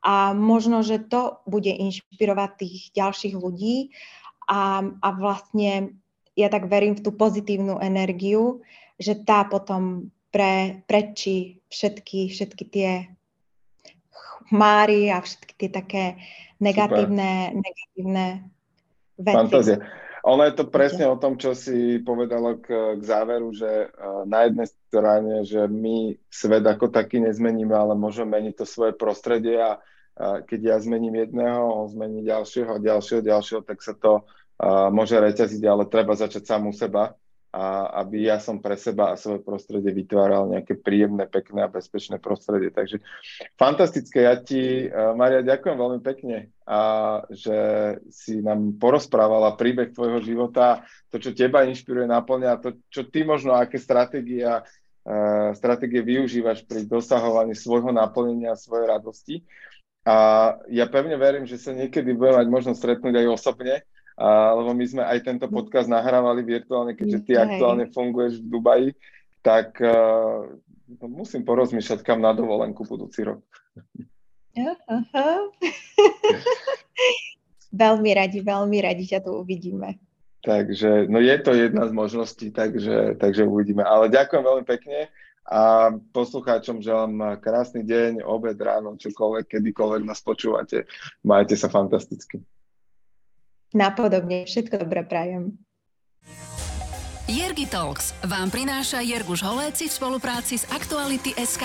A 0.00 0.32
možno, 0.32 0.80
že 0.80 0.98
to 0.98 1.44
bude 1.44 1.68
inšpirovať 1.68 2.50
tých 2.56 2.76
ďalších 2.96 3.34
ľudí. 3.36 3.92
A, 4.48 4.82
a 4.82 5.08
vlastne 5.12 6.00
ja 6.34 6.48
tak 6.48 6.66
verím 6.66 6.96
v 6.96 7.04
tú 7.04 7.12
pozitívnu 7.14 7.78
energiu, 7.78 8.64
že 8.96 9.14
tá 9.14 9.44
potom 9.44 10.10
pre, 10.32 10.82
prečí 10.88 11.62
všetky, 11.68 12.32
všetky 12.32 12.64
tie 12.70 12.90
chmáry 14.50 15.12
a 15.12 15.22
všetky 15.22 15.52
tie 15.54 15.70
také 15.70 16.04
negatívne, 16.58 17.54
negatívne 17.54 18.26
veci. 19.20 19.36
Fantázia. 19.36 19.78
Ono 20.20 20.44
je 20.44 20.52
to 20.52 20.68
presne 20.68 21.08
o 21.08 21.16
tom, 21.16 21.40
čo 21.40 21.56
si 21.56 21.96
povedala 22.04 22.60
k, 22.60 23.00
k 23.00 23.00
záveru, 23.00 23.56
že 23.56 23.88
uh, 23.88 24.28
na 24.28 24.44
jednej 24.44 24.68
strane, 24.68 25.34
že 25.48 25.64
my 25.64 26.12
svet 26.28 26.64
ako 26.64 26.92
taký 26.92 27.24
nezmeníme, 27.24 27.72
ale 27.72 27.96
môžeme 27.96 28.36
meniť 28.36 28.60
to 28.60 28.66
svoje 28.68 28.92
prostredie 28.92 29.56
a 29.56 29.80
uh, 29.80 30.44
keď 30.44 30.60
ja 30.60 30.76
zmením 30.76 31.24
jedného, 31.24 31.64
on 31.64 31.88
zmení 31.88 32.20
ďalšieho, 32.28 32.84
ďalšieho, 32.84 33.24
ďalšieho, 33.24 33.62
tak 33.64 33.80
sa 33.80 33.96
to 33.96 34.28
uh, 34.60 34.92
môže 34.92 35.16
reťaziť, 35.16 35.62
ale 35.64 35.88
treba 35.88 36.12
začať 36.12 36.44
sám 36.44 36.68
u 36.68 36.74
seba 36.76 37.16
a 37.50 37.98
aby 38.06 38.30
ja 38.30 38.38
som 38.38 38.62
pre 38.62 38.78
seba 38.78 39.10
a 39.10 39.18
svoje 39.18 39.42
prostredie 39.42 39.90
vytváral 39.90 40.46
nejaké 40.46 40.78
príjemné, 40.78 41.26
pekné 41.26 41.66
a 41.66 41.72
bezpečné 41.72 42.22
prostredie. 42.22 42.70
Takže 42.70 43.02
fantastické. 43.58 44.22
Ja 44.30 44.38
ti, 44.38 44.86
uh, 44.86 45.18
Maria, 45.18 45.42
ďakujem 45.42 45.74
veľmi 45.74 46.00
pekne, 46.00 46.54
a 46.62 46.80
že 47.26 47.58
si 48.14 48.38
nám 48.38 48.78
porozprávala 48.78 49.58
príbeh 49.58 49.90
tvojho 49.90 50.22
života, 50.22 50.86
to, 51.10 51.18
čo 51.18 51.34
teba 51.34 51.66
inšpiruje, 51.66 52.06
naplňa, 52.06 52.62
to, 52.62 52.78
čo 52.86 53.10
ty 53.10 53.26
možno, 53.26 53.58
aké 53.58 53.82
stratégie, 53.82 54.46
uh, 54.46 55.50
stratégie 55.58 56.06
využívaš 56.06 56.62
pri 56.70 56.86
dosahovaní 56.86 57.58
svojho 57.58 57.90
naplnenia, 57.90 58.54
svojej 58.54 58.86
radosti. 58.86 59.36
A 60.06 60.56
ja 60.70 60.86
pevne 60.86 61.18
verím, 61.18 61.44
že 61.44 61.58
sa 61.60 61.74
niekedy 61.74 62.14
budeme 62.14 62.40
mať 62.40 62.48
možnosť 62.48 62.78
stretnúť 62.78 63.14
aj 63.20 63.26
osobne, 63.36 63.74
a, 64.20 64.52
lebo 64.52 64.76
my 64.76 64.84
sme 64.84 65.00
aj 65.00 65.24
tento 65.24 65.48
podcast 65.48 65.88
nahrávali 65.88 66.44
virtuálne, 66.44 66.92
keďže 66.92 67.24
ty 67.24 67.32
Hej. 67.32 67.48
aktuálne 67.48 67.88
funguješ 67.88 68.44
v 68.44 68.46
Dubaji, 68.52 68.88
tak 69.40 69.80
uh, 69.80 70.44
musím 71.08 71.40
porozmýšľať, 71.48 72.04
kam 72.04 72.20
na 72.20 72.36
dovolenku 72.36 72.84
budúci 72.84 73.24
rok. 73.24 73.40
Uh-huh. 74.60 75.48
veľmi 77.72 78.10
radi, 78.12 78.44
veľmi 78.44 78.78
radi 78.84 79.08
ťa 79.08 79.24
tu 79.24 79.40
uvidíme. 79.40 79.96
Takže, 80.44 81.08
no 81.08 81.16
je 81.16 81.36
to 81.40 81.56
jedna 81.56 81.88
z 81.88 81.92
možností, 81.96 82.52
takže, 82.52 83.16
takže 83.16 83.48
uvidíme. 83.48 83.88
Ale 83.88 84.12
ďakujem 84.12 84.44
veľmi 84.44 84.64
pekne 84.68 85.08
a 85.48 85.88
poslucháčom 86.12 86.84
želám 86.84 87.40
krásny 87.40 87.88
deň, 87.88 88.20
obed, 88.20 88.60
ráno, 88.60 89.00
čokoľvek, 89.00 89.48
kedykoľvek 89.48 90.02
nás 90.04 90.20
počúvate. 90.20 90.84
Majte 91.24 91.56
sa 91.56 91.72
fantasticky. 91.72 92.44
Napodobne, 93.70 94.50
všetko 94.50 94.82
dobré 94.82 95.06
prajem. 95.06 95.54
Jergi 97.30 97.70
Talks 97.70 98.10
vám 98.26 98.50
prináša 98.50 98.98
Jerguš 99.06 99.46
Holéci 99.46 99.86
v 99.86 99.94
spolupráci 99.94 100.58
s 100.58 100.66
Aktuality 100.66 101.30
SK. 101.38 101.62